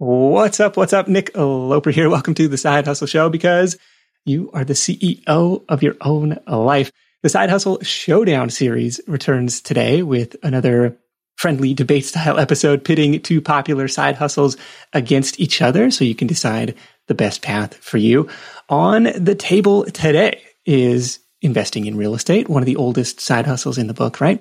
What's 0.00 0.60
up? 0.60 0.76
What's 0.76 0.92
up? 0.92 1.08
Nick 1.08 1.36
Loper 1.36 1.90
here. 1.90 2.08
Welcome 2.08 2.34
to 2.34 2.46
the 2.46 2.56
Side 2.56 2.86
Hustle 2.86 3.08
Show 3.08 3.28
because 3.30 3.76
you 4.24 4.48
are 4.52 4.64
the 4.64 4.74
CEO 4.74 5.64
of 5.68 5.82
your 5.82 5.96
own 6.00 6.38
life. 6.46 6.92
The 7.24 7.28
Side 7.28 7.50
Hustle 7.50 7.82
Showdown 7.82 8.50
series 8.50 9.00
returns 9.08 9.60
today 9.60 10.04
with 10.04 10.36
another 10.44 10.96
friendly 11.34 11.74
debate 11.74 12.04
style 12.04 12.38
episode 12.38 12.84
pitting 12.84 13.20
two 13.22 13.40
popular 13.40 13.88
side 13.88 14.14
hustles 14.14 14.56
against 14.92 15.40
each 15.40 15.60
other 15.60 15.90
so 15.90 16.04
you 16.04 16.14
can 16.14 16.28
decide 16.28 16.76
the 17.08 17.14
best 17.14 17.42
path 17.42 17.74
for 17.74 17.98
you. 17.98 18.28
On 18.68 19.02
the 19.16 19.34
table 19.34 19.84
today 19.84 20.40
is 20.64 21.18
investing 21.42 21.86
in 21.86 21.96
real 21.96 22.14
estate, 22.14 22.48
one 22.48 22.62
of 22.62 22.66
the 22.66 22.76
oldest 22.76 23.20
side 23.20 23.46
hustles 23.46 23.78
in 23.78 23.88
the 23.88 23.94
book, 23.94 24.20
right? 24.20 24.40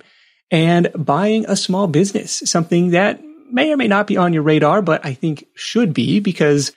And 0.51 0.91
buying 0.95 1.45
a 1.47 1.55
small 1.55 1.87
business, 1.87 2.43
something 2.45 2.91
that 2.91 3.23
may 3.51 3.71
or 3.71 3.77
may 3.77 3.87
not 3.87 4.07
be 4.07 4.17
on 4.17 4.33
your 4.33 4.43
radar, 4.43 4.81
but 4.81 5.05
I 5.05 5.13
think 5.13 5.47
should 5.55 5.93
be 5.93 6.19
because 6.19 6.71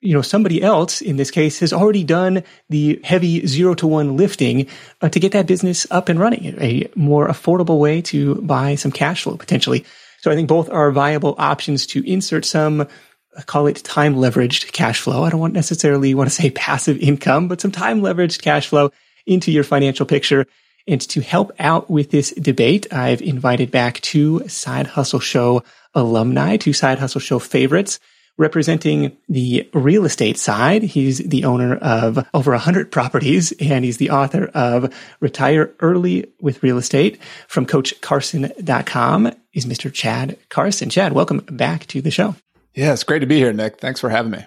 you 0.00 0.14
know 0.14 0.22
somebody 0.22 0.62
else 0.62 1.02
in 1.02 1.16
this 1.16 1.30
case 1.30 1.60
has 1.60 1.72
already 1.72 2.04
done 2.04 2.42
the 2.68 3.00
heavy 3.04 3.46
zero 3.46 3.74
to 3.74 3.86
one 3.86 4.16
lifting 4.16 4.66
uh, 5.02 5.08
to 5.10 5.20
get 5.20 5.32
that 5.32 5.46
business 5.46 5.86
up 5.90 6.08
and 6.08 6.18
running 6.18 6.54
a 6.60 6.88
more 6.94 7.28
affordable 7.28 7.78
way 7.78 8.00
to 8.02 8.36
buy 8.36 8.74
some 8.74 8.92
cash 8.92 9.22
flow 9.22 9.36
potentially. 9.36 9.84
So 10.20 10.30
i 10.30 10.34
think 10.34 10.48
both 10.48 10.68
are 10.70 10.90
viable 10.90 11.34
options 11.38 11.86
to 11.88 12.06
insert 12.10 12.44
some 12.44 12.82
uh, 12.82 12.86
call 13.46 13.66
it 13.66 13.76
time 13.76 14.16
leveraged 14.16 14.72
cash 14.72 15.00
flow. 15.00 15.22
I 15.22 15.30
don't 15.30 15.40
want 15.40 15.54
necessarily 15.54 16.14
want 16.14 16.28
to 16.30 16.34
say 16.34 16.50
passive 16.54 16.98
income 16.98 17.48
but 17.48 17.60
some 17.60 17.72
time 17.72 18.00
leveraged 18.00 18.42
cash 18.42 18.68
flow 18.68 18.90
into 19.26 19.52
your 19.52 19.64
financial 19.64 20.06
picture. 20.06 20.46
And 20.88 21.00
to 21.10 21.20
help 21.20 21.52
out 21.58 21.90
with 21.90 22.10
this 22.10 22.30
debate 22.32 22.90
i've 22.90 23.20
invited 23.20 23.70
back 23.70 24.00
two 24.00 24.48
side 24.48 24.86
hustle 24.86 25.20
show 25.20 25.62
alumni, 25.94 26.56
two 26.56 26.72
Side 26.72 26.98
Hustle 26.98 27.20
Show 27.20 27.38
favorites. 27.38 27.98
Representing 28.38 29.14
the 29.28 29.68
real 29.74 30.06
estate 30.06 30.38
side, 30.38 30.82
he's 30.82 31.18
the 31.18 31.44
owner 31.44 31.76
of 31.76 32.26
over 32.32 32.52
100 32.52 32.90
properties 32.90 33.52
and 33.60 33.84
he's 33.84 33.98
the 33.98 34.08
author 34.08 34.46
of 34.54 34.94
Retire 35.20 35.70
Early 35.80 36.32
with 36.40 36.62
Real 36.62 36.78
Estate 36.78 37.20
from 37.48 37.66
CoachCarson.com 37.66 39.32
is 39.52 39.66
Mr. 39.66 39.92
Chad 39.92 40.38
Carson. 40.48 40.88
Chad, 40.88 41.12
welcome 41.12 41.40
back 41.50 41.86
to 41.88 42.00
the 42.00 42.10
show. 42.10 42.34
Yeah, 42.74 42.94
it's 42.94 43.04
great 43.04 43.18
to 43.18 43.26
be 43.26 43.36
here, 43.36 43.52
Nick. 43.52 43.78
Thanks 43.78 44.00
for 44.00 44.08
having 44.08 44.30
me. 44.30 44.46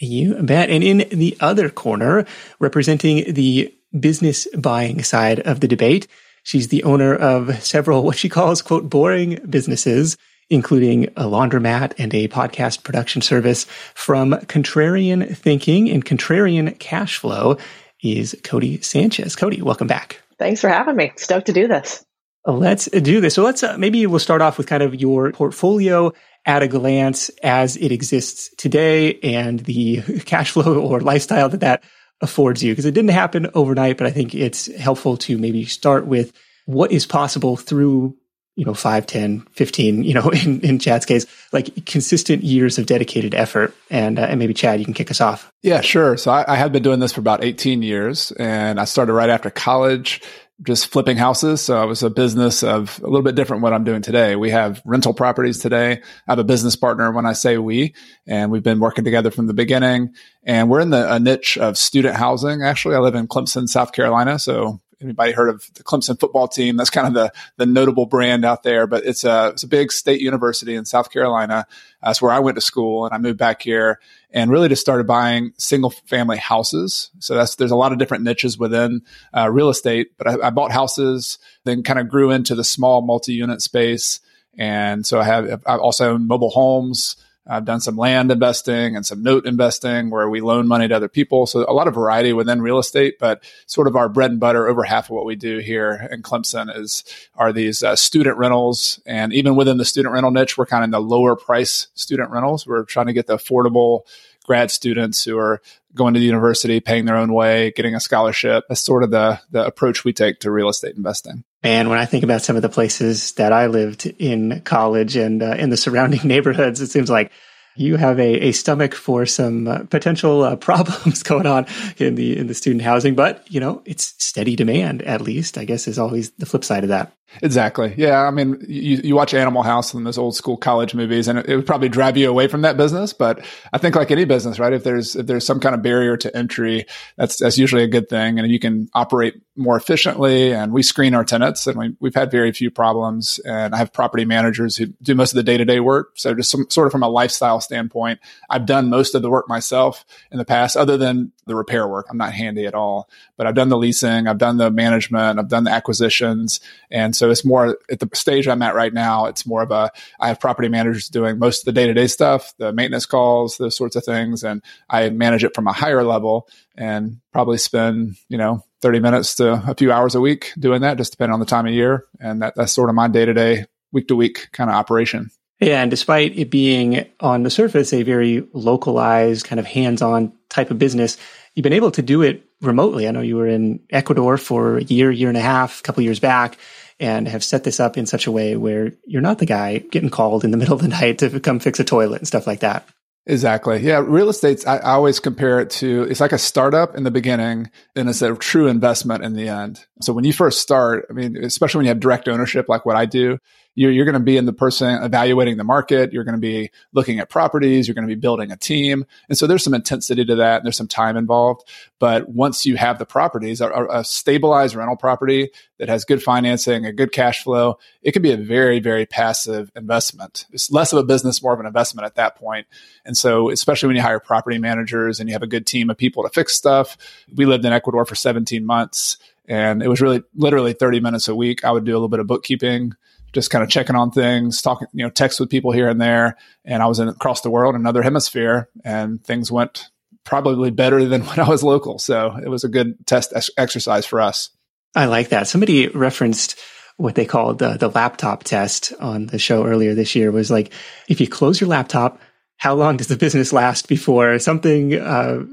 You 0.00 0.34
bet. 0.42 0.70
And 0.70 0.82
in 0.82 1.06
the 1.10 1.36
other 1.40 1.68
corner, 1.68 2.24
representing 2.58 3.34
the 3.34 3.74
business 3.98 4.46
buying 4.56 5.02
side 5.02 5.40
of 5.40 5.60
the 5.60 5.68
debate, 5.68 6.06
she's 6.42 6.68
the 6.68 6.84
owner 6.84 7.14
of 7.14 7.62
several 7.62 8.02
what 8.02 8.16
she 8.16 8.28
calls, 8.28 8.62
quote, 8.62 8.88
boring 8.88 9.40
businesses 9.48 10.16
including 10.50 11.04
a 11.16 11.24
laundromat 11.24 11.92
and 11.98 12.14
a 12.14 12.28
podcast 12.28 12.84
production 12.84 13.22
service 13.22 13.64
from 13.94 14.32
Contrarian 14.32 15.36
Thinking 15.36 15.90
and 15.90 16.04
Contrarian 16.04 16.78
Cash 16.78 17.18
Flow 17.18 17.58
is 18.02 18.36
Codie 18.42 18.82
Sanchez. 18.84 19.34
Codie, 19.36 19.62
welcome 19.62 19.86
back. 19.86 20.20
Thanks 20.38 20.60
for 20.60 20.68
having 20.68 20.96
me. 20.96 21.12
Stoked 21.16 21.46
to 21.46 21.52
do 21.52 21.66
this. 21.66 22.04
Let's 22.44 22.84
do 22.86 23.20
this. 23.20 23.34
So 23.34 23.42
let's 23.42 23.62
uh, 23.62 23.76
maybe 23.76 24.06
we'll 24.06 24.20
start 24.20 24.40
off 24.40 24.56
with 24.56 24.68
kind 24.68 24.82
of 24.82 24.94
your 24.94 25.32
portfolio 25.32 26.12
at 26.44 26.62
a 26.62 26.68
glance 26.68 27.28
as 27.42 27.76
it 27.76 27.90
exists 27.90 28.54
today 28.56 29.18
and 29.20 29.58
the 29.60 30.02
cash 30.26 30.52
flow 30.52 30.80
or 30.80 31.00
lifestyle 31.00 31.48
that 31.48 31.60
that 31.60 31.82
affords 32.20 32.62
you 32.62 32.72
because 32.72 32.84
it 32.84 32.94
didn't 32.94 33.10
happen 33.10 33.50
overnight, 33.54 33.98
but 33.98 34.06
I 34.06 34.10
think 34.10 34.34
it's 34.34 34.72
helpful 34.76 35.16
to 35.18 35.38
maybe 35.38 35.64
start 35.64 36.06
with 36.06 36.32
what 36.66 36.92
is 36.92 37.04
possible 37.04 37.56
through 37.56 38.16
you 38.56 38.64
know, 38.64 38.74
5, 38.74 39.06
10, 39.06 39.46
15, 39.52 40.02
you 40.02 40.14
know, 40.14 40.30
in, 40.44 40.60
in 40.62 40.78
Chad's 40.78 41.06
case, 41.06 41.26
like 41.52 41.86
consistent 41.86 42.42
years 42.42 42.78
of 42.78 42.86
dedicated 42.86 43.34
effort. 43.34 43.74
And, 43.90 44.18
uh, 44.18 44.22
and 44.22 44.38
maybe 44.38 44.54
Chad, 44.54 44.80
you 44.80 44.84
can 44.84 44.94
kick 44.94 45.10
us 45.10 45.20
off. 45.20 45.52
Yeah, 45.62 45.82
sure. 45.82 46.16
So 46.16 46.30
I, 46.30 46.44
I 46.54 46.56
have 46.56 46.72
been 46.72 46.82
doing 46.82 46.98
this 46.98 47.12
for 47.12 47.20
about 47.20 47.44
18 47.44 47.82
years 47.82 48.32
and 48.32 48.80
I 48.80 48.84
started 48.84 49.12
right 49.12 49.30
after 49.30 49.50
college, 49.50 50.22
just 50.62 50.86
flipping 50.86 51.18
houses. 51.18 51.60
So 51.60 51.82
it 51.82 51.86
was 51.86 52.02
a 52.02 52.08
business 52.08 52.62
of 52.62 52.98
a 53.00 53.06
little 53.06 53.22
bit 53.22 53.34
different 53.34 53.62
what 53.62 53.74
I'm 53.74 53.84
doing 53.84 54.00
today. 54.00 54.36
We 54.36 54.50
have 54.50 54.80
rental 54.86 55.12
properties 55.12 55.58
today. 55.58 55.92
I 55.92 56.32
have 56.32 56.38
a 56.38 56.44
business 56.44 56.76
partner 56.76 57.12
when 57.12 57.26
I 57.26 57.34
say 57.34 57.58
we, 57.58 57.94
and 58.26 58.50
we've 58.50 58.62
been 58.62 58.80
working 58.80 59.04
together 59.04 59.30
from 59.30 59.48
the 59.48 59.54
beginning. 59.54 60.14
And 60.44 60.70
we're 60.70 60.80
in 60.80 60.88
the 60.88 61.12
a 61.12 61.20
niche 61.20 61.58
of 61.58 61.76
student 61.76 62.16
housing. 62.16 62.62
Actually, 62.62 62.94
I 62.94 63.00
live 63.00 63.16
in 63.16 63.28
Clemson, 63.28 63.68
South 63.68 63.92
Carolina. 63.92 64.38
So 64.38 64.80
anybody 65.00 65.32
heard 65.32 65.48
of 65.48 65.68
the 65.74 65.82
Clemson 65.82 66.18
football 66.18 66.48
team? 66.48 66.76
That's 66.76 66.90
kind 66.90 67.06
of 67.06 67.14
the 67.14 67.32
the 67.56 67.66
notable 67.66 68.06
brand 68.06 68.44
out 68.44 68.62
there. 68.62 68.86
But 68.86 69.04
it's 69.04 69.24
a 69.24 69.48
it's 69.48 69.62
a 69.62 69.68
big 69.68 69.92
state 69.92 70.20
university 70.20 70.74
in 70.74 70.84
South 70.84 71.10
Carolina. 71.10 71.66
That's 72.02 72.22
where 72.22 72.32
I 72.32 72.38
went 72.38 72.56
to 72.56 72.60
school, 72.60 73.04
and 73.04 73.14
I 73.14 73.18
moved 73.18 73.38
back 73.38 73.62
here 73.62 74.00
and 74.30 74.50
really 74.50 74.68
just 74.68 74.82
started 74.82 75.06
buying 75.06 75.52
single 75.58 75.90
family 75.90 76.38
houses. 76.38 77.10
So 77.18 77.34
that's 77.34 77.56
there's 77.56 77.70
a 77.70 77.76
lot 77.76 77.92
of 77.92 77.98
different 77.98 78.24
niches 78.24 78.58
within 78.58 79.02
uh, 79.34 79.50
real 79.50 79.68
estate. 79.68 80.16
But 80.18 80.28
I, 80.28 80.46
I 80.48 80.50
bought 80.50 80.72
houses, 80.72 81.38
then 81.64 81.82
kind 81.82 81.98
of 81.98 82.08
grew 82.08 82.30
into 82.30 82.54
the 82.54 82.64
small 82.64 83.02
multi 83.02 83.34
unit 83.34 83.62
space. 83.62 84.20
And 84.58 85.04
so 85.04 85.20
I 85.20 85.24
have 85.24 85.62
I 85.66 85.76
also 85.76 86.14
own 86.14 86.26
mobile 86.26 86.50
homes. 86.50 87.16
I've 87.46 87.64
done 87.64 87.80
some 87.80 87.96
land 87.96 88.30
investing 88.30 88.96
and 88.96 89.06
some 89.06 89.22
note 89.22 89.46
investing 89.46 90.10
where 90.10 90.28
we 90.28 90.40
loan 90.40 90.66
money 90.66 90.88
to 90.88 90.96
other 90.96 91.08
people. 91.08 91.46
So 91.46 91.64
a 91.68 91.72
lot 91.72 91.86
of 91.86 91.94
variety 91.94 92.32
within 92.32 92.60
real 92.60 92.78
estate, 92.78 93.18
but 93.18 93.44
sort 93.66 93.86
of 93.86 93.96
our 93.96 94.08
bread 94.08 94.32
and 94.32 94.40
butter, 94.40 94.66
over 94.68 94.82
half 94.82 95.06
of 95.06 95.10
what 95.10 95.26
we 95.26 95.36
do 95.36 95.58
here 95.58 96.08
in 96.10 96.22
Clemson 96.22 96.74
is 96.76 97.04
are 97.36 97.52
these 97.52 97.82
uh, 97.82 97.94
student 97.94 98.36
rentals. 98.36 99.00
And 99.06 99.32
even 99.32 99.56
within 99.56 99.76
the 99.76 99.84
student 99.84 100.12
rental 100.12 100.32
niche, 100.32 100.58
we're 100.58 100.66
kind 100.66 100.82
of 100.82 100.88
in 100.88 100.90
the 100.92 101.00
lower 101.00 101.36
price 101.36 101.88
student 101.94 102.30
rentals. 102.30 102.66
We're 102.66 102.84
trying 102.84 103.06
to 103.06 103.12
get 103.12 103.26
the 103.26 103.36
affordable 103.36 104.00
grad 104.46 104.70
students 104.70 105.24
who 105.24 105.38
are 105.38 105.60
going 105.94 106.14
to 106.14 106.20
the 106.20 106.26
university, 106.26 106.80
paying 106.80 107.06
their 107.06 107.16
own 107.16 107.32
way, 107.32 107.72
getting 107.72 107.94
a 107.94 108.00
scholarship. 108.00 108.64
That's 108.68 108.80
sort 108.80 109.02
of 109.02 109.10
the 109.10 109.40
the 109.50 109.66
approach 109.66 110.04
we 110.04 110.12
take 110.12 110.40
to 110.40 110.50
real 110.50 110.68
estate 110.68 110.96
investing. 110.96 111.44
And 111.62 111.90
when 111.90 111.98
I 111.98 112.06
think 112.06 112.22
about 112.22 112.42
some 112.42 112.56
of 112.56 112.62
the 112.62 112.68
places 112.68 113.32
that 113.32 113.52
I 113.52 113.66
lived 113.66 114.06
in 114.06 114.60
college 114.60 115.16
and 115.16 115.42
uh, 115.42 115.56
in 115.58 115.70
the 115.70 115.76
surrounding 115.76 116.20
neighborhoods, 116.24 116.80
it 116.80 116.90
seems 116.90 117.10
like 117.10 117.32
you 117.76 117.96
have 117.96 118.18
a, 118.18 118.48
a 118.48 118.52
stomach 118.52 118.94
for 118.94 119.26
some 119.26 119.68
uh, 119.68 119.78
potential 119.84 120.42
uh, 120.42 120.56
problems 120.68 121.22
going 121.22 121.46
on 121.46 121.66
in 121.98 122.14
the 122.14 122.38
in 122.38 122.46
the 122.46 122.54
student 122.54 122.82
housing, 122.82 123.14
but 123.14 123.44
you 123.50 123.60
know 123.60 123.82
it's 123.84 124.14
steady 124.18 124.56
demand 124.56 125.02
at 125.02 125.20
least. 125.20 125.58
I 125.58 125.64
guess 125.64 125.88
is 125.88 125.98
always 125.98 126.30
the 126.32 126.46
flip 126.46 126.64
side 126.64 126.84
of 126.84 126.88
that. 126.88 127.12
Exactly. 127.42 127.92
Yeah. 127.96 128.22
I 128.22 128.30
mean, 128.30 128.56
you, 128.66 128.98
you 128.98 129.16
watch 129.16 129.34
Animal 129.34 129.62
House 129.62 129.92
and 129.92 130.06
those 130.06 130.16
old 130.16 130.36
school 130.36 130.56
college 130.56 130.94
movies, 130.94 131.28
and 131.28 131.38
it, 131.38 131.48
it, 131.48 131.56
would 131.56 131.66
probably 131.66 131.88
drive 131.88 132.16
you 132.16 132.30
away 132.30 132.46
from 132.46 132.62
that 132.62 132.76
business. 132.76 133.12
But 133.12 133.44
I 133.72 133.78
think, 133.78 133.94
like 133.96 134.10
any 134.10 134.24
business, 134.24 134.58
right? 134.58 134.72
If 134.72 134.84
there's 134.84 135.16
if 135.16 135.26
there's 135.26 135.44
some 135.44 135.60
kind 135.60 135.74
of 135.74 135.82
barrier 135.82 136.16
to 136.18 136.34
entry, 136.36 136.86
that's 137.16 137.38
that's 137.38 137.58
usually 137.58 137.82
a 137.82 137.88
good 137.88 138.08
thing, 138.08 138.38
and 138.38 138.50
you 138.50 138.60
can 138.60 138.88
operate 138.94 139.34
more 139.56 139.76
efficiently. 139.76 140.52
And 140.52 140.72
we 140.72 140.82
screen 140.82 141.14
our 141.14 141.24
tenants, 141.24 141.66
and 141.66 141.76
we, 141.76 141.96
we've 142.00 142.14
had 142.14 142.30
very 142.30 142.52
few 142.52 142.70
problems. 142.70 143.40
And 143.44 143.74
I 143.74 143.78
have 143.78 143.92
property 143.92 144.24
managers 144.24 144.76
who 144.76 144.86
do 145.02 145.14
most 145.14 145.32
of 145.32 145.36
the 145.36 145.42
day 145.42 145.56
to 145.56 145.64
day 145.64 145.80
work. 145.80 146.12
So 146.14 146.34
just 146.34 146.50
some, 146.50 146.66
sort 146.70 146.86
of 146.86 146.92
from 146.92 147.02
a 147.02 147.08
lifestyle 147.08 147.60
standpoint, 147.60 148.20
I've 148.48 148.66
done 148.66 148.88
most 148.88 149.14
of 149.14 149.22
the 149.22 149.30
work 149.30 149.48
myself 149.48 150.04
in 150.30 150.38
the 150.38 150.44
past, 150.44 150.76
other 150.76 150.96
than 150.96 151.32
the 151.46 151.56
repair 151.56 151.88
work. 151.88 152.06
I'm 152.10 152.18
not 152.18 152.32
handy 152.32 152.66
at 152.66 152.74
all, 152.74 153.08
but 153.36 153.46
I've 153.46 153.54
done 153.54 153.68
the 153.68 153.76
leasing, 153.76 154.26
I've 154.28 154.38
done 154.38 154.58
the 154.58 154.70
management, 154.70 155.38
I've 155.38 155.48
done 155.48 155.64
the 155.64 155.70
acquisitions, 155.70 156.60
and 156.90 157.15
so 157.16 157.30
it's 157.30 157.44
more 157.44 157.78
at 157.90 158.00
the 158.00 158.08
stage 158.14 158.46
I'm 158.46 158.62
at 158.62 158.74
right 158.74 158.92
now. 158.92 159.26
It's 159.26 159.46
more 159.46 159.62
of 159.62 159.70
a, 159.70 159.90
I 160.20 160.28
have 160.28 160.40
property 160.40 160.68
managers 160.68 161.08
doing 161.08 161.38
most 161.38 161.60
of 161.60 161.64
the 161.66 161.72
day 161.72 161.86
to 161.86 161.94
day 161.94 162.06
stuff, 162.06 162.54
the 162.58 162.72
maintenance 162.72 163.06
calls, 163.06 163.56
those 163.56 163.76
sorts 163.76 163.96
of 163.96 164.04
things. 164.04 164.44
And 164.44 164.62
I 164.88 165.10
manage 165.10 165.44
it 165.44 165.54
from 165.54 165.66
a 165.66 165.72
higher 165.72 166.04
level 166.04 166.48
and 166.76 167.20
probably 167.32 167.58
spend, 167.58 168.16
you 168.28 168.38
know, 168.38 168.64
30 168.82 169.00
minutes 169.00 169.34
to 169.36 169.54
a 169.68 169.74
few 169.74 169.90
hours 169.90 170.14
a 170.14 170.20
week 170.20 170.52
doing 170.58 170.82
that, 170.82 170.98
just 170.98 171.12
depending 171.12 171.34
on 171.34 171.40
the 171.40 171.46
time 171.46 171.66
of 171.66 171.72
year. 171.72 172.04
And 172.20 172.42
that, 172.42 172.54
that's 172.56 172.72
sort 172.72 172.88
of 172.88 172.94
my 172.94 173.08
day 173.08 173.24
to 173.24 173.34
day, 173.34 173.66
week 173.92 174.08
to 174.08 174.16
week 174.16 174.48
kind 174.52 174.70
of 174.70 174.76
operation. 174.76 175.30
Yeah, 175.60 175.80
and 175.80 175.90
despite 175.90 176.38
it 176.38 176.50
being 176.50 177.06
on 177.20 177.42
the 177.42 177.50
surface 177.50 177.92
a 177.92 178.02
very 178.02 178.46
localized, 178.52 179.46
kind 179.46 179.58
of 179.58 179.66
hands 179.66 180.02
on 180.02 180.32
type 180.50 180.70
of 180.70 180.78
business, 180.78 181.16
you've 181.54 181.64
been 181.64 181.72
able 181.72 181.90
to 181.92 182.02
do 182.02 182.20
it 182.20 182.44
remotely. 182.60 183.08
I 183.08 183.10
know 183.10 183.22
you 183.22 183.36
were 183.36 183.46
in 183.46 183.80
Ecuador 183.90 184.36
for 184.36 184.78
a 184.78 184.84
year, 184.84 185.10
year 185.10 185.28
and 185.28 185.38
a 185.38 185.42
half, 185.42 185.80
a 185.80 185.82
couple 185.82 186.02
years 186.02 186.20
back 186.20 186.58
and 186.98 187.28
have 187.28 187.44
set 187.44 187.64
this 187.64 187.80
up 187.80 187.98
in 187.98 188.06
such 188.06 188.26
a 188.26 188.32
way 188.32 188.56
where 188.56 188.92
you're 189.04 189.22
not 189.22 189.38
the 189.38 189.46
guy 189.46 189.78
getting 189.78 190.10
called 190.10 190.44
in 190.44 190.50
the 190.50 190.56
middle 190.58 190.74
of 190.74 190.82
the 190.82 190.88
night 190.88 191.18
to 191.18 191.40
come 191.40 191.58
fix 191.58 191.80
a 191.80 191.84
toilet 191.84 192.18
and 192.18 192.28
stuff 192.28 192.46
like 192.46 192.60
that. 192.60 192.88
Exactly. 193.28 193.80
Yeah. 193.80 194.04
Real 194.06 194.28
estate's, 194.28 194.64
I, 194.66 194.76
I, 194.76 194.92
always 194.92 195.18
compare 195.18 195.58
it 195.58 195.70
to, 195.70 196.04
it's 196.04 196.20
like 196.20 196.30
a 196.30 196.38
startup 196.38 196.94
in 196.94 197.02
the 197.02 197.10
beginning 197.10 197.72
and 197.96 198.08
it's 198.08 198.22
a 198.22 198.36
true 198.36 198.68
investment 198.68 199.24
in 199.24 199.32
the 199.32 199.48
end. 199.48 199.84
So 200.00 200.12
when 200.12 200.22
you 200.22 200.32
first 200.32 200.60
start, 200.60 201.06
I 201.10 201.12
mean, 201.12 201.36
especially 201.36 201.80
when 201.80 201.86
you 201.86 201.90
have 201.90 201.98
direct 201.98 202.28
ownership, 202.28 202.68
like 202.68 202.86
what 202.86 202.94
I 202.94 203.04
do, 203.04 203.38
you're, 203.76 203.92
you're 203.92 204.06
going 204.06 204.14
to 204.14 204.20
be 204.20 204.36
in 204.36 204.46
the 204.46 204.52
person 204.52 205.02
evaluating 205.02 205.58
the 205.58 205.64
market. 205.64 206.12
You're 206.12 206.24
going 206.24 206.34
to 206.34 206.40
be 206.40 206.70
looking 206.92 207.20
at 207.20 207.28
properties. 207.28 207.86
You're 207.86 207.94
going 207.94 208.08
to 208.08 208.12
be 208.12 208.18
building 208.18 208.50
a 208.50 208.56
team. 208.56 209.04
And 209.28 209.38
so 209.38 209.46
there's 209.46 209.62
some 209.62 209.74
intensity 209.74 210.24
to 210.24 210.34
that 210.36 210.56
and 210.56 210.64
there's 210.64 210.78
some 210.78 210.88
time 210.88 211.16
involved. 211.16 211.68
But 211.98 212.28
once 212.28 212.66
you 212.66 212.76
have 212.76 212.98
the 212.98 213.06
properties, 213.06 213.60
a, 213.60 213.70
a 213.70 214.02
stabilized 214.02 214.74
rental 214.74 214.96
property 214.96 215.50
that 215.78 215.88
has 215.90 216.06
good 216.06 216.22
financing, 216.22 216.86
a 216.86 216.92
good 216.92 217.12
cash 217.12 217.44
flow, 217.44 217.78
it 218.02 218.12
can 218.12 218.22
be 218.22 218.32
a 218.32 218.36
very, 218.38 218.80
very 218.80 219.04
passive 219.04 219.70
investment. 219.76 220.46
It's 220.52 220.70
less 220.72 220.92
of 220.94 220.98
a 220.98 221.04
business, 221.04 221.42
more 221.42 221.52
of 221.52 221.60
an 221.60 221.66
investment 221.66 222.06
at 222.06 222.14
that 222.14 222.36
point. 222.36 222.66
And 223.04 223.16
so, 223.16 223.50
especially 223.50 223.88
when 223.88 223.96
you 223.96 224.02
hire 224.02 224.20
property 224.20 224.58
managers 224.58 225.20
and 225.20 225.28
you 225.28 225.34
have 225.34 225.42
a 225.42 225.46
good 225.46 225.66
team 225.66 225.90
of 225.90 225.98
people 225.98 226.22
to 226.22 226.30
fix 226.30 226.54
stuff, 226.54 226.96
we 227.34 227.44
lived 227.44 227.64
in 227.66 227.74
Ecuador 227.74 228.06
for 228.06 228.14
17 228.14 228.64
months 228.64 229.18
and 229.48 229.82
it 229.82 229.88
was 229.88 230.00
really 230.00 230.22
literally 230.34 230.72
30 230.72 231.00
minutes 231.00 231.28
a 231.28 231.34
week. 231.34 231.64
I 231.64 231.70
would 231.70 231.84
do 231.84 231.92
a 231.92 231.94
little 231.94 232.08
bit 232.08 232.20
of 232.20 232.26
bookkeeping, 232.26 232.94
just 233.32 233.50
kind 233.50 233.62
of 233.62 233.70
checking 233.70 233.96
on 233.96 234.10
things, 234.10 234.62
talking, 234.62 234.88
you 234.92 235.04
know, 235.04 235.10
text 235.10 235.40
with 235.40 235.50
people 235.50 235.72
here 235.72 235.88
and 235.88 236.00
there. 236.00 236.36
And 236.64 236.82
I 236.82 236.86
was 236.86 236.98
in 236.98 237.08
across 237.08 237.42
the 237.42 237.50
world, 237.50 237.74
another 237.74 238.02
hemisphere, 238.02 238.68
and 238.84 239.22
things 239.22 239.52
went 239.52 239.90
probably 240.24 240.70
better 240.70 241.04
than 241.04 241.22
when 241.26 241.40
I 241.40 241.48
was 241.48 241.62
local. 241.62 241.98
So 241.98 242.36
it 242.42 242.48
was 242.48 242.64
a 242.64 242.68
good 242.68 243.06
test 243.06 243.32
exercise 243.56 244.06
for 244.06 244.20
us. 244.20 244.50
I 244.94 245.06
like 245.06 245.28
that. 245.28 245.46
Somebody 245.46 245.88
referenced 245.88 246.58
what 246.96 247.14
they 247.14 247.26
called 247.26 247.58
the, 247.58 247.76
the 247.76 247.88
laptop 247.88 248.44
test 248.44 248.92
on 249.00 249.26
the 249.26 249.38
show 249.38 249.66
earlier 249.66 249.94
this 249.94 250.14
year 250.14 250.30
was 250.32 250.50
like, 250.50 250.72
if 251.08 251.20
you 251.20 251.28
close 251.28 251.60
your 251.60 251.68
laptop, 251.68 252.18
how 252.58 252.74
long 252.74 252.96
does 252.96 253.08
the 253.08 253.16
business 253.16 253.52
last 253.52 253.86
before 253.86 254.38
something 254.38 254.94
uh, 254.94 255.44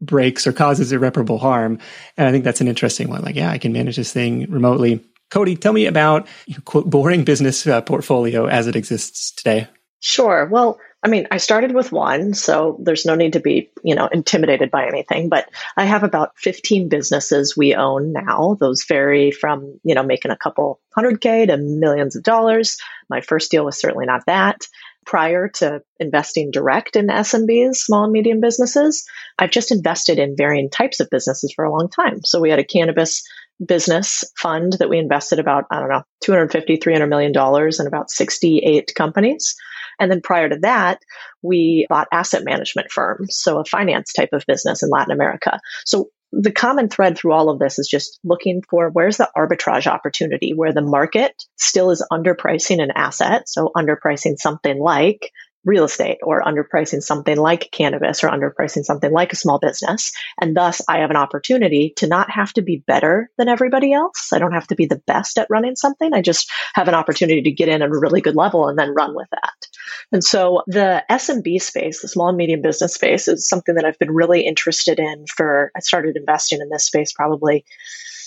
breaks 0.00 0.44
or 0.46 0.52
causes 0.52 0.90
irreparable 0.90 1.38
harm? 1.38 1.78
And 2.16 2.26
I 2.26 2.32
think 2.32 2.42
that's 2.42 2.60
an 2.60 2.66
interesting 2.66 3.08
one. 3.08 3.22
Like, 3.22 3.36
yeah, 3.36 3.50
I 3.50 3.58
can 3.58 3.72
manage 3.72 3.96
this 3.96 4.12
thing 4.12 4.50
remotely. 4.50 5.04
Codie, 5.30 5.60
tell 5.60 5.72
me 5.72 5.86
about 5.86 6.26
quote 6.64 6.88
boring 6.88 7.24
business 7.24 7.66
uh, 7.66 7.80
portfolio 7.80 8.46
as 8.46 8.66
it 8.66 8.76
exists 8.76 9.30
today. 9.32 9.68
Sure. 10.00 10.46
Well, 10.46 10.78
I 11.02 11.08
mean, 11.08 11.28
I 11.30 11.36
started 11.36 11.74
with 11.74 11.92
one, 11.92 12.34
so 12.34 12.76
there's 12.82 13.06
no 13.06 13.14
need 13.14 13.34
to 13.34 13.40
be, 13.40 13.70
you 13.84 13.94
know, 13.94 14.08
intimidated 14.08 14.70
by 14.70 14.86
anything. 14.86 15.28
But 15.28 15.48
I 15.76 15.84
have 15.84 16.02
about 16.02 16.36
15 16.38 16.88
businesses 16.88 17.56
we 17.56 17.74
own 17.74 18.12
now. 18.12 18.56
Those 18.58 18.84
vary 18.84 19.30
from, 19.30 19.78
you 19.84 19.94
know, 19.94 20.02
making 20.02 20.32
a 20.32 20.36
couple 20.36 20.80
hundred 20.94 21.20
K 21.20 21.46
to 21.46 21.56
millions 21.56 22.16
of 22.16 22.24
dollars. 22.24 22.78
My 23.08 23.20
first 23.20 23.50
deal 23.50 23.64
was 23.64 23.78
certainly 23.78 24.06
not 24.06 24.26
that. 24.26 24.66
Prior 25.06 25.48
to 25.48 25.82
investing 25.98 26.50
direct 26.50 26.96
in 26.96 27.06
SMBs, 27.06 27.76
small 27.76 28.04
and 28.04 28.12
medium 28.12 28.40
businesses, 28.40 29.04
I've 29.38 29.50
just 29.50 29.72
invested 29.72 30.18
in 30.18 30.36
varying 30.36 30.68
types 30.68 31.00
of 31.00 31.10
businesses 31.10 31.52
for 31.54 31.64
a 31.64 31.72
long 31.72 31.88
time. 31.88 32.24
So 32.24 32.40
we 32.40 32.50
had 32.50 32.58
a 32.58 32.64
cannabis 32.64 33.22
business 33.64 34.24
fund 34.36 34.74
that 34.74 34.88
we 34.88 34.98
invested 34.98 35.38
about, 35.38 35.64
I 35.70 35.80
don't 35.80 35.88
know, 35.88 36.02
250, 36.22 36.76
300 36.76 37.06
million 37.06 37.32
dollars 37.32 37.80
in 37.80 37.86
about 37.86 38.10
68 38.10 38.94
companies. 38.94 39.56
And 39.98 40.10
then 40.10 40.20
prior 40.20 40.48
to 40.48 40.58
that, 40.62 41.00
we 41.42 41.86
bought 41.88 42.08
asset 42.12 42.44
management 42.44 42.90
firms, 42.90 43.36
so 43.36 43.58
a 43.58 43.64
finance 43.64 44.12
type 44.12 44.30
of 44.32 44.44
business 44.46 44.82
in 44.82 44.90
Latin 44.90 45.12
America. 45.12 45.58
So 45.84 46.10
the 46.30 46.52
common 46.52 46.88
thread 46.88 47.16
through 47.16 47.32
all 47.32 47.50
of 47.50 47.58
this 47.58 47.78
is 47.78 47.88
just 47.88 48.20
looking 48.22 48.62
for 48.68 48.90
where's 48.90 49.16
the 49.16 49.30
arbitrage 49.36 49.86
opportunity 49.86 50.52
where 50.54 50.72
the 50.72 50.82
market 50.82 51.32
still 51.56 51.90
is 51.90 52.06
underpricing 52.12 52.82
an 52.82 52.92
asset, 52.94 53.48
so 53.48 53.70
underpricing 53.76 54.36
something 54.38 54.78
like 54.78 55.32
real 55.64 55.84
estate 55.84 56.18
or 56.22 56.42
underpricing 56.42 57.02
something 57.02 57.36
like 57.36 57.70
cannabis 57.72 58.22
or 58.22 58.28
underpricing 58.28 58.84
something 58.84 59.10
like 59.12 59.32
a 59.32 59.36
small 59.36 59.58
business. 59.58 60.12
And 60.40 60.56
thus 60.56 60.80
I 60.88 60.98
have 60.98 61.10
an 61.10 61.16
opportunity 61.16 61.92
to 61.96 62.06
not 62.06 62.30
have 62.30 62.52
to 62.54 62.62
be 62.62 62.82
better 62.86 63.30
than 63.36 63.48
everybody 63.48 63.92
else. 63.92 64.32
I 64.32 64.38
don't 64.38 64.52
have 64.52 64.68
to 64.68 64.76
be 64.76 64.86
the 64.86 65.02
best 65.06 65.38
at 65.38 65.48
running 65.50 65.76
something. 65.76 66.14
I 66.14 66.22
just 66.22 66.50
have 66.74 66.88
an 66.88 66.94
opportunity 66.94 67.42
to 67.42 67.52
get 67.52 67.68
in 67.68 67.82
at 67.82 67.88
a 67.88 67.98
really 67.98 68.20
good 68.20 68.36
level 68.36 68.68
and 68.68 68.78
then 68.78 68.94
run 68.94 69.14
with 69.14 69.28
that. 69.30 69.66
And 70.12 70.22
so 70.22 70.62
the 70.66 71.04
SMB 71.10 71.60
space, 71.60 72.00
the 72.00 72.08
small 72.08 72.28
and 72.28 72.36
medium 72.36 72.62
business 72.62 72.94
space 72.94 73.28
is 73.28 73.48
something 73.48 73.74
that 73.74 73.84
I've 73.84 73.98
been 73.98 74.12
really 74.12 74.46
interested 74.46 74.98
in 74.98 75.24
for, 75.26 75.70
I 75.76 75.80
started 75.80 76.16
investing 76.16 76.60
in 76.60 76.68
this 76.70 76.86
space 76.86 77.12
probably 77.12 77.64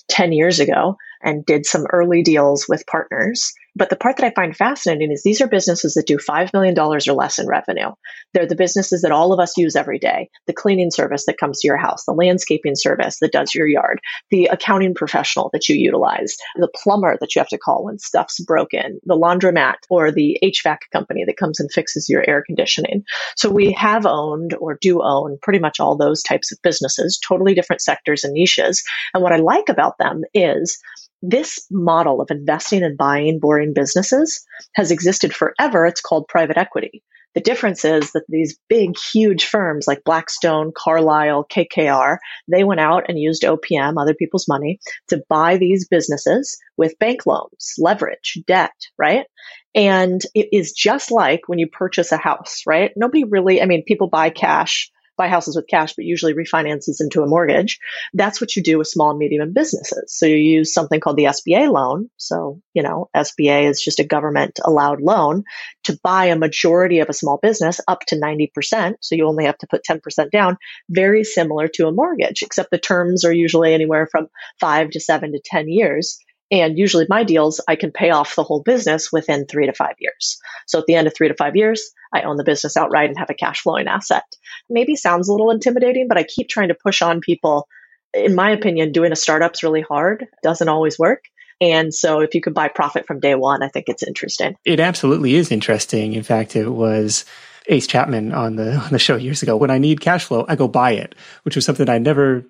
10 0.10 0.32
years 0.32 0.60
ago 0.60 0.98
and 1.24 1.46
did 1.46 1.66
some 1.66 1.86
early 1.92 2.24
deals 2.24 2.68
with 2.68 2.86
partners. 2.88 3.54
But 3.76 3.90
the 3.90 3.96
part 3.96 4.18
that 4.18 4.26
I 4.26 4.34
find 4.34 4.56
fascinating 4.56 5.12
is 5.12 5.24
these 5.24 5.42
are 5.42 5.48
businesses 5.48 5.94
that 5.94 6.08
do 6.08 6.18
$5 6.18 6.54
million 6.54 6.78
or 6.78 7.00
less 7.00 7.40
in 7.40 7.48
revenue. 7.48 7.92
They're 8.34 8.46
the 8.46 8.56
businesses 8.56 9.02
that 9.02 9.12
all 9.12 9.32
of 9.32 9.40
us 9.40 9.58
use 9.58 9.76
every 9.76 10.00
day 10.00 10.30
the 10.48 10.54
cleaning 10.54 10.92
service 10.92 11.26
that 11.26 11.38
comes 11.38 11.60
to 11.60 11.68
your 11.68 11.78
house, 11.78 12.04
the 12.06 12.14
landscaping 12.14 12.76
service 12.76 13.20
that 13.20 13.32
does 13.32 13.56
your 13.56 13.68
yard, 13.68 14.00
the 14.30 14.46
accounting 14.46 14.94
professional 14.94 15.50
that 15.54 15.70
you 15.70 15.76
utilize, 15.76 16.36
the 16.56 16.70
plumber 16.76 17.18
that 17.20 17.34
you 17.36 17.40
have 17.40 17.48
to 17.50 17.58
call 17.58 17.86
when 17.86 17.98
stuff's 17.98 18.40
broken, 18.42 19.00
the 19.06 19.16
laundromat, 19.16 19.76
or 19.90 20.12
the 20.12 20.38
HVAC 20.44 20.78
company 20.92 21.24
that 21.26 21.38
comes 21.38 21.60
and 21.60 21.72
fixes 21.72 22.10
your 22.10 22.28
air 22.28 22.44
conditioning. 22.46 23.04
So 23.38 23.50
we 23.50 23.72
have 23.74 24.06
owned 24.06 24.54
or 24.60 24.78
do 24.82 25.02
own 25.02 25.38
pretty 25.42 25.60
much 25.60 25.80
all 25.80 25.96
those 25.96 26.24
types 26.24 26.52
of 26.52 26.60
businesses, 26.62 27.20
totally 27.26 27.54
different 27.54 27.82
sectors 27.82 28.24
and 28.24 28.34
niches. 28.34 28.84
And 29.14 29.24
what 29.24 29.34
I 29.34 29.38
like 29.38 29.70
about 29.70 29.98
them 29.98 30.22
is 30.34 30.78
this 31.22 31.66
model 31.70 32.22
of 32.22 32.32
investing 32.32 32.84
and 32.84 32.98
buying 32.98 33.40
boring 33.40 33.74
businesses 33.74 34.44
has 34.76 34.92
existed 34.92 35.34
forever. 35.34 35.86
It's 35.86 36.02
called 36.02 36.28
private 36.28 36.58
equity. 36.58 37.04
The 37.34 37.42
difference 37.42 37.86
is 37.86 38.12
that 38.12 38.26
these 38.28 38.60
big, 38.68 38.98
huge 38.98 39.46
firms 39.46 39.88
like 39.88 40.04
Blackstone, 40.04 40.74
Carlyle, 40.76 41.46
KKR, 41.50 42.18
they 42.50 42.64
went 42.66 42.82
out 42.82 43.06
and 43.08 43.18
used 43.18 43.44
OPM, 43.44 43.94
other 43.98 44.14
people's 44.14 44.50
money, 44.50 44.80
to 45.08 45.24
buy 45.30 45.58
these 45.58 45.88
businesses 45.88 46.58
with 46.76 47.00
bank 47.00 47.26
loans, 47.26 47.76
leverage, 47.78 48.38
debt, 48.48 48.74
right? 48.98 49.26
And 49.74 50.22
it 50.36 50.50
is 50.52 50.74
just 50.74 51.10
like 51.10 51.42
when 51.48 51.60
you 51.60 51.68
purchase 51.68 52.12
a 52.12 52.18
house, 52.18 52.64
right? 52.68 52.92
Nobody 52.98 53.24
really, 53.24 53.62
I 53.62 53.66
mean, 53.66 53.84
people 53.88 54.10
buy 54.10 54.30
cash 54.30 54.92
buy 55.18 55.28
houses 55.28 55.56
with 55.56 55.68
cash, 55.68 55.94
but 55.96 56.06
usually 56.06 56.34
refinances 56.34 56.98
into 57.00 57.22
a 57.22 57.28
mortgage. 57.28 57.80
That's 58.14 58.42
what 58.42 58.56
you 58.56 58.64
do 58.64 58.78
with 58.78 58.88
small 58.88 59.12
and 59.12 59.20
medium 59.20 59.54
businesses. 59.54 60.14
So 60.16 60.26
you 60.26 60.38
use 60.38 60.74
something 60.74 61.00
called 61.00 61.18
the 61.18 61.26
SBA 61.26 61.72
loan. 61.72 62.10
So, 62.18 62.62
you 62.74 62.84
know, 62.84 63.10
SBA 63.16 63.70
is 63.70 63.82
just 63.82 64.00
a 64.00 64.04
government 64.04 64.60
allowed 64.64 65.02
loan 65.02 65.44
to 65.86 66.00
buy 66.04 66.26
a 66.26 66.36
majority 66.36 67.00
of 67.00 67.10
a 67.10 67.14
small 67.14 67.38
business 67.42 67.80
up 67.88 68.02
to 68.08 68.16
90%. 68.16 68.96
So 69.02 69.16
you 69.16 69.28
only 69.28 69.46
have 69.46 69.58
to 69.60 69.68
put 69.68 69.84
10% 69.84 70.32
down, 70.32 70.58
very 70.90 71.24
similar 71.24 71.68
to 71.70 71.88
a 71.88 71.92
mortgage, 71.92 72.42
except 72.42 72.72
the 72.72 72.78
terms 72.78 73.26
are 73.26 73.34
usually 73.34 73.74
anywhere 73.74 74.08
from 74.12 74.28
five 74.60 74.92
to 74.92 75.00
seven 75.00 75.34
to 75.34 75.42
10 75.44 75.70
years. 75.70 76.20
And 76.52 76.78
usually 76.78 77.06
my 77.08 77.24
deals, 77.24 77.62
I 77.68 77.78
can 77.78 77.92
pay 77.92 78.10
off 78.12 78.36
the 78.36 78.44
whole 78.44 78.62
business 78.62 79.12
within 79.12 79.46
three 79.46 79.68
to 79.68 79.74
five 79.74 79.96
years. 80.00 80.38
So 80.68 80.80
at 80.80 80.86
the 80.86 80.96
end 80.96 81.08
of 81.08 81.16
three 81.16 81.30
to 81.30 81.34
five 81.34 81.56
years, 81.56 81.92
I 82.14 82.24
own 82.24 82.36
the 82.36 82.44
business 82.44 82.76
outright 82.76 83.10
and 83.10 83.18
have 83.18 83.30
a 83.30 83.36
cash 83.36 83.62
flowing 83.62 83.88
asset. 83.88 84.24
Maybe 84.70 84.96
sounds 84.96 85.30
a 85.30 85.32
little 85.32 85.52
intimidating, 85.52 86.08
but 86.10 86.18
I 86.18 86.24
keep 86.24 86.50
trying 86.50 86.68
to 86.68 86.76
push 86.76 87.02
on 87.02 87.22
people. 87.22 87.68
In 88.14 88.36
my 88.36 88.52
opinion, 88.52 88.92
doing 88.92 89.14
a 89.14 89.16
startup's 89.16 89.64
really 89.64 89.82
hard. 89.82 90.28
Doesn't 90.44 90.68
always 90.68 91.00
work. 91.00 91.24
And 91.62 91.94
so 91.94 92.20
if 92.20 92.36
you 92.36 92.42
could 92.42 92.56
buy 92.56 92.68
profit 92.68 93.06
from 93.06 93.20
day 93.20 93.36
one, 93.36 93.64
I 93.64 93.70
think 93.70 93.88
it's 93.88 94.04
interesting. 94.04 94.56
It 94.66 94.80
absolutely 94.80 95.36
is 95.36 95.52
interesting. 95.52 96.14
In 96.14 96.24
fact, 96.24 96.56
it 96.56 96.68
was 96.68 97.24
Ace 97.68 97.88
Chapman 97.88 98.34
on 98.34 98.56
the 98.56 98.76
on 98.84 98.90
the 98.90 99.00
show 99.00 99.16
years 99.16 99.44
ago. 99.44 99.56
When 99.56 99.72
I 99.72 99.78
need 99.78 100.02
cash 100.02 100.26
flow, 100.26 100.46
I 100.50 100.56
go 100.56 100.68
buy 100.68 100.92
it, 100.94 101.16
which 101.44 101.56
was 101.56 101.64
something 101.64 101.88
I 101.88 102.00
never 102.00 102.44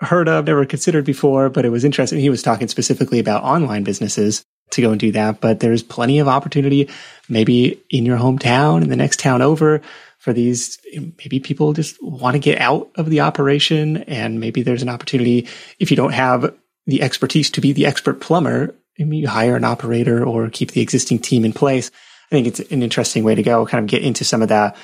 heard 0.00 0.28
of, 0.28 0.46
never 0.46 0.64
considered 0.64 1.04
before, 1.04 1.48
but 1.48 1.64
it 1.64 1.70
was 1.70 1.84
interesting. 1.84 2.20
He 2.20 2.30
was 2.30 2.42
talking 2.42 2.68
specifically 2.68 3.18
about 3.18 3.42
online 3.42 3.84
businesses 3.84 4.44
to 4.70 4.82
go 4.82 4.90
and 4.90 5.00
do 5.00 5.12
that, 5.12 5.40
but 5.40 5.60
there's 5.60 5.82
plenty 5.82 6.18
of 6.18 6.28
opportunity 6.28 6.88
maybe 7.28 7.82
in 7.90 8.04
your 8.04 8.18
hometown, 8.18 8.82
in 8.82 8.90
the 8.90 8.96
next 8.96 9.18
town 9.18 9.42
over 9.42 9.80
for 10.18 10.32
these. 10.32 10.78
Maybe 10.94 11.40
people 11.40 11.72
just 11.72 11.96
want 12.02 12.34
to 12.34 12.38
get 12.38 12.60
out 12.60 12.90
of 12.96 13.08
the 13.08 13.20
operation 13.20 13.98
and 14.04 14.40
maybe 14.40 14.62
there's 14.62 14.82
an 14.82 14.88
opportunity 14.88 15.48
if 15.78 15.90
you 15.90 15.96
don't 15.96 16.12
have 16.12 16.54
the 16.86 17.02
expertise 17.02 17.50
to 17.50 17.60
be 17.60 17.72
the 17.72 17.86
expert 17.86 18.20
plumber, 18.20 18.74
you 18.96 19.28
hire 19.28 19.56
an 19.56 19.64
operator 19.64 20.24
or 20.24 20.48
keep 20.50 20.72
the 20.72 20.80
existing 20.80 21.18
team 21.18 21.44
in 21.44 21.52
place. 21.52 21.90
I 22.30 22.34
think 22.34 22.46
it's 22.46 22.60
an 22.60 22.82
interesting 22.82 23.24
way 23.24 23.34
to 23.34 23.42
go, 23.42 23.64
kind 23.66 23.84
of 23.84 23.90
get 23.90 24.02
into 24.02 24.24
some 24.24 24.42
of 24.42 24.48
the, 24.48 24.74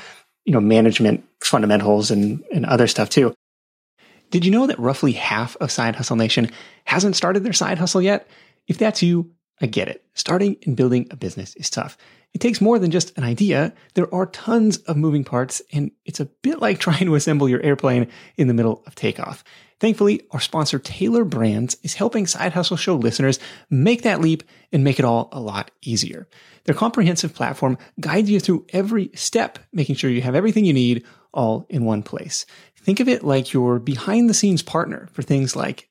you 0.44 0.52
know, 0.52 0.60
management 0.60 1.24
fundamentals 1.40 2.10
and, 2.10 2.42
and 2.52 2.64
other 2.64 2.86
stuff 2.86 3.10
too. 3.10 3.34
Did 4.34 4.44
you 4.44 4.50
know 4.50 4.66
that 4.66 4.80
roughly 4.80 5.12
half 5.12 5.56
of 5.58 5.70
Side 5.70 5.94
Hustle 5.94 6.16
Nation 6.16 6.50
hasn't 6.86 7.14
started 7.14 7.44
their 7.44 7.52
side 7.52 7.78
hustle 7.78 8.02
yet? 8.02 8.26
If 8.66 8.78
that's 8.78 9.00
you, 9.00 9.30
I 9.60 9.66
get 9.66 9.86
it. 9.86 10.04
Starting 10.14 10.56
and 10.66 10.76
building 10.76 11.06
a 11.12 11.16
business 11.16 11.54
is 11.54 11.70
tough. 11.70 11.96
It 12.32 12.40
takes 12.40 12.60
more 12.60 12.80
than 12.80 12.90
just 12.90 13.16
an 13.16 13.22
idea. 13.22 13.72
There 13.94 14.12
are 14.12 14.26
tons 14.26 14.78
of 14.78 14.96
moving 14.96 15.22
parts, 15.22 15.62
and 15.72 15.92
it's 16.04 16.18
a 16.18 16.24
bit 16.24 16.58
like 16.58 16.78
trying 16.80 17.06
to 17.06 17.14
assemble 17.14 17.48
your 17.48 17.62
airplane 17.62 18.08
in 18.36 18.48
the 18.48 18.54
middle 18.54 18.82
of 18.88 18.96
takeoff. 18.96 19.44
Thankfully, 19.78 20.22
our 20.32 20.40
sponsor 20.40 20.80
Tailor 20.80 21.24
Brands 21.24 21.76
is 21.84 21.94
helping 21.94 22.26
Side 22.26 22.54
Hustle 22.54 22.76
Show 22.76 22.96
listeners 22.96 23.38
make 23.70 24.02
that 24.02 24.20
leap 24.20 24.42
and 24.72 24.82
make 24.82 24.98
it 24.98 25.04
all 25.04 25.28
a 25.30 25.38
lot 25.38 25.70
easier. 25.80 26.26
Their 26.64 26.74
comprehensive 26.74 27.34
platform 27.34 27.78
guides 28.00 28.30
you 28.30 28.40
through 28.40 28.66
every 28.70 29.10
step, 29.14 29.60
making 29.72 29.94
sure 29.94 30.10
you 30.10 30.22
have 30.22 30.34
everything 30.34 30.64
you 30.64 30.72
need 30.72 31.04
all 31.34 31.66
in 31.68 31.84
one 31.84 32.02
place. 32.02 32.46
Think 32.84 33.00
of 33.00 33.08
it 33.08 33.24
like 33.24 33.54
your 33.54 33.78
behind 33.78 34.28
the 34.28 34.34
scenes 34.34 34.62
partner 34.62 35.08
for 35.12 35.22
things 35.22 35.56
like 35.56 35.88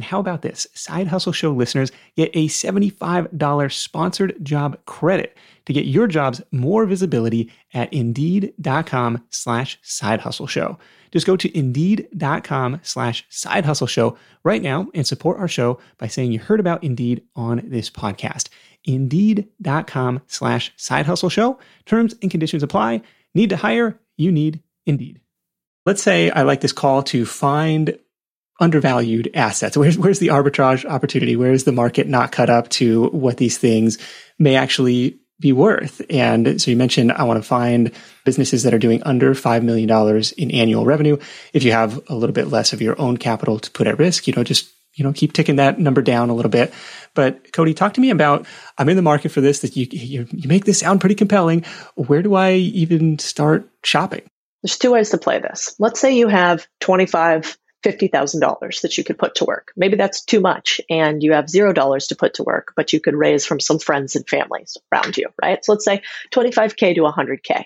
And 0.00 0.06
how 0.06 0.18
about 0.18 0.40
this? 0.40 0.66
Side 0.72 1.08
Hustle 1.08 1.30
Show 1.30 1.52
listeners 1.52 1.92
get 2.16 2.30
a 2.32 2.48
$75 2.48 3.70
sponsored 3.70 4.34
job 4.42 4.82
credit 4.86 5.36
to 5.66 5.74
get 5.74 5.84
your 5.84 6.06
jobs 6.06 6.40
more 6.50 6.86
visibility 6.86 7.52
at 7.74 7.92
indeed.com 7.92 9.22
slash 9.28 9.78
side 9.82 10.20
hustle 10.20 10.46
show. 10.46 10.78
Just 11.10 11.26
go 11.26 11.36
to 11.36 11.54
indeed.com 11.54 12.80
slash 12.82 13.26
side 13.28 13.66
hustle 13.66 13.86
show 13.86 14.16
right 14.42 14.62
now 14.62 14.88
and 14.94 15.06
support 15.06 15.38
our 15.38 15.48
show 15.48 15.78
by 15.98 16.06
saying 16.06 16.32
you 16.32 16.38
heard 16.38 16.60
about 16.60 16.82
Indeed 16.82 17.22
on 17.36 17.60
this 17.62 17.90
podcast. 17.90 18.48
Indeed.com 18.84 20.22
slash 20.28 20.72
side 20.78 21.04
hustle 21.04 21.28
show. 21.28 21.58
Terms 21.84 22.14
and 22.22 22.30
conditions 22.30 22.62
apply. 22.62 23.02
Need 23.34 23.50
to 23.50 23.58
hire? 23.58 24.00
You 24.16 24.32
need 24.32 24.62
Indeed. 24.86 25.20
Let's 25.84 26.02
say 26.02 26.30
I 26.30 26.44
like 26.44 26.62
this 26.62 26.72
call 26.72 27.02
to 27.02 27.26
find 27.26 27.98
undervalued 28.60 29.30
assets. 29.34 29.76
Where's, 29.76 29.98
where's 29.98 30.18
the 30.18 30.28
arbitrage 30.28 30.84
opportunity? 30.84 31.36
Where's 31.36 31.64
the 31.64 31.72
market 31.72 32.06
not 32.06 32.32
cut 32.32 32.50
up 32.50 32.68
to 32.70 33.08
what 33.08 33.38
these 33.38 33.58
things 33.58 33.98
may 34.38 34.56
actually 34.56 35.18
be 35.40 35.52
worth? 35.52 36.02
And 36.10 36.60
so 36.60 36.70
you 36.70 36.76
mentioned 36.76 37.12
I 37.12 37.24
want 37.24 37.42
to 37.42 37.48
find 37.48 37.92
businesses 38.24 38.62
that 38.64 38.74
are 38.74 38.78
doing 38.78 39.02
under 39.04 39.34
$5 39.34 39.62
million 39.62 40.22
in 40.36 40.50
annual 40.50 40.84
revenue. 40.84 41.16
If 41.52 41.64
you 41.64 41.72
have 41.72 42.00
a 42.08 42.14
little 42.14 42.34
bit 42.34 42.48
less 42.48 42.72
of 42.72 42.82
your 42.82 43.00
own 43.00 43.16
capital 43.16 43.58
to 43.58 43.70
put 43.70 43.86
at 43.86 43.98
risk, 43.98 44.26
you 44.26 44.34
know, 44.34 44.44
just 44.44 44.70
you 44.94 45.04
know, 45.04 45.12
keep 45.12 45.32
ticking 45.32 45.56
that 45.56 45.78
number 45.78 46.02
down 46.02 46.30
a 46.30 46.34
little 46.34 46.50
bit. 46.50 46.72
But 47.14 47.52
Codie, 47.52 47.76
talk 47.76 47.94
to 47.94 48.00
me 48.00 48.10
about, 48.10 48.46
I'm 48.76 48.88
in 48.88 48.96
the 48.96 49.02
market 49.02 49.30
for 49.30 49.40
this, 49.40 49.60
that 49.60 49.76
you, 49.76 49.86
you, 49.90 50.26
you 50.32 50.48
make 50.48 50.64
this 50.64 50.80
sound 50.80 51.00
pretty 51.00 51.14
compelling. 51.14 51.64
Where 51.94 52.22
do 52.22 52.34
I 52.34 52.54
even 52.54 53.18
start 53.18 53.68
shopping? 53.84 54.28
There's 54.62 54.78
two 54.78 54.92
ways 54.92 55.10
to 55.10 55.18
play 55.18 55.38
this. 55.38 55.74
Let's 55.78 56.00
say 56.00 56.16
you 56.16 56.28
have 56.28 56.66
25 56.80 57.56
$50,000 57.84 58.80
that 58.82 58.98
you 58.98 59.04
could 59.04 59.18
put 59.18 59.36
to 59.36 59.44
work. 59.44 59.72
Maybe 59.76 59.96
that's 59.96 60.24
too 60.24 60.40
much 60.40 60.80
and 60.90 61.22
you 61.22 61.32
have 61.32 61.46
$0 61.46 62.08
to 62.08 62.16
put 62.16 62.34
to 62.34 62.42
work, 62.42 62.72
but 62.76 62.92
you 62.92 63.00
could 63.00 63.14
raise 63.14 63.46
from 63.46 63.60
some 63.60 63.78
friends 63.78 64.16
and 64.16 64.28
families 64.28 64.76
around 64.92 65.16
you, 65.16 65.28
right? 65.40 65.64
So 65.64 65.72
let's 65.72 65.84
say 65.84 66.02
25K 66.32 66.94
to 66.96 67.02
100K. 67.02 67.64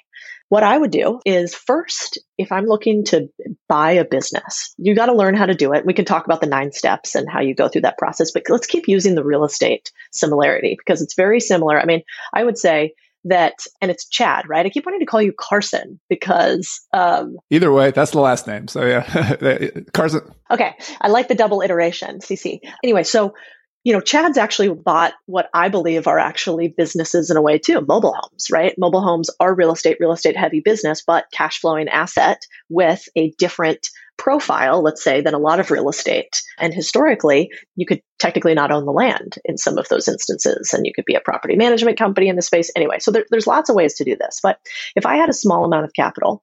What 0.50 0.62
I 0.62 0.76
would 0.76 0.90
do 0.90 1.20
is 1.24 1.54
first, 1.54 2.18
if 2.38 2.52
I'm 2.52 2.66
looking 2.66 3.04
to 3.06 3.28
buy 3.68 3.92
a 3.92 4.04
business, 4.04 4.74
you 4.76 4.94
got 4.94 5.06
to 5.06 5.14
learn 5.14 5.34
how 5.34 5.46
to 5.46 5.54
do 5.54 5.72
it. 5.72 5.86
We 5.86 5.94
can 5.94 6.04
talk 6.04 6.26
about 6.26 6.40
the 6.40 6.46
nine 6.46 6.70
steps 6.70 7.14
and 7.14 7.28
how 7.28 7.40
you 7.40 7.54
go 7.54 7.68
through 7.68 7.82
that 7.82 7.98
process, 7.98 8.30
but 8.30 8.44
let's 8.48 8.66
keep 8.66 8.86
using 8.86 9.14
the 9.14 9.24
real 9.24 9.44
estate 9.44 9.90
similarity 10.12 10.76
because 10.78 11.02
it's 11.02 11.14
very 11.14 11.40
similar. 11.40 11.80
I 11.80 11.86
mean, 11.86 12.02
I 12.32 12.44
would 12.44 12.58
say 12.58 12.92
that, 13.24 13.54
and 13.80 13.90
it's 13.90 14.08
Chad, 14.08 14.48
right? 14.48 14.66
I 14.66 14.70
keep 14.70 14.86
wanting 14.86 15.00
to 15.00 15.06
call 15.06 15.22
you 15.22 15.32
Carson 15.32 16.00
because. 16.08 16.80
Um, 16.92 17.36
Either 17.50 17.72
way, 17.72 17.90
that's 17.90 18.12
the 18.12 18.20
last 18.20 18.46
name. 18.46 18.68
So 18.68 18.84
yeah, 18.84 19.36
Carson. 19.92 20.22
Okay. 20.50 20.74
I 21.00 21.08
like 21.08 21.28
the 21.28 21.34
double 21.34 21.62
iteration, 21.62 22.20
CC. 22.20 22.60
Anyway, 22.82 23.02
so, 23.02 23.34
you 23.82 23.92
know, 23.92 24.00
Chad's 24.00 24.38
actually 24.38 24.70
bought 24.70 25.12
what 25.26 25.48
I 25.52 25.68
believe 25.68 26.06
are 26.06 26.18
actually 26.18 26.68
businesses 26.68 27.30
in 27.30 27.36
a 27.36 27.42
way 27.42 27.58
too, 27.58 27.80
mobile 27.80 28.14
homes, 28.14 28.48
right? 28.50 28.74
Mobile 28.78 29.02
homes 29.02 29.30
are 29.40 29.54
real 29.54 29.72
estate, 29.72 29.98
real 30.00 30.12
estate 30.12 30.36
heavy 30.36 30.60
business, 30.60 31.02
but 31.06 31.26
cash 31.32 31.60
flowing 31.60 31.88
asset 31.88 32.38
with 32.68 33.04
a 33.16 33.30
different 33.38 33.88
profile, 34.16 34.82
let's 34.82 35.02
say, 35.02 35.20
than 35.20 35.34
a 35.34 35.38
lot 35.38 35.60
of 35.60 35.70
real 35.70 35.88
estate. 35.88 36.42
And 36.58 36.72
historically, 36.72 37.50
you 37.76 37.86
could 37.86 38.02
technically 38.18 38.54
not 38.54 38.70
own 38.70 38.84
the 38.84 38.92
land 38.92 39.36
in 39.44 39.58
some 39.58 39.78
of 39.78 39.88
those 39.88 40.08
instances, 40.08 40.72
and 40.72 40.86
you 40.86 40.92
could 40.94 41.04
be 41.04 41.14
a 41.14 41.20
property 41.20 41.56
management 41.56 41.98
company 41.98 42.28
in 42.28 42.36
the 42.36 42.42
space. 42.42 42.70
Anyway, 42.76 42.98
so 43.00 43.10
there, 43.10 43.26
there's 43.30 43.46
lots 43.46 43.70
of 43.70 43.76
ways 43.76 43.94
to 43.94 44.04
do 44.04 44.16
this. 44.16 44.40
But 44.42 44.58
if 44.96 45.06
I 45.06 45.16
had 45.16 45.28
a 45.28 45.34
small 45.34 45.64
amount 45.64 45.84
of 45.84 45.92
capital, 45.94 46.42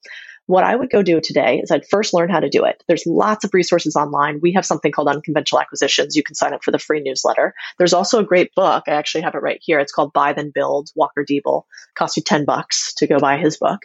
what 0.51 0.65
I 0.65 0.75
would 0.75 0.89
go 0.89 1.01
do 1.01 1.22
today 1.22 1.62
is 1.63 1.72
I'd 1.72 1.88
first 1.88 2.13
learn 2.13 2.29
how 2.29 2.41
to 2.41 2.50
do 2.50 2.65
it. 2.65 2.84
There's 2.86 3.05
lots 3.05 3.46
of 3.46 3.53
resources 3.53 3.96
online. 3.96 4.41
We 4.41 4.51
have 4.51 4.65
something 4.65 4.91
called 4.91 5.08
Unconventional 5.08 5.62
Acquisitions. 5.62 6.17
You 6.17 6.24
can 6.24 6.36
sign 6.36 6.53
up 6.53 6.62
for 6.62 6.72
the 6.72 6.77
free 6.77 7.00
newsletter. 7.00 7.53
There's 7.77 7.93
also 7.93 8.20
a 8.20 8.25
great 8.25 8.53
book. 8.53 8.84
I 8.88 8.91
actually 8.91 9.22
have 9.22 9.34
it 9.34 9.41
right 9.41 9.62
here. 9.63 9.79
It's 9.79 9.93
called 9.93 10.12
Buy 10.12 10.34
Then 10.34 10.51
Build, 10.53 10.89
Walker 10.93 11.24
Deibel. 11.24 11.63
Costs 11.96 12.17
you 12.17 12.24
10 12.24 12.43
bucks 12.43 12.93
to 12.96 13.08
go 13.08 13.17
buy 13.17 13.38
his 13.38 13.58
book. 13.58 13.79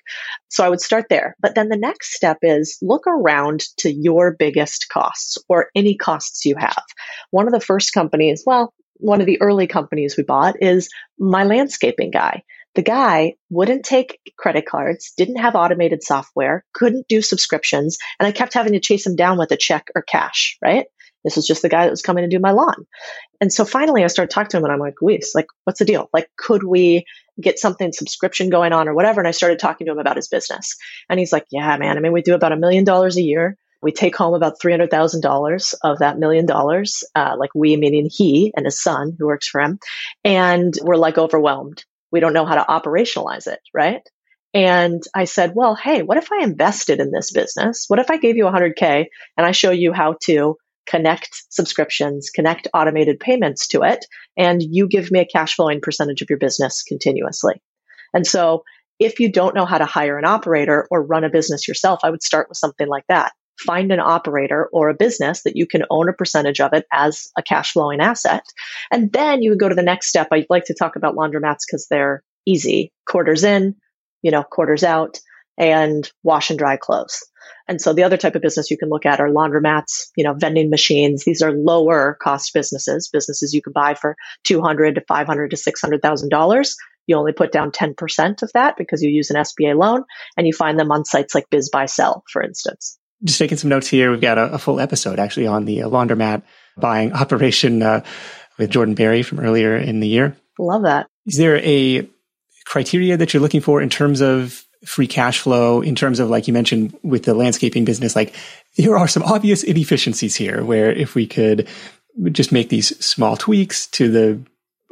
So 0.48 0.64
I 0.64 0.68
would 0.68 0.80
start 0.80 1.06
there. 1.08 1.36
But 1.40 1.54
then 1.54 1.68
the 1.68 1.76
next 1.76 2.14
step 2.14 2.38
is 2.42 2.78
look 2.82 3.06
around 3.06 3.62
to 3.78 3.92
your 3.92 4.32
biggest 4.32 4.88
costs 4.88 5.38
or 5.48 5.70
any 5.76 5.94
costs 5.96 6.44
you 6.44 6.56
have. 6.58 6.82
One 7.30 7.46
of 7.46 7.52
the 7.52 7.60
first 7.60 7.92
companies, 7.92 8.42
well, 8.44 8.74
one 8.98 9.20
of 9.20 9.26
the 9.26 9.40
early 9.40 9.68
companies 9.68 10.16
we 10.16 10.24
bought 10.24 10.60
is 10.60 10.88
my 11.16 11.44
landscaping 11.44 12.10
guy. 12.10 12.42
The 12.76 12.82
guy 12.82 13.34
wouldn't 13.48 13.86
take 13.86 14.20
credit 14.36 14.66
cards, 14.66 15.14
didn't 15.16 15.36
have 15.36 15.56
automated 15.56 16.02
software, 16.02 16.62
couldn't 16.74 17.08
do 17.08 17.22
subscriptions, 17.22 17.96
and 18.20 18.26
I 18.26 18.32
kept 18.32 18.52
having 18.52 18.74
to 18.74 18.80
chase 18.80 19.06
him 19.06 19.16
down 19.16 19.38
with 19.38 19.50
a 19.50 19.56
check 19.56 19.88
or 19.94 20.02
cash, 20.02 20.58
right? 20.62 20.86
This 21.24 21.36
was 21.36 21.46
just 21.46 21.62
the 21.62 21.70
guy 21.70 21.84
that 21.84 21.90
was 21.90 22.02
coming 22.02 22.22
to 22.22 22.28
do 22.28 22.38
my 22.38 22.52
lawn. 22.52 22.86
And 23.40 23.52
so 23.52 23.64
finally 23.64 24.04
I 24.04 24.08
started 24.08 24.32
talking 24.32 24.50
to 24.50 24.56
him 24.58 24.64
and 24.64 24.72
I'm 24.72 24.78
like, 24.78 25.00
Luis, 25.00 25.34
like, 25.34 25.46
what's 25.64 25.78
the 25.78 25.86
deal? 25.86 26.08
Like, 26.12 26.28
could 26.36 26.62
we 26.62 27.04
get 27.40 27.58
something 27.58 27.92
subscription 27.92 28.50
going 28.50 28.72
on 28.72 28.88
or 28.88 28.94
whatever? 28.94 29.20
And 29.20 29.26
I 29.26 29.32
started 29.32 29.58
talking 29.58 29.86
to 29.86 29.92
him 29.92 29.98
about 29.98 30.16
his 30.16 30.28
business. 30.28 30.76
And 31.08 31.18
he's 31.18 31.32
like, 31.32 31.46
yeah, 31.50 31.76
man. 31.78 31.96
I 31.96 32.00
mean, 32.00 32.12
we 32.12 32.22
do 32.22 32.34
about 32.34 32.52
a 32.52 32.56
million 32.56 32.84
dollars 32.84 33.16
a 33.16 33.22
year. 33.22 33.56
We 33.82 33.90
take 33.90 34.14
home 34.14 34.34
about 34.34 34.60
$300,000 34.62 35.74
of 35.82 35.98
that 35.98 36.18
million 36.18 36.46
dollars, 36.46 37.04
uh, 37.14 37.36
like 37.38 37.50
we, 37.54 37.76
meaning 37.76 38.08
he 38.10 38.52
and 38.56 38.64
his 38.64 38.82
son 38.82 39.16
who 39.18 39.26
works 39.26 39.48
for 39.48 39.60
him. 39.60 39.78
And 40.24 40.74
we're 40.82 40.96
like 40.96 41.18
overwhelmed 41.18 41.84
we 42.12 42.20
don't 42.20 42.32
know 42.32 42.46
how 42.46 42.54
to 42.54 42.64
operationalize 42.68 43.46
it, 43.46 43.60
right? 43.74 44.02
And 44.54 45.02
I 45.14 45.24
said, 45.24 45.52
well, 45.54 45.74
hey, 45.74 46.02
what 46.02 46.18
if 46.18 46.32
I 46.32 46.42
invested 46.42 47.00
in 47.00 47.10
this 47.10 47.30
business? 47.30 47.84
What 47.88 47.98
if 47.98 48.10
I 48.10 48.16
gave 48.16 48.36
you 48.36 48.44
100K 48.44 49.06
and 49.36 49.46
I 49.46 49.52
show 49.52 49.70
you 49.70 49.92
how 49.92 50.16
to 50.24 50.56
connect 50.86 51.28
subscriptions, 51.50 52.30
connect 52.30 52.68
automated 52.72 53.20
payments 53.20 53.68
to 53.68 53.82
it, 53.82 54.04
and 54.36 54.62
you 54.62 54.88
give 54.88 55.10
me 55.10 55.20
a 55.20 55.26
cash 55.26 55.56
flowing 55.56 55.80
percentage 55.80 56.22
of 56.22 56.30
your 56.30 56.38
business 56.38 56.82
continuously? 56.84 57.60
And 58.14 58.26
so 58.26 58.62
if 58.98 59.20
you 59.20 59.30
don't 59.30 59.54
know 59.54 59.66
how 59.66 59.78
to 59.78 59.84
hire 59.84 60.16
an 60.16 60.24
operator 60.24 60.86
or 60.90 61.04
run 61.04 61.24
a 61.24 61.28
business 61.28 61.68
yourself, 61.68 62.00
I 62.02 62.10
would 62.10 62.22
start 62.22 62.48
with 62.48 62.56
something 62.56 62.88
like 62.88 63.04
that 63.08 63.32
find 63.64 63.92
an 63.92 64.00
operator 64.00 64.68
or 64.72 64.88
a 64.88 64.94
business 64.94 65.42
that 65.44 65.56
you 65.56 65.66
can 65.66 65.84
own 65.90 66.08
a 66.08 66.12
percentage 66.12 66.60
of 66.60 66.72
it 66.72 66.86
as 66.92 67.28
a 67.38 67.42
cash 67.42 67.72
flowing 67.72 68.00
asset. 68.00 68.44
And 68.90 69.12
then 69.12 69.42
you 69.42 69.50
would 69.50 69.60
go 69.60 69.68
to 69.68 69.74
the 69.74 69.82
next 69.82 70.08
step. 70.08 70.28
I'd 70.32 70.46
like 70.50 70.64
to 70.64 70.74
talk 70.74 70.96
about 70.96 71.14
laundromats 71.14 71.60
because 71.66 71.86
they're 71.88 72.22
easy. 72.44 72.92
Quarters 73.08 73.44
in, 73.44 73.76
you 74.22 74.30
know, 74.30 74.42
quarters 74.42 74.84
out. 74.84 75.18
and 75.58 76.10
wash 76.22 76.50
and 76.50 76.58
dry 76.58 76.76
clothes. 76.76 77.24
And 77.68 77.80
so 77.80 77.92
the 77.92 78.02
other 78.02 78.16
type 78.16 78.34
of 78.34 78.42
business 78.42 78.70
you 78.70 78.78
can 78.78 78.88
look 78.90 79.06
at 79.06 79.20
are 79.20 79.28
laundromats, 79.28 80.10
you 80.16 80.24
know, 80.24 80.34
vending 80.34 80.70
machines. 80.70 81.24
These 81.24 81.42
are 81.42 81.52
lower 81.52 82.16
cost 82.20 82.52
businesses, 82.52 83.08
businesses 83.12 83.54
you 83.54 83.62
can 83.62 83.72
buy 83.72 83.94
for 83.94 84.16
200 84.44 84.96
to 84.96 85.00
500 85.08 85.50
to 85.50 85.56
$600,000. 85.56 86.74
You 87.06 87.16
only 87.16 87.32
put 87.32 87.52
down 87.52 87.70
10% 87.70 88.42
of 88.42 88.52
that 88.52 88.76
because 88.76 89.02
you 89.02 89.10
use 89.10 89.30
an 89.30 89.36
SBA 89.36 89.78
loan 89.78 90.04
and 90.36 90.46
you 90.46 90.52
find 90.52 90.78
them 90.78 90.92
on 90.92 91.04
sites 91.04 91.34
like 91.34 91.48
BizBuySell, 91.50 92.22
for 92.30 92.42
instance. 92.42 92.98
Just 93.24 93.38
taking 93.38 93.58
some 93.58 93.70
notes 93.70 93.88
here. 93.88 94.10
We've 94.10 94.20
got 94.20 94.38
a, 94.38 94.54
a 94.54 94.58
full 94.58 94.80
episode 94.80 95.18
actually 95.18 95.46
on 95.46 95.64
the 95.64 95.82
uh, 95.82 95.88
laundromat 95.88 96.42
buying 96.76 97.12
operation 97.14 97.82
uh, 97.82 98.04
with 98.58 98.70
Jordan 98.70 98.94
Berry 98.94 99.22
from 99.22 99.40
earlier 99.40 99.76
in 99.76 100.00
the 100.00 100.08
year. 100.08 100.36
Love 100.58 100.82
that. 100.82 101.06
Is 101.26 101.36
there 101.36 101.58
a 101.58 102.08
criteria 102.66 103.16
that 103.16 103.32
you're 103.32 103.40
looking 103.40 103.60
for 103.60 103.80
in 103.80 103.88
terms 103.88 104.20
of 104.20 104.66
free 104.84 105.06
cash 105.06 105.40
flow 105.40 105.80
in 105.80 105.94
terms 105.94 106.20
of 106.20 106.28
like 106.28 106.46
you 106.46 106.52
mentioned 106.52 106.96
with 107.02 107.24
the 107.24 107.34
landscaping 107.34 107.84
business 107.84 108.14
like 108.14 108.34
there 108.76 108.96
are 108.96 109.08
some 109.08 109.22
obvious 109.22 109.62
inefficiencies 109.62 110.36
here 110.36 110.62
where 110.62 110.92
if 110.92 111.14
we 111.14 111.26
could 111.26 111.66
just 112.30 112.52
make 112.52 112.68
these 112.68 112.96
small 113.04 113.36
tweaks 113.36 113.86
to 113.86 114.10
the 114.10 114.40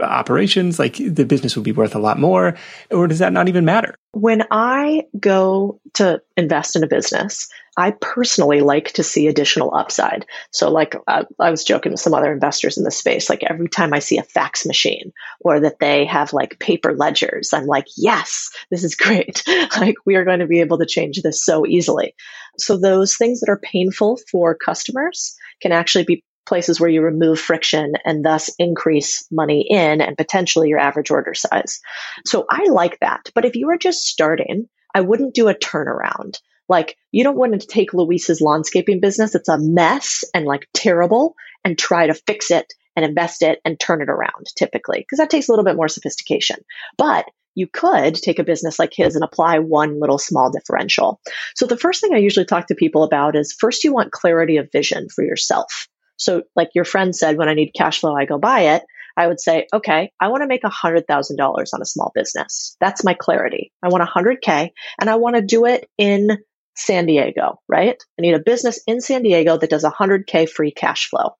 operations 0.02 0.78
like 0.78 0.96
the 0.96 1.24
business 1.24 1.54
would 1.54 1.64
be 1.64 1.72
worth 1.72 1.94
a 1.94 1.98
lot 1.98 2.18
more 2.18 2.56
or 2.90 3.06
does 3.06 3.20
that 3.20 3.32
not 3.32 3.48
even 3.48 3.64
matter 3.64 3.94
when 4.12 4.42
i 4.50 5.04
go 5.20 5.80
to 5.92 6.20
invest 6.36 6.74
in 6.74 6.82
a 6.82 6.88
business 6.88 7.48
I 7.76 7.90
personally 7.90 8.60
like 8.60 8.92
to 8.92 9.02
see 9.02 9.26
additional 9.26 9.74
upside. 9.74 10.26
So, 10.52 10.70
like 10.70 10.94
uh, 11.06 11.24
I 11.40 11.50
was 11.50 11.64
joking 11.64 11.92
with 11.92 12.00
some 12.00 12.14
other 12.14 12.32
investors 12.32 12.78
in 12.78 12.84
the 12.84 12.90
space, 12.90 13.28
like 13.28 13.42
every 13.42 13.68
time 13.68 13.92
I 13.92 13.98
see 13.98 14.18
a 14.18 14.22
fax 14.22 14.64
machine 14.64 15.12
or 15.40 15.60
that 15.60 15.78
they 15.80 16.04
have 16.04 16.32
like 16.32 16.58
paper 16.58 16.94
ledgers, 16.94 17.52
I'm 17.52 17.66
like, 17.66 17.86
yes, 17.96 18.50
this 18.70 18.84
is 18.84 18.94
great. 18.94 19.42
like 19.76 19.96
we 20.06 20.14
are 20.16 20.24
going 20.24 20.40
to 20.40 20.46
be 20.46 20.60
able 20.60 20.78
to 20.78 20.86
change 20.86 21.20
this 21.20 21.44
so 21.44 21.66
easily. 21.66 22.14
So, 22.58 22.76
those 22.76 23.16
things 23.16 23.40
that 23.40 23.50
are 23.50 23.60
painful 23.60 24.18
for 24.30 24.54
customers 24.54 25.36
can 25.60 25.72
actually 25.72 26.04
be 26.04 26.24
places 26.46 26.78
where 26.78 26.90
you 26.90 27.02
remove 27.02 27.40
friction 27.40 27.94
and 28.04 28.24
thus 28.24 28.50
increase 28.58 29.26
money 29.30 29.66
in 29.68 30.00
and 30.00 30.16
potentially 30.16 30.68
your 30.68 30.78
average 30.78 31.10
order 31.10 31.34
size. 31.34 31.80
So 32.26 32.44
I 32.50 32.66
like 32.68 32.98
that. 33.00 33.30
But 33.34 33.44
if 33.44 33.56
you 33.56 33.70
are 33.70 33.78
just 33.78 34.02
starting, 34.02 34.68
I 34.94 35.00
wouldn't 35.00 35.34
do 35.34 35.48
a 35.48 35.54
turnaround. 35.54 36.38
Like, 36.68 36.96
you 37.12 37.24
don't 37.24 37.36
want 37.36 37.60
to 37.60 37.66
take 37.66 37.92
Luis's 37.92 38.40
landscaping 38.40 39.00
business. 39.00 39.34
It's 39.34 39.48
a 39.48 39.58
mess 39.58 40.24
and 40.34 40.46
like 40.46 40.68
terrible 40.74 41.34
and 41.64 41.78
try 41.78 42.06
to 42.06 42.14
fix 42.14 42.50
it 42.50 42.72
and 42.96 43.04
invest 43.04 43.42
it 43.42 43.60
and 43.64 43.78
turn 43.78 44.02
it 44.02 44.08
around 44.08 44.46
typically, 44.56 45.00
because 45.00 45.18
that 45.18 45.30
takes 45.30 45.48
a 45.48 45.52
little 45.52 45.64
bit 45.64 45.76
more 45.76 45.88
sophistication. 45.88 46.56
But 46.96 47.26
you 47.54 47.66
could 47.72 48.14
take 48.14 48.38
a 48.38 48.44
business 48.44 48.78
like 48.78 48.92
his 48.92 49.14
and 49.14 49.24
apply 49.24 49.58
one 49.60 50.00
little 50.00 50.18
small 50.18 50.50
differential. 50.50 51.20
So 51.54 51.66
the 51.66 51.76
first 51.76 52.00
thing 52.00 52.14
I 52.14 52.18
usually 52.18 52.46
talk 52.46 52.66
to 52.66 52.74
people 52.74 53.04
about 53.04 53.36
is 53.36 53.56
first 53.58 53.84
you 53.84 53.92
want 53.92 54.12
clarity 54.12 54.56
of 54.56 54.72
vision 54.72 55.08
for 55.08 55.24
yourself. 55.24 55.88
So 56.16 56.42
like 56.56 56.70
your 56.74 56.84
friend 56.84 57.14
said, 57.14 57.36
when 57.36 57.48
I 57.48 57.54
need 57.54 57.72
cash 57.76 58.00
flow, 58.00 58.14
I 58.14 58.24
go 58.24 58.38
buy 58.38 58.74
it. 58.74 58.82
I 59.16 59.28
would 59.28 59.40
say, 59.40 59.66
okay, 59.72 60.10
I 60.20 60.28
want 60.28 60.42
to 60.42 60.48
make 60.48 60.62
$100,000 60.62 61.38
on 61.38 61.82
a 61.82 61.84
small 61.84 62.10
business. 62.14 62.76
That's 62.80 63.04
my 63.04 63.14
clarity. 63.14 63.72
I 63.82 63.88
want 63.88 64.08
100K 64.08 64.70
and 65.00 65.08
I 65.08 65.16
want 65.16 65.36
to 65.36 65.42
do 65.42 65.66
it 65.66 65.88
in 65.96 66.38
San 66.76 67.06
Diego, 67.06 67.60
right? 67.68 67.96
I 68.18 68.22
need 68.22 68.34
a 68.34 68.40
business 68.40 68.80
in 68.86 69.00
San 69.00 69.22
Diego 69.22 69.56
that 69.56 69.70
does 69.70 69.84
100K 69.84 70.48
free 70.48 70.72
cash 70.72 71.08
flow. 71.08 71.30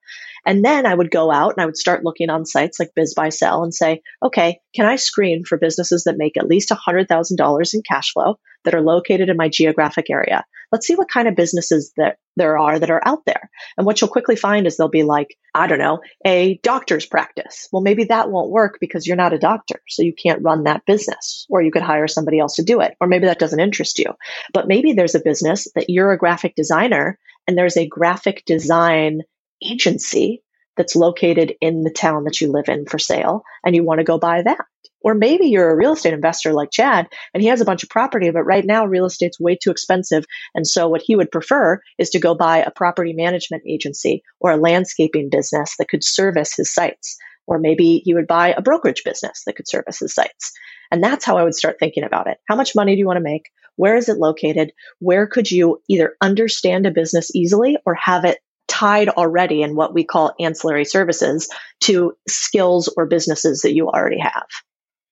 And 0.46 0.64
then 0.64 0.86
I 0.86 0.94
would 0.94 1.10
go 1.10 1.32
out 1.32 1.54
and 1.54 1.62
I 1.62 1.66
would 1.66 1.76
start 1.76 2.04
looking 2.04 2.28
on 2.28 2.44
sites 2.44 2.78
like 2.78 2.90
BizBuySell 2.98 3.62
and 3.62 3.74
say, 3.74 4.02
okay, 4.22 4.60
can 4.74 4.86
I 4.86 4.96
screen 4.96 5.44
for 5.44 5.58
businesses 5.58 6.04
that 6.04 6.18
make 6.18 6.36
at 6.36 6.46
least 6.46 6.70
$100,000 6.70 7.74
in 7.74 7.82
cash 7.88 8.12
flow 8.12 8.38
that 8.64 8.74
are 8.74 8.80
located 8.80 9.28
in 9.28 9.36
my 9.36 9.48
geographic 9.48 10.10
area? 10.10 10.44
Let's 10.72 10.86
see 10.86 10.96
what 10.96 11.10
kind 11.10 11.28
of 11.28 11.36
businesses 11.36 11.92
that 11.96 12.18
there 12.36 12.58
are 12.58 12.78
that 12.78 12.90
are 12.90 13.06
out 13.06 13.24
there. 13.26 13.48
And 13.76 13.86
what 13.86 14.00
you'll 14.00 14.10
quickly 14.10 14.34
find 14.34 14.66
is 14.66 14.76
they'll 14.76 14.88
be 14.88 15.04
like, 15.04 15.36
I 15.54 15.66
don't 15.66 15.78
know, 15.78 16.00
a 16.26 16.58
doctor's 16.62 17.06
practice. 17.06 17.68
Well, 17.70 17.82
maybe 17.82 18.04
that 18.04 18.30
won't 18.30 18.50
work 18.50 18.78
because 18.80 19.06
you're 19.06 19.16
not 19.16 19.32
a 19.32 19.38
doctor. 19.38 19.80
So 19.88 20.02
you 20.02 20.12
can't 20.12 20.42
run 20.42 20.64
that 20.64 20.84
business 20.84 21.46
or 21.48 21.62
you 21.62 21.70
could 21.70 21.82
hire 21.82 22.08
somebody 22.08 22.40
else 22.40 22.56
to 22.56 22.64
do 22.64 22.80
it. 22.80 22.96
Or 23.00 23.06
maybe 23.06 23.26
that 23.26 23.38
doesn't 23.38 23.60
interest 23.60 23.98
you. 23.98 24.06
But 24.52 24.66
maybe 24.66 24.92
there's 24.92 25.14
a 25.14 25.20
business 25.20 25.68
that 25.74 25.88
you're 25.88 26.12
a 26.12 26.18
graphic 26.18 26.56
designer 26.56 27.18
and 27.46 27.56
there's 27.56 27.76
a 27.76 27.86
graphic 27.86 28.42
design 28.44 29.20
agency 29.62 30.42
that's 30.76 30.96
located 30.96 31.54
in 31.60 31.82
the 31.82 31.90
town 31.90 32.24
that 32.24 32.40
you 32.40 32.50
live 32.50 32.68
in 32.68 32.86
for 32.86 32.98
sale 32.98 33.42
and 33.64 33.74
you 33.74 33.84
want 33.84 33.98
to 33.98 34.04
go 34.04 34.18
buy 34.18 34.42
that. 34.42 34.64
Or 35.02 35.14
maybe 35.14 35.48
you're 35.48 35.70
a 35.70 35.76
real 35.76 35.92
estate 35.92 36.14
investor 36.14 36.54
like 36.54 36.70
Chad 36.70 37.08
and 37.34 37.42
he 37.42 37.50
has 37.50 37.60
a 37.60 37.66
bunch 37.66 37.82
of 37.82 37.90
property, 37.90 38.30
but 38.30 38.44
right 38.44 38.64
now 38.64 38.86
real 38.86 39.04
estate's 39.04 39.38
way 39.38 39.56
too 39.62 39.70
expensive. 39.70 40.24
And 40.54 40.66
so 40.66 40.88
what 40.88 41.02
he 41.02 41.14
would 41.14 41.30
prefer 41.30 41.80
is 41.98 42.10
to 42.10 42.20
go 42.20 42.34
buy 42.34 42.58
a 42.58 42.70
property 42.70 43.12
management 43.12 43.64
agency 43.68 44.22
or 44.40 44.52
a 44.52 44.56
landscaping 44.56 45.28
business 45.30 45.76
that 45.78 45.88
could 45.88 46.02
service 46.02 46.54
his 46.56 46.72
sites. 46.72 47.18
Or 47.46 47.58
maybe 47.58 48.00
he 48.02 48.14
would 48.14 48.26
buy 48.26 48.54
a 48.56 48.62
brokerage 48.62 49.02
business 49.04 49.42
that 49.44 49.56
could 49.56 49.68
service 49.68 49.98
his 49.98 50.14
sites. 50.14 50.52
And 50.90 51.04
that's 51.04 51.26
how 51.26 51.36
I 51.36 51.44
would 51.44 51.54
start 51.54 51.76
thinking 51.78 52.04
about 52.04 52.26
it. 52.26 52.38
How 52.48 52.56
much 52.56 52.74
money 52.74 52.94
do 52.94 52.98
you 52.98 53.06
want 53.06 53.18
to 53.18 53.22
make? 53.22 53.50
Where 53.76 53.96
is 53.96 54.08
it 54.08 54.16
located? 54.16 54.72
Where 55.00 55.26
could 55.26 55.50
you 55.50 55.82
either 55.86 56.14
understand 56.22 56.86
a 56.86 56.90
business 56.90 57.34
easily 57.34 57.76
or 57.84 57.94
have 57.94 58.24
it 58.24 58.38
tied 58.68 59.08
already 59.08 59.62
in 59.62 59.76
what 59.76 59.94
we 59.94 60.04
call 60.04 60.34
ancillary 60.40 60.84
services 60.84 61.48
to 61.80 62.16
skills 62.28 62.92
or 62.96 63.06
businesses 63.06 63.62
that 63.62 63.74
you 63.74 63.88
already 63.88 64.20
have. 64.20 64.46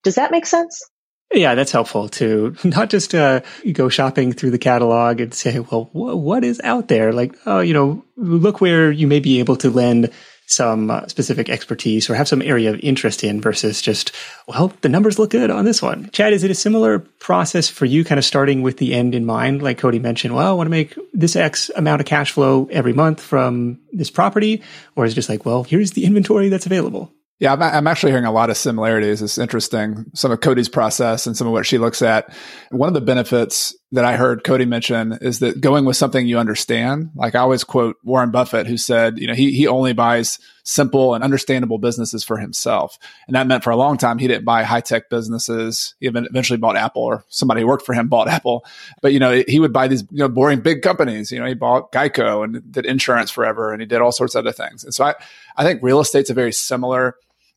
Does 0.02 0.16
that 0.16 0.30
make 0.30 0.46
sense? 0.46 0.82
Yeah, 1.34 1.54
that's 1.54 1.72
helpful 1.72 2.08
to 2.10 2.54
not 2.64 2.90
just 2.90 3.14
uh, 3.14 3.40
go 3.72 3.88
shopping 3.88 4.32
through 4.32 4.50
the 4.50 4.58
catalog 4.58 5.20
and 5.20 5.32
say, 5.32 5.58
well, 5.58 5.84
wh- 5.92 6.16
what 6.16 6.44
is 6.44 6.60
out 6.62 6.88
there? 6.88 7.12
Like, 7.12 7.36
oh, 7.46 7.60
you 7.60 7.74
know, 7.74 8.04
look 8.16 8.60
where 8.60 8.90
you 8.90 9.06
may 9.06 9.20
be 9.20 9.38
able 9.38 9.56
to 9.56 9.70
lend 9.70 10.10
some 10.46 10.90
uh, 10.90 11.06
specific 11.06 11.48
expertise 11.48 12.10
or 12.10 12.14
have 12.14 12.28
some 12.28 12.42
area 12.42 12.70
of 12.70 12.80
interest 12.80 13.24
in 13.24 13.40
versus 13.40 13.80
just, 13.80 14.12
well, 14.46 14.72
the 14.82 14.88
numbers 14.88 15.18
look 15.18 15.30
good 15.30 15.50
on 15.50 15.64
this 15.64 15.80
one. 15.80 16.10
Chad, 16.10 16.32
is 16.32 16.44
it 16.44 16.50
a 16.50 16.54
similar 16.54 16.98
process 16.98 17.68
for 17.68 17.86
you 17.86 18.04
kind 18.04 18.18
of 18.18 18.24
starting 18.24 18.62
with 18.62 18.76
the 18.76 18.94
end 18.94 19.14
in 19.14 19.24
mind? 19.24 19.62
Like 19.62 19.80
Codie 19.80 20.00
mentioned, 20.00 20.34
well, 20.34 20.50
I 20.50 20.52
want 20.52 20.66
to 20.66 20.70
make 20.70 20.96
this 21.12 21.36
X 21.36 21.70
amount 21.76 22.00
of 22.00 22.06
cash 22.06 22.32
flow 22.32 22.68
every 22.70 22.92
month 22.92 23.20
from 23.20 23.78
this 23.92 24.10
property. 24.10 24.62
Or 24.96 25.04
is 25.04 25.12
it 25.12 25.16
just 25.16 25.28
like, 25.28 25.46
well, 25.46 25.64
here's 25.64 25.92
the 25.92 26.04
inventory 26.04 26.48
that's 26.48 26.66
available? 26.66 27.12
Yeah, 27.38 27.54
I'm, 27.54 27.62
I'm, 27.62 27.86
actually 27.88 28.12
hearing 28.12 28.24
a 28.24 28.30
lot 28.30 28.50
of 28.50 28.56
similarities. 28.56 29.20
It's 29.20 29.36
interesting. 29.36 30.04
Some 30.14 30.30
of 30.30 30.38
Codie's 30.38 30.68
process 30.68 31.26
and 31.26 31.36
some 31.36 31.48
of 31.48 31.52
what 31.52 31.66
she 31.66 31.76
looks 31.76 32.00
at. 32.00 32.32
One 32.70 32.86
of 32.86 32.94
the 32.94 33.00
benefits 33.00 33.74
that 33.92 34.06
I 34.06 34.16
heard 34.16 34.42
Codie 34.42 34.66
mention 34.66 35.18
is 35.20 35.40
that 35.40 35.60
going 35.60 35.84
with 35.84 35.98
something 35.98 36.26
you 36.26 36.38
understand. 36.38 37.10
Like 37.14 37.34
I 37.34 37.40
always 37.40 37.62
quote 37.62 37.98
Warren 38.02 38.30
Buffett, 38.30 38.66
who 38.66 38.78
said, 38.78 39.18
you 39.18 39.26
know, 39.26 39.34
he, 39.34 39.52
he 39.52 39.66
only 39.66 39.92
buys 39.92 40.38
simple 40.64 41.14
and 41.14 41.22
understandable 41.22 41.76
businesses 41.76 42.24
for 42.24 42.38
himself. 42.38 42.98
And 43.26 43.36
that 43.36 43.46
meant 43.46 43.62
for 43.62 43.70
a 43.70 43.76
long 43.76 43.98
time, 43.98 44.16
he 44.16 44.28
didn't 44.28 44.46
buy 44.46 44.62
high 44.62 44.80
tech 44.80 45.10
businesses. 45.10 45.94
He 46.00 46.06
eventually 46.06 46.56
bought 46.56 46.76
Apple 46.76 47.02
or 47.02 47.24
somebody 47.28 47.60
who 47.60 47.66
worked 47.66 47.84
for 47.84 47.92
him 47.92 48.08
bought 48.08 48.28
Apple. 48.30 48.64
But, 49.02 49.12
you 49.12 49.18
know, 49.18 49.42
he 49.46 49.60
would 49.60 49.74
buy 49.74 49.88
these, 49.88 50.02
you 50.10 50.18
know, 50.18 50.28
boring 50.28 50.60
big 50.60 50.80
companies. 50.80 51.30
You 51.30 51.40
know, 51.40 51.46
he 51.46 51.54
bought 51.54 51.92
Geico 51.92 52.44
and 52.44 52.72
did 52.72 52.86
insurance 52.86 53.30
forever 53.30 53.72
and 53.72 53.82
he 53.82 53.86
did 53.86 54.00
all 54.00 54.12
sorts 54.12 54.34
of 54.34 54.46
other 54.46 54.52
things. 54.52 54.84
And 54.84 54.94
so 54.94 55.04
I, 55.04 55.14
I 55.54 55.64
think 55.64 55.82
real 55.82 56.00
estate's 56.00 56.30
a 56.30 56.34
very 56.34 56.52
similar 56.52 57.16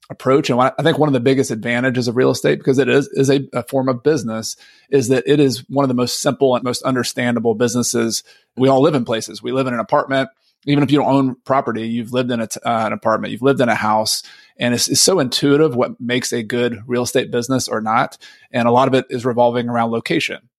approach. 0.09 0.49
And 0.49 0.59
I 0.59 0.71
think 0.83 0.97
one 0.97 1.09
of 1.09 1.13
the 1.13 1.19
biggest 1.19 1.51
advantages 1.51 2.07
of 2.07 2.15
real 2.15 2.29
estate, 2.29 2.59
because 2.59 2.77
it 2.77 2.87
is, 2.87 3.07
is 3.13 3.29
a, 3.29 3.41
a, 3.53 3.63
form 3.63 3.89
of 3.89 4.03
business, 4.03 4.55
is 4.89 5.07
that 5.07 5.23
it 5.25 5.39
is 5.39 5.67
one 5.69 5.83
of 5.83 5.89
the 5.89 5.95
most 5.95 6.21
simple 6.21 6.55
and 6.55 6.63
most 6.63 6.83
understandable 6.83 7.55
businesses. 7.55 8.23
We 8.55 8.69
all 8.69 8.81
live 8.81 8.95
in 8.95 9.05
places. 9.05 9.41
We 9.41 9.51
live 9.51 9.67
in 9.67 9.73
an 9.73 9.79
apartment. 9.79 10.29
Even 10.67 10.83
if 10.83 10.91
you 10.91 10.99
don't 10.99 11.13
own 11.13 11.35
property, 11.45 11.87
you've 11.87 12.13
lived 12.13 12.31
in 12.31 12.41
uh, 12.41 12.47
an 12.63 12.93
apartment, 12.93 13.31
you've 13.31 13.43
lived 13.43 13.61
in 13.61 13.69
a 13.69 13.75
house, 13.75 14.23
and 14.57 14.73
it's, 14.73 14.87
it's 14.87 15.01
so 15.01 15.19
intuitive 15.19 15.75
what 15.75 15.99
makes 16.01 16.33
a 16.33 16.41
good 16.41 16.81
real 16.87 17.03
estate 17.03 17.29
business 17.29 17.67
or 17.67 17.81
not. 17.81 18.17
And 18.51 18.67
a 18.67 18.71
lot 18.71 18.87
of 18.87 18.95
it 18.95 19.05
is 19.11 19.25
revolving 19.25 19.69
around 19.69 19.91
location. 19.91 20.49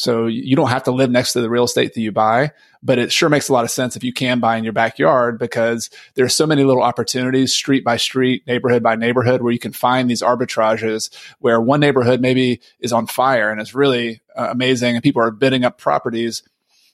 So 0.00 0.28
you 0.28 0.56
don't 0.56 0.70
have 0.70 0.84
to 0.84 0.92
live 0.92 1.10
next 1.10 1.34
to 1.34 1.42
the 1.42 1.50
real 1.50 1.64
estate 1.64 1.92
that 1.92 2.00
you 2.00 2.10
buy, 2.10 2.52
but 2.82 2.98
it 2.98 3.12
sure 3.12 3.28
makes 3.28 3.50
a 3.50 3.52
lot 3.52 3.64
of 3.64 3.70
sense 3.70 3.96
if 3.96 4.02
you 4.02 4.14
can 4.14 4.40
buy 4.40 4.56
in 4.56 4.64
your 4.64 4.72
backyard 4.72 5.38
because 5.38 5.90
there's 6.14 6.34
so 6.34 6.46
many 6.46 6.64
little 6.64 6.82
opportunities 6.82 7.52
street 7.52 7.84
by 7.84 7.98
street, 7.98 8.46
neighborhood 8.46 8.82
by 8.82 8.96
neighborhood 8.96 9.42
where 9.42 9.52
you 9.52 9.58
can 9.58 9.72
find 9.72 10.08
these 10.08 10.22
arbitrages 10.22 11.14
where 11.40 11.60
one 11.60 11.80
neighborhood 11.80 12.22
maybe 12.22 12.62
is 12.78 12.94
on 12.94 13.06
fire 13.06 13.50
and 13.50 13.60
it's 13.60 13.74
really 13.74 14.22
uh, 14.34 14.48
amazing 14.50 14.94
and 14.94 15.02
people 15.02 15.20
are 15.20 15.30
bidding 15.30 15.66
up 15.66 15.76
properties 15.76 16.42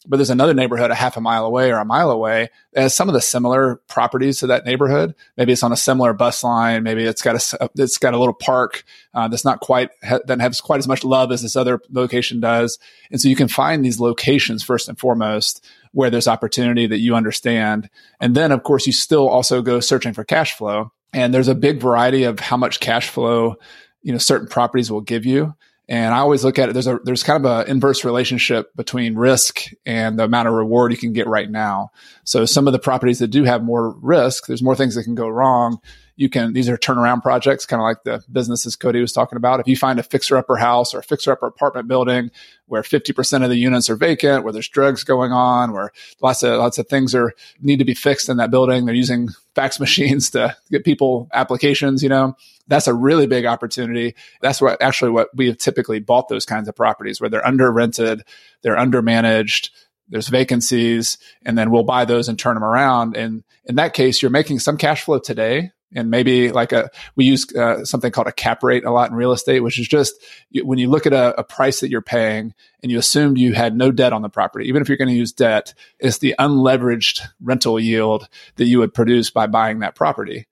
but 0.09 0.17
there's 0.17 0.31
another 0.31 0.55
neighborhood 0.55 0.91
a 0.91 0.95
half 0.95 1.17
a 1.17 1.21
mile 1.21 1.45
away 1.45 1.71
or 1.71 1.79
a 1.79 1.85
mile 1.85 2.11
away 2.11 2.49
that 2.73 2.83
has 2.83 2.95
some 2.95 3.09
of 3.09 3.15
the 3.15 3.21
similar 3.21 3.77
properties 3.89 4.41
to 4.41 4.49
that 4.49 4.65
neighborhood. 4.65 5.15
Maybe 5.37 5.53
it's 5.53 5.63
on 5.63 5.73
a 5.73 5.77
similar 5.77 6.13
bus 6.13 6.43
line. 6.45 6.83
Maybe 6.83 7.05
it's 7.05 7.23
got 7.23 7.37
a 7.37 7.71
it's 7.77 7.99
got 7.99 8.15
a 8.15 8.19
little 8.19 8.35
park 8.35 8.85
uh, 9.15 9.29
that's 9.29 9.45
not 9.45 9.61
quite 9.61 9.91
doesn't 10.03 10.41
have 10.41 10.61
quite 10.63 10.79
as 10.79 10.89
much 10.89 11.05
love 11.05 11.33
as 11.33 11.43
this 11.43 11.57
other 11.57 11.81
location 11.91 12.41
does. 12.41 12.79
And 13.11 13.21
so 13.21 13.29
you 13.29 13.37
can 13.37 13.49
find 13.49 13.85
these 13.85 14.01
locations 14.01 14.63
first 14.63 14.89
and 14.89 14.99
foremost 14.99 15.65
where 15.93 16.11
there's 16.11 16.29
opportunity 16.29 16.87
that 16.87 16.99
you 16.99 17.15
understand, 17.15 17.89
and 18.21 18.35
then 18.35 18.53
of 18.53 18.63
course 18.63 18.87
you 18.87 18.93
still 18.93 19.29
also 19.29 19.63
go 19.63 19.81
searching 19.81 20.13
for 20.13 20.25
cash 20.25 20.55
flow. 20.55 20.93
And 21.13 21.33
there's 21.33 21.49
a 21.49 21.55
big 21.55 21.81
variety 21.81 22.25
of 22.25 22.41
how 22.41 22.57
much 22.57 22.81
cash 22.81 23.09
flow 23.09 23.57
you 24.03 24.13
know 24.13 24.19
certain 24.19 24.47
properties 24.47 24.91
will 24.91 25.01
give 25.01 25.27
you 25.27 25.55
And 25.89 26.13
I 26.13 26.19
always 26.19 26.45
look 26.45 26.59
at 26.59 26.69
it. 26.69 26.73
There's 26.73 26.89
a 26.89 26.99
there's 27.05 27.23
kind 27.23 27.45
of 27.45 27.51
an 27.51 27.71
inverse 27.71 28.05
relationship 28.05 28.75
between 28.75 29.15
risk 29.15 29.71
and 29.85 30.19
the 30.19 30.25
amount 30.25 30.49
of 30.49 30.55
reward 30.55 30.91
you 30.91 30.99
can 30.99 31.13
get 31.13 31.29
right 31.29 31.49
now. 31.49 31.91
So 32.25 32.45
some 32.45 32.67
of 32.67 32.73
the 32.73 32.79
properties 32.81 33.21
that 33.21 33.29
do 33.29 33.45
have 33.45 33.63
more 33.63 33.91
risk, 34.01 34.47
there's 34.47 34.63
more 34.63 34.75
things 34.75 34.97
that 34.97 35.05
can 35.05 35.15
go 35.15 35.29
wrong. 35.29 35.81
You 36.17 36.29
can 36.29 36.53
these 36.53 36.69
are 36.69 36.77
turnaround 36.77 37.23
projects, 37.23 37.67
kind 37.67 37.81
of 37.81 37.85
like 37.85 38.03
the 38.05 38.25
businesses 38.33 38.77
Codie 38.77 39.01
was 39.01 39.13
talking 39.13 39.37
about. 39.37 39.61
If 39.61 39.69
you 39.69 39.77
find 39.77 39.99
a 39.99 40.03
fixer 40.03 40.37
upper 40.37 40.57
house 40.57 40.95
or 40.95 41.01
a 41.01 41.03
fixer 41.03 41.33
upper 41.33 41.47
apartment 41.47 41.89
building 41.89 42.31
where 42.67 42.83
50% 42.83 43.45
of 43.45 43.51
the 43.51 43.57
units 43.57 43.89
are 43.91 43.97
vacant, 43.97 44.43
where 44.43 44.53
there's 44.53 44.69
drugs 44.69 45.05
going 45.05 45.33
on, 45.33 45.73
where 45.73 45.93
lots 46.21 46.43
of 46.43 46.59
lots 46.59 46.79
of 46.79 46.89
things 46.89 47.15
are 47.15 47.33
need 47.61 47.79
to 47.79 47.85
be 47.85 47.95
fixed 47.95 48.29
in 48.29 48.39
that 48.39 48.51
building, 48.51 48.87
they're 48.87 48.95
using 48.95 49.29
fax 49.55 49.79
machines 49.81 50.31
to 50.31 50.57
get 50.71 50.85
people 50.85 51.29
applications, 51.33 52.03
you 52.03 52.09
know 52.09 52.35
that's 52.69 52.87
a 52.87 52.95
really 52.95 53.27
big 53.27 53.47
opportunity. 53.47 54.15
That's 54.41 54.61
what 54.61 54.81
actually 54.83 55.13
what 55.13 55.29
we 55.35 55.47
have 55.47 55.59
typically 55.59 56.01
bought 56.01 56.29
those 56.29 56.45
kinds 56.45 56.69
of 56.69 56.75
properties 56.75 57.21
where 57.21 57.31
they're 57.31 57.47
under 57.47 57.71
rented, 57.71 58.25
they're 58.63 58.77
under 58.77 59.03
managed, 59.03 59.71
there's 60.09 60.29
vacancies, 60.29 61.19
and 61.45 61.57
then 61.57 61.71
we'll 61.71 61.83
buy 61.83 62.05
those 62.05 62.29
and 62.29 62.39
turn 62.39 62.55
them 62.55 62.65
around. 62.65 63.17
And 63.17 63.45
in 63.65 63.77
that 63.77 63.95
case, 63.95 64.23
you're 64.23 64.31
making 64.31 64.61
some 64.61 64.77
cash 64.77 65.03
flow 65.03 65.19
today. 65.19 65.73
And 65.97 66.11
maybe 66.11 66.53
like 66.53 66.73
a, 66.73 66.91
we 67.17 67.25
use 67.25 67.51
uh, 67.57 67.85
something 67.87 68.13
called 68.13 68.27
a 68.27 68.33
cap 68.33 68.63
rate 68.63 68.85
a 68.85 68.91
lot 68.91 69.11
in 69.11 69.17
real 69.17 69.33
estate, 69.33 69.61
which 69.61 69.81
is 69.81 69.89
just 69.89 70.15
when 70.53 70.79
you 70.79 70.91
look 70.91 71.07
at 71.07 71.15
a, 71.15 71.41
a 71.41 71.43
price 71.43 71.81
that 71.81 71.89
you're 71.89 72.03
paying 72.03 72.53
and 72.83 72.93
you 72.93 72.99
assumed 72.99 73.39
you 73.39 73.55
had 73.55 73.75
no 73.75 73.91
debt 73.91 74.13
on 74.13 74.21
the 74.21 74.29
property, 74.29 74.69
even 74.69 74.83
if 74.83 74.89
you're 74.89 74.99
going 74.99 75.09
to 75.09 75.15
use 75.15 75.33
debt, 75.33 75.73
it's 75.99 76.19
the 76.19 76.35
unleveraged 76.39 77.23
rental 77.41 77.81
yield 77.81 78.29
that 78.57 78.67
you 78.67 78.79
would 78.79 78.93
produce 78.93 79.31
by 79.31 79.47
buying 79.47 79.79
that 79.79 79.95
property. 79.95 80.47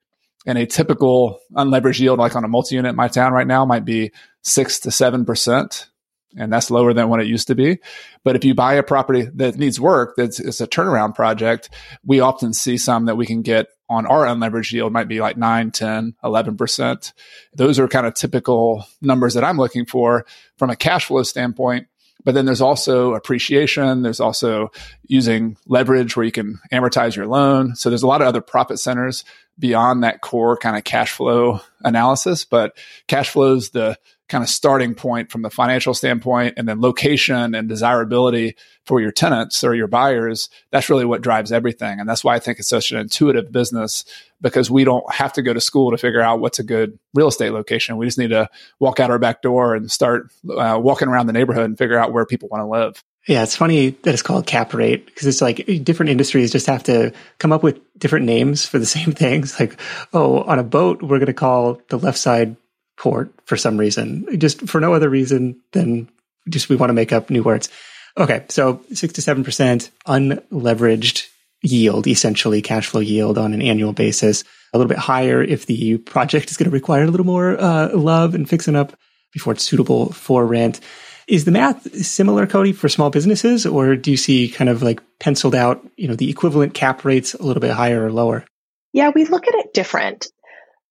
And 0.46 0.56
a 0.56 0.66
typical 0.66 1.40
unleveraged 1.52 2.00
yield, 2.00 2.18
like 2.18 2.36
on 2.36 2.44
a 2.44 2.48
multi-unit 2.48 2.90
in 2.90 2.96
my 2.96 3.08
town 3.08 3.34
right 3.34 3.46
now, 3.46 3.66
might 3.66 3.84
be 3.84 4.12
six 4.40 4.80
to 4.80 4.90
seven 4.90 5.26
percent, 5.26 5.90
and 6.36 6.52
that's 6.52 6.70
lower 6.70 6.94
than 6.94 7.08
what 7.08 7.20
it 7.20 7.26
used 7.26 7.48
to 7.48 7.54
be. 7.54 7.78
But 8.24 8.36
if 8.36 8.44
you 8.44 8.54
buy 8.54 8.74
a 8.74 8.82
property 8.82 9.28
that 9.34 9.56
needs 9.56 9.78
work, 9.78 10.14
that's 10.16 10.40
it's 10.40 10.60
a 10.60 10.66
turnaround 10.66 11.14
project, 11.14 11.70
we 12.04 12.20
often 12.20 12.52
see 12.52 12.76
some 12.76 13.06
that 13.06 13.16
we 13.16 13.26
can 13.26 13.42
get 13.42 13.68
on 13.88 14.06
our 14.06 14.24
unleveraged 14.24 14.72
yield 14.72 14.92
might 14.92 15.08
be 15.08 15.20
like 15.20 15.36
9, 15.36 15.70
10, 15.70 16.14
11%. 16.24 17.12
Those 17.54 17.78
are 17.78 17.88
kind 17.88 18.06
of 18.06 18.14
typical 18.14 18.86
numbers 19.02 19.34
that 19.34 19.44
I'm 19.44 19.58
looking 19.58 19.86
for 19.86 20.26
from 20.56 20.70
a 20.70 20.76
cash 20.76 21.06
flow 21.06 21.22
standpoint. 21.22 21.86
But 22.24 22.34
then 22.34 22.46
there's 22.46 22.62
also 22.62 23.14
appreciation. 23.14 24.00
There's 24.02 24.20
also 24.20 24.70
using 25.06 25.58
leverage 25.66 26.16
where 26.16 26.24
you 26.24 26.32
can 26.32 26.58
amortize 26.72 27.14
your 27.14 27.26
loan. 27.26 27.76
So 27.76 27.90
there's 27.90 28.02
a 28.02 28.06
lot 28.06 28.22
of 28.22 28.26
other 28.28 28.40
profit 28.40 28.78
centers 28.78 29.24
beyond 29.58 30.02
that 30.02 30.22
core 30.22 30.56
kind 30.56 30.76
of 30.76 30.84
cash 30.84 31.12
flow 31.12 31.60
analysis. 31.82 32.46
But 32.46 32.76
cash 33.08 33.28
flow 33.28 33.54
is 33.54 33.70
the 33.70 33.98
kind 34.28 34.42
of 34.42 34.48
starting 34.48 34.94
point 34.94 35.30
from 35.30 35.42
the 35.42 35.50
financial 35.50 35.92
standpoint 35.92 36.54
and 36.56 36.66
then 36.66 36.80
location 36.80 37.54
and 37.54 37.68
desirability 37.68 38.56
for 38.86 39.00
your 39.00 39.10
tenants 39.10 39.62
or 39.62 39.74
your 39.74 39.86
buyers. 39.86 40.48
That's 40.70 40.88
really 40.88 41.04
what 41.04 41.22
drives 41.22 41.52
everything. 41.52 42.00
And 42.00 42.08
that's 42.08 42.24
why 42.24 42.34
I 42.34 42.38
think 42.38 42.58
it's 42.58 42.68
such 42.68 42.90
an 42.90 42.98
intuitive 42.98 43.52
business 43.52 44.04
because 44.40 44.70
we 44.70 44.84
don't 44.84 45.10
have 45.12 45.32
to 45.34 45.42
go 45.42 45.52
to 45.52 45.60
school 45.60 45.90
to 45.90 45.98
figure 45.98 46.22
out 46.22 46.40
what's 46.40 46.58
a 46.58 46.64
good 46.64 46.98
real 47.14 47.28
estate 47.28 47.50
location. 47.50 47.96
We 47.96 48.06
just 48.06 48.18
need 48.18 48.30
to 48.30 48.48
walk 48.78 48.98
out 48.98 49.10
our 49.10 49.18
back 49.18 49.42
door 49.42 49.74
and 49.74 49.90
start 49.90 50.30
uh, 50.50 50.78
walking 50.80 51.08
around 51.08 51.26
the 51.26 51.32
neighborhood 51.32 51.64
and 51.64 51.76
figure 51.76 51.98
out 51.98 52.12
where 52.12 52.26
people 52.26 52.48
want 52.48 52.62
to 52.62 52.68
live. 52.68 53.02
Yeah, 53.26 53.42
it's 53.42 53.56
funny 53.56 53.90
that 53.90 54.12
it's 54.12 54.22
called 54.22 54.46
cap 54.46 54.74
rate 54.74 55.06
because 55.06 55.26
it's 55.26 55.40
like 55.40 55.66
different 55.82 56.10
industries 56.10 56.52
just 56.52 56.66
have 56.66 56.82
to 56.84 57.12
come 57.38 57.52
up 57.52 57.62
with 57.62 57.80
different 57.98 58.26
names 58.26 58.66
for 58.66 58.78
the 58.78 58.86
same 58.86 59.12
things. 59.12 59.58
Like, 59.58 59.80
oh, 60.12 60.42
on 60.42 60.58
a 60.58 60.64
boat, 60.64 61.02
we're 61.02 61.18
going 61.18 61.26
to 61.26 61.32
call 61.32 61.80
the 61.88 61.98
left 61.98 62.18
side 62.18 62.56
port 62.96 63.32
for 63.44 63.56
some 63.56 63.78
reason, 63.78 64.26
just 64.38 64.68
for 64.68 64.80
no 64.80 64.94
other 64.94 65.08
reason 65.08 65.60
than 65.72 66.08
just 66.48 66.68
we 66.68 66.76
want 66.76 66.90
to 66.90 66.94
make 66.94 67.12
up 67.12 67.30
new 67.30 67.42
words. 67.42 67.68
Okay, 68.16 68.44
so 68.48 68.80
six 68.92 69.14
to 69.14 69.22
seven 69.22 69.42
percent 69.44 69.90
unleveraged 70.06 71.26
yield, 71.62 72.06
essentially 72.06 72.62
cash 72.62 72.86
flow 72.86 73.00
yield 73.00 73.38
on 73.38 73.52
an 73.52 73.62
annual 73.62 73.92
basis. 73.92 74.44
A 74.72 74.78
little 74.78 74.88
bit 74.88 74.98
higher 74.98 75.42
if 75.42 75.66
the 75.66 75.98
project 75.98 76.50
is 76.50 76.56
going 76.56 76.68
to 76.68 76.74
require 76.74 77.04
a 77.04 77.10
little 77.10 77.26
more 77.26 77.60
uh, 77.60 77.96
love 77.96 78.34
and 78.34 78.48
fixing 78.48 78.76
up 78.76 78.96
before 79.32 79.52
it's 79.52 79.64
suitable 79.64 80.12
for 80.12 80.46
rent. 80.46 80.80
Is 81.26 81.44
the 81.44 81.50
math 81.50 81.94
similar, 82.04 82.46
Codie, 82.46 82.74
for 82.74 82.88
small 82.88 83.08
businesses, 83.08 83.64
or 83.64 83.96
do 83.96 84.10
you 84.10 84.16
see 84.16 84.48
kind 84.48 84.68
of 84.68 84.82
like 84.82 85.00
penciled 85.18 85.54
out, 85.54 85.84
you 85.96 86.06
know, 86.06 86.14
the 86.14 86.28
equivalent 86.28 86.74
cap 86.74 87.04
rates 87.04 87.34
a 87.34 87.42
little 87.42 87.62
bit 87.62 87.70
higher 87.70 88.04
or 88.04 88.12
lower? 88.12 88.44
Yeah, 88.92 89.10
we 89.14 89.24
look 89.24 89.48
at 89.48 89.54
it 89.54 89.72
different. 89.72 90.28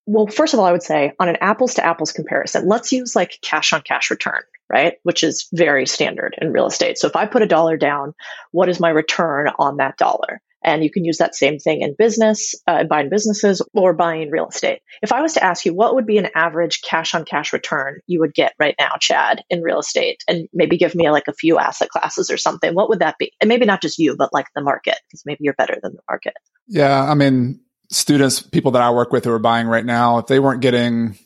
Well, 0.05 0.27
first 0.27 0.53
of 0.53 0.59
all, 0.59 0.65
I 0.65 0.71
would 0.71 0.83
say 0.83 1.13
on 1.19 1.29
an 1.29 1.37
apples 1.39 1.75
to 1.75 1.85
apples 1.85 2.11
comparison, 2.11 2.67
let's 2.67 2.91
use 2.91 3.15
like 3.15 3.39
cash 3.41 3.71
on 3.71 3.81
cash 3.81 4.11
return, 4.11 4.41
right? 4.69 4.95
Which 5.03 5.23
is 5.23 5.47
very 5.53 5.85
standard 5.85 6.35
in 6.41 6.51
real 6.51 6.67
estate. 6.67 6.97
So 6.97 7.07
if 7.07 7.15
I 7.15 7.25
put 7.25 7.41
a 7.41 7.47
dollar 7.47 7.77
down, 7.77 8.13
what 8.51 8.69
is 8.69 8.79
my 8.79 8.89
return 8.89 9.49
on 9.57 9.77
that 9.77 9.97
dollar? 9.97 10.41
And 10.65 10.83
you 10.83 10.89
can 10.89 11.03
use 11.03 11.17
that 11.17 11.35
same 11.35 11.59
thing 11.59 11.81
in 11.81 11.95
business, 11.97 12.55
uh, 12.67 12.85
buying 12.85 13.09
businesses 13.09 13.61
or 13.73 13.93
buying 13.93 14.29
real 14.31 14.47
estate. 14.47 14.79
If 15.01 15.11
I 15.11 15.21
was 15.21 15.33
to 15.33 15.43
ask 15.43 15.65
you, 15.65 15.73
what 15.73 15.95
would 15.95 16.05
be 16.05 16.17
an 16.17 16.29
average 16.35 16.81
cash 16.81 17.13
on 17.13 17.25
cash 17.25 17.51
return 17.51 17.99
you 18.07 18.21
would 18.21 18.33
get 18.33 18.53
right 18.59 18.75
now, 18.79 18.93
Chad, 18.99 19.43
in 19.49 19.61
real 19.61 19.79
estate? 19.79 20.23
And 20.27 20.47
maybe 20.53 20.77
give 20.77 20.95
me 20.95 21.09
like 21.09 21.27
a 21.27 21.33
few 21.33 21.59
asset 21.59 21.89
classes 21.89 22.31
or 22.31 22.37
something. 22.37 22.73
What 22.73 22.89
would 22.89 22.99
that 22.99 23.17
be? 23.17 23.33
And 23.41 23.49
maybe 23.49 23.65
not 23.65 23.81
just 23.81 23.99
you, 23.99 24.15
but 24.17 24.33
like 24.33 24.47
the 24.55 24.61
market, 24.61 24.97
because 25.09 25.23
maybe 25.25 25.39
you're 25.41 25.53
better 25.53 25.77
than 25.83 25.93
the 25.93 26.01
market. 26.09 26.33
Yeah. 26.67 27.03
I 27.03 27.13
mean, 27.13 27.59
students, 27.93 28.41
people 28.41 28.71
that 28.71 28.81
I 28.81 28.91
work 28.91 29.11
with 29.11 29.25
who 29.25 29.31
are 29.31 29.39
buying 29.39 29.67
right 29.67 29.85
now, 29.85 30.17
if 30.19 30.27
they 30.27 30.39
weren't 30.39 30.61
getting 30.61 31.17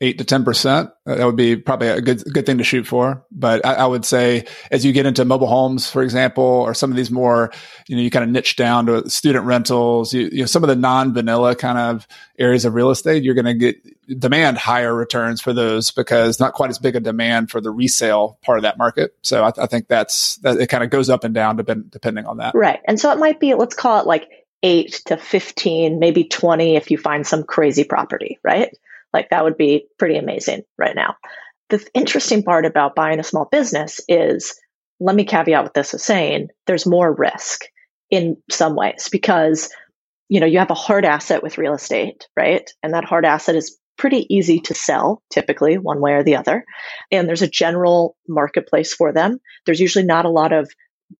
eight 0.00 0.18
to 0.18 0.24
10%. 0.24 0.92
Uh, 1.06 1.14
that 1.14 1.24
would 1.24 1.36
be 1.36 1.56
probably 1.56 1.88
a 1.88 2.00
good, 2.00 2.22
good 2.32 2.44
thing 2.44 2.58
to 2.58 2.64
shoot 2.64 2.86
for. 2.86 3.24
But 3.30 3.64
I, 3.64 3.74
I, 3.74 3.86
would 3.86 4.04
say 4.04 4.46
as 4.70 4.84
you 4.84 4.92
get 4.92 5.06
into 5.06 5.24
mobile 5.24 5.46
homes, 5.46 5.90
for 5.90 6.02
example, 6.02 6.44
or 6.44 6.74
some 6.74 6.90
of 6.90 6.96
these 6.96 7.10
more, 7.10 7.50
you 7.88 7.96
know, 7.96 8.02
you 8.02 8.10
kind 8.10 8.24
of 8.24 8.30
niche 8.30 8.56
down 8.56 8.86
to 8.86 9.08
student 9.08 9.46
rentals, 9.46 10.12
you, 10.12 10.28
you 10.32 10.40
know, 10.40 10.46
some 10.46 10.62
of 10.62 10.68
the 10.68 10.76
non 10.76 11.14
vanilla 11.14 11.54
kind 11.54 11.78
of 11.78 12.06
areas 12.38 12.64
of 12.64 12.74
real 12.74 12.90
estate, 12.90 13.22
you're 13.22 13.34
going 13.34 13.46
to 13.46 13.54
get 13.54 14.20
demand 14.20 14.58
higher 14.58 14.94
returns 14.94 15.40
for 15.40 15.52
those 15.52 15.90
because 15.90 16.38
not 16.38 16.52
quite 16.52 16.70
as 16.70 16.78
big 16.78 16.96
a 16.96 17.00
demand 17.00 17.50
for 17.50 17.60
the 17.60 17.70
resale 17.70 18.38
part 18.42 18.58
of 18.58 18.62
that 18.62 18.76
market. 18.76 19.16
So 19.22 19.44
I, 19.44 19.52
I 19.56 19.66
think 19.66 19.88
that's, 19.88 20.36
that 20.38 20.58
it 20.58 20.66
kind 20.68 20.84
of 20.84 20.90
goes 20.90 21.08
up 21.08 21.24
and 21.24 21.34
down 21.34 21.56
depend, 21.56 21.90
depending 21.90 22.26
on 22.26 22.36
that. 22.38 22.54
Right. 22.54 22.80
And 22.84 23.00
so 23.00 23.10
it 23.12 23.18
might 23.18 23.40
be, 23.40 23.54
let's 23.54 23.74
call 23.74 24.00
it 24.00 24.06
like 24.06 24.45
eight 24.62 25.02
to 25.06 25.16
15, 25.16 25.98
maybe 25.98 26.24
20 26.24 26.76
if 26.76 26.90
you 26.90 26.98
find 26.98 27.26
some 27.26 27.44
crazy 27.44 27.84
property, 27.84 28.38
right? 28.42 28.70
Like 29.12 29.30
that 29.30 29.44
would 29.44 29.56
be 29.56 29.86
pretty 29.98 30.16
amazing 30.16 30.62
right 30.78 30.94
now. 30.94 31.16
The 31.68 31.86
interesting 31.94 32.42
part 32.42 32.64
about 32.64 32.94
buying 32.94 33.18
a 33.18 33.24
small 33.24 33.46
business 33.50 34.00
is 34.08 34.58
let 35.00 35.14
me 35.16 35.24
caveat 35.24 35.64
with 35.64 35.72
this 35.74 35.94
as 35.94 36.02
saying 36.02 36.48
there's 36.66 36.86
more 36.86 37.12
risk 37.12 37.64
in 38.10 38.36
some 38.50 38.76
ways 38.76 39.08
because 39.10 39.70
you 40.28 40.40
know 40.40 40.46
you 40.46 40.58
have 40.58 40.70
a 40.70 40.74
hard 40.74 41.04
asset 41.04 41.42
with 41.42 41.58
real 41.58 41.74
estate, 41.74 42.28
right? 42.36 42.70
And 42.82 42.94
that 42.94 43.04
hard 43.04 43.24
asset 43.24 43.56
is 43.56 43.78
pretty 43.96 44.26
easy 44.34 44.60
to 44.60 44.74
sell 44.74 45.22
typically 45.30 45.78
one 45.78 46.00
way 46.00 46.12
or 46.12 46.22
the 46.22 46.36
other 46.36 46.64
and 47.10 47.28
there's 47.28 47.42
a 47.42 47.48
general 47.48 48.14
marketplace 48.28 48.92
for 48.92 49.10
them 49.10 49.38
there's 49.64 49.80
usually 49.80 50.04
not 50.04 50.26
a 50.26 50.30
lot 50.30 50.52
of 50.52 50.70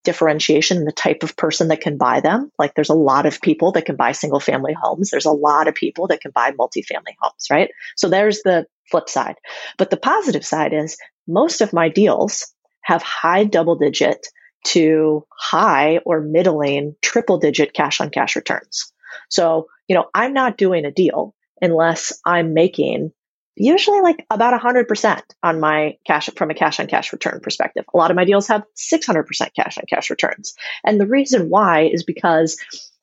differentiation 0.05 0.79
in 0.79 0.85
the 0.85 0.93
type 0.93 1.23
of 1.23 1.37
person 1.37 1.69
that 1.69 1.81
can 1.81 1.97
buy 1.97 2.21
them. 2.21 2.51
Like 2.59 2.75
there's 2.75 2.91
a 2.91 2.95
lot 2.95 3.27
of 3.27 3.41
people 3.41 3.73
that 3.73 3.87
can 3.87 3.97
buy 3.97 4.13
single 4.13 4.41
family 4.41 4.73
homes. 4.73 5.11
There's 5.11 5.27
a 5.27 5.33
lot 5.33 5.69
of 5.69 5.75
people 5.75 6.09
that 6.09 6.21
can 6.21 6.31
buy 6.33 6.53
multifamily 6.53 7.15
homes, 7.21 7.47
right? 7.51 7.71
So 7.97 8.09
there's 8.09 8.43
the 8.43 8.67
flip 8.91 9.09
side. 9.09 9.37
But 9.79 9.91
the 9.91 9.97
positive 9.97 10.45
side 10.45 10.73
is 10.73 10.97
most 11.27 11.61
of 11.61 11.73
my 11.73 11.89
deals 11.89 12.53
have 12.83 13.03
high 13.03 13.45
double 13.45 13.77
digit 13.77 14.27
to 14.67 15.25
high 15.37 15.99
or 16.05 16.21
middling 16.21 16.97
triple 17.03 17.39
digit 17.39 17.73
cash 17.73 18.01
on 18.01 18.11
cash 18.11 18.37
returns. 18.37 18.93
So, 19.29 19.67
you 19.89 19.95
know, 19.95 20.07
I'm 20.15 20.33
not 20.33 20.57
doing 20.57 20.85
a 20.85 20.91
deal 20.91 21.35
unless 21.61 22.13
I'm 22.25 22.55
making 22.55 23.13
usually 23.57 24.01
like 24.01 24.27
about 24.31 24.59
100% 24.61 25.21
on 25.43 25.61
my 25.61 25.97
cash 26.07 26.29
from 26.37 26.51
a 26.51 26.55
cash 26.55 26.79
on 26.79 26.87
cash 26.87 27.13
return 27.13 27.41
perspective. 27.43 27.85
A 27.93 27.97
lot 27.97 28.11
of 28.11 28.17
my 28.17 28.25
deals 28.25 28.49
have 28.49 28.65
600% 28.77 29.27
cash 29.55 29.79
on 29.79 29.85
cash 29.89 30.11
returns. 30.11 30.55
And 30.85 31.01
the 31.01 31.07
reason 31.07 31.49
why 31.49 31.89
is 31.93 32.05
because 32.05 32.59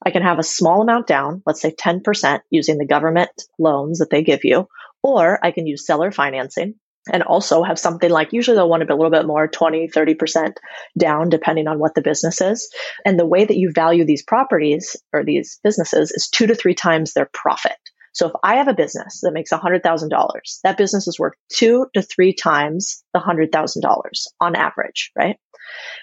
I 0.06 0.12
can 0.12 0.22
have 0.22 0.40
a 0.40 0.44
small 0.44 0.82
amount 0.82 1.08
down, 1.08 1.42
let's 1.46 1.62
say 1.62 1.72
10% 1.72 2.42
using 2.50 2.78
the 2.78 2.86
government 2.86 3.32
loans 3.58 4.00
that 4.00 4.10
they 4.10 4.24
give 4.24 4.44
you, 4.44 4.68
or 5.02 5.44
I 5.44 5.52
can 5.52 5.66
use 5.66 5.86
seller 5.86 6.12
financing 6.12 6.76
and 7.12 7.24
also 7.24 7.64
have 7.64 7.80
something 7.80 8.10
like 8.10 8.32
usually 8.32 8.56
they'll 8.56 8.70
want 8.70 8.82
to 8.82 8.86
be 8.86 8.94
a 8.94 8.96
little 8.96 9.12
bit 9.12 9.26
more 9.26 9.48
20 9.48 9.90
30% 9.90 10.54
down 10.98 11.30
depending 11.30 11.68
on 11.68 11.80
what 11.80 11.96
the 11.96 12.02
business 12.02 12.40
is 12.40 12.74
and 13.06 13.20
the 13.20 13.26
way 13.26 13.44
that 13.44 13.58
you 13.58 13.72
value 13.74 14.06
these 14.06 14.24
properties 14.24 14.96
or 15.12 15.24
these 15.24 15.60
businesses 15.64 16.12
is 16.12 16.30
two 16.30 16.48
to 16.48 16.56
three 16.56 16.76
times 16.76 17.14
their 17.14 17.30
profit 17.34 17.76
so 18.14 18.28
if 18.28 18.34
I 18.44 18.56
have 18.56 18.68
a 18.68 18.74
business 18.74 19.22
that 19.24 19.34
makes 19.34 19.52
$100,000, 19.52 20.60
that 20.64 20.78
business 20.78 21.08
is 21.08 21.20
worth 21.20 21.34
two 21.52 21.88
to 21.94 22.02
three 22.02 22.34
times 22.34 23.04
the 23.14 23.20
$100,000 23.20 24.04
on 24.40 24.56
average, 24.56 25.12
right? 25.18 25.38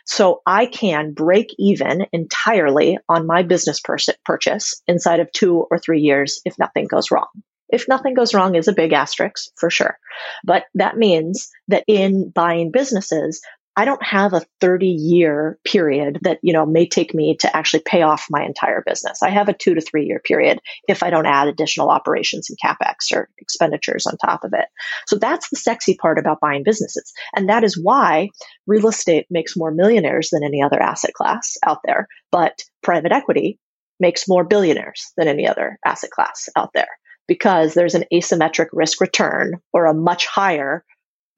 So 0.07 0.43
I 0.47 0.67
can 0.67 1.13
break 1.13 1.55
even 1.59 2.07
entirely 2.13 2.99
on 3.09 3.27
my 3.27 3.43
business 3.43 3.81
pers- 3.81 4.09
purchase 4.25 4.83
inside 4.87 5.21
of 5.21 5.31
two 5.33 5.67
or 5.71 5.79
three 5.79 6.01
years 6.01 6.41
if 6.45 6.59
nothing 6.59 6.87
goes 6.87 7.11
wrong. 7.11 7.29
if 7.73 7.87
nothing 7.87 8.15
goes 8.15 8.35
wrong 8.35 8.57
is 8.57 8.67
a 8.67 8.73
big 8.73 8.93
asterisk 8.93 9.51
for 9.57 9.71
sure. 9.71 9.97
But 10.45 10.65
that 10.75 10.97
means 10.97 11.51
that 11.69 11.85
in 11.87 12.31
buying 12.31 12.73
businesses, 12.73 13.41
I 13.77 13.85
don't 13.85 14.03
have 14.03 14.33
a 14.33 14.45
30 14.61 14.87
year 14.87 15.59
period 15.65 16.19
that, 16.23 16.39
you 16.43 16.53
know, 16.53 16.67
may 16.67 16.89
take 16.89 17.15
me 17.15 17.37
to 17.41 17.57
actually 17.57 17.83
pay 17.87 18.03
off 18.03 18.27
my 18.29 18.45
entire 18.45 18.83
business. 18.85 19.23
I 19.23 19.31
have 19.31 19.49
a 19.49 19.55
two 19.55 19.75
to 19.75 19.81
three 19.81 20.07
year 20.07 20.21
period 20.21 20.59
if 20.89 21.03
I 21.03 21.11
don't 21.11 21.27
add 21.27 21.49
additional 21.49 21.89
operations 21.89 22.51
and 22.51 22.59
capex 22.59 23.15
or 23.15 23.29
expenditures 23.39 24.07
on 24.07 24.17
top 24.17 24.45
of 24.45 24.53
it. 24.55 24.67
So 25.07 25.17
that's 25.17 25.49
the 25.51 25.57
sexy 25.57 25.97
part 25.97 26.19
about 26.19 26.41
buying 26.41 26.63
businesses. 26.65 27.13
And 27.35 27.49
that 27.49 27.65
is 27.65 27.81
why 27.81 28.31
real 28.67 28.89
estate 28.89 29.27
makes 29.31 29.57
more 29.57 29.71
millionaires 29.71 30.31
than 30.31 30.45
any 30.45 30.63
other 30.63 30.81
asset 30.81 31.15
class 31.15 31.57
out 31.65 31.79
there. 31.85 32.09
But 32.33 32.63
private 32.83 33.13
equity 33.13 33.59
makes 34.01 34.29
more 34.29 34.45
billionaires 34.45 35.13
than 35.17 35.29
any 35.29 35.47
other 35.47 35.79
asset 35.85 36.11
class 36.11 36.49
out 36.57 36.71
there 36.75 36.89
because 37.29 37.75
there's 37.75 37.95
an 37.95 38.05
asymmetric 38.13 38.67
risk 38.73 39.01
return 39.01 39.53
or 39.73 39.87
a 39.87 39.95
much 39.95 40.27
higher 40.27 40.85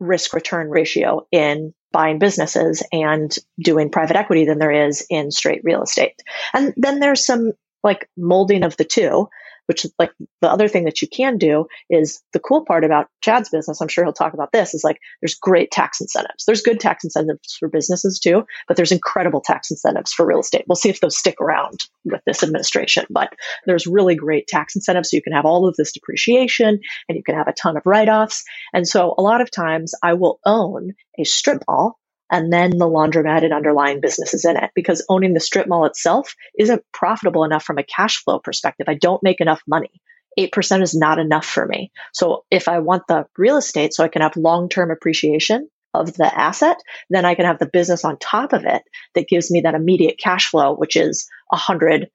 risk 0.03 0.33
return 0.33 0.69
ratio 0.69 1.27
in 1.31 1.75
buying 1.93 2.19
businesses 2.19 2.83
and 2.93 3.35
doing 3.59 3.91
private 3.91 4.17
equity 4.17 4.45
than 4.45 4.59
there 4.59 4.87
is 4.89 5.07
in 5.11 5.31
straight 5.31 5.61
real 5.63 5.83
estate. 5.83 6.15
And 6.53 6.73
then 6.77 7.01
there's 7.01 7.25
some 7.25 7.53
like 7.83 8.09
molding 8.17 8.63
of 8.63 8.77
the 8.77 8.85
two 8.85 9.29
which 9.67 9.87
like 9.99 10.11
the 10.41 10.51
other 10.51 10.69
thing 10.69 10.85
that 10.85 11.03
you 11.03 11.09
can 11.09 11.39
do 11.39 11.67
is 11.89 12.23
the 12.33 12.41
cool 12.41 12.65
part 12.65 12.85
about 12.85 13.07
Chad's 13.23 13.49
business. 13.49 13.81
I'm 13.81 13.89
sure 13.89 14.05
he'll 14.05 14.13
talk 14.13 14.35
about 14.35 14.53
this 14.53 14.75
is 14.75 14.85
like 14.85 14.99
there's 15.21 15.35
great 15.35 15.71
tax 15.71 16.01
incentives. 16.01 16.45
There's 16.45 16.63
good 16.63 16.81
tax 16.81 17.05
incentives 17.05 17.57
for 17.59 17.69
businesses 17.69 18.19
too, 18.19 18.45
but 18.69 18.77
there's 18.77 18.93
incredible 18.93 19.41
tax 19.41 19.71
incentives 19.71 20.13
for 20.13 20.27
real 20.27 20.41
estate. 20.41 20.65
We'll 20.69 20.77
see 20.77 20.91
if 20.91 21.01
those 21.01 21.17
stick 21.17 21.41
around 21.41 21.81
with 22.05 22.23
this 22.27 22.43
administration, 22.43 23.07
but 23.11 23.33
there's 23.67 23.87
really 23.87 24.15
great 24.15 24.49
tax 24.49 24.75
incentives. 24.75 25.11
So 25.11 25.17
you 25.17 25.23
can 25.23 25.33
have 25.33 25.47
all 25.47 25.69
of 25.69 25.77
this 25.77 25.93
depreciation 25.93 26.81
and 27.09 27.17
you 27.17 27.23
can 27.23 27.37
have 27.37 27.49
a 27.49 27.53
ton 27.53 27.77
of 27.77 27.83
write 27.87 28.09
offs. 28.09 28.45
And 28.73 28.87
so 28.87 29.15
a 29.17 29.23
lot 29.23 29.41
of 29.41 29.51
times 29.51 29.95
I 30.03 30.15
will 30.15 30.41
own 30.45 30.93
a 31.19 31.25
strip 31.25 31.63
mall 31.69 31.99
and 32.33 32.51
then 32.51 32.71
the 32.71 32.89
laundromat 32.89 33.45
and 33.45 33.53
underlying 33.53 34.01
businesses 34.01 34.47
in 34.47 34.57
it 34.57 34.71
because 34.75 35.05
owning 35.11 35.35
the 35.35 35.41
strip 35.41 35.69
mall 35.69 35.85
itself 35.85 36.35
isn't 36.59 36.83
profitable 36.91 37.45
enough 37.45 37.63
from 37.63 37.77
a 37.77 37.85
cash 37.85 38.25
flow 38.25 38.39
perspective. 38.39 38.89
I 38.89 38.95
don't 38.95 39.23
make 39.23 39.43
enough 39.43 39.63
money. 39.69 40.01
8% 40.39 40.83
is 40.83 40.95
not 40.95 41.19
enough 41.19 41.45
for 41.45 41.67
me. 41.67 41.93
So 42.15 42.47
if 42.51 42.67
I 42.67 42.79
want 42.79 43.03
the 43.07 43.27
real 43.37 43.59
estate 43.59 43.93
so 43.93 44.03
I 44.03 44.09
can 44.09 44.23
have 44.23 44.35
long-term 44.35 44.91
appreciation 44.91 45.69
of 45.93 46.15
the 46.15 46.35
asset, 46.35 46.79
then 47.11 47.27
I 47.27 47.35
can 47.35 47.45
have 47.45 47.59
the 47.59 47.67
business 47.67 48.03
on 48.03 48.17
top 48.17 48.55
of 48.55 48.65
it 48.65 48.83
that 49.15 49.29
gives 49.29 49.51
me 49.51 49.61
that 49.61 49.75
immediate 49.75 50.19
cash 50.19 50.49
flow, 50.49 50.75
which 50.75 50.97
is 50.97 51.29
100% 51.53 52.09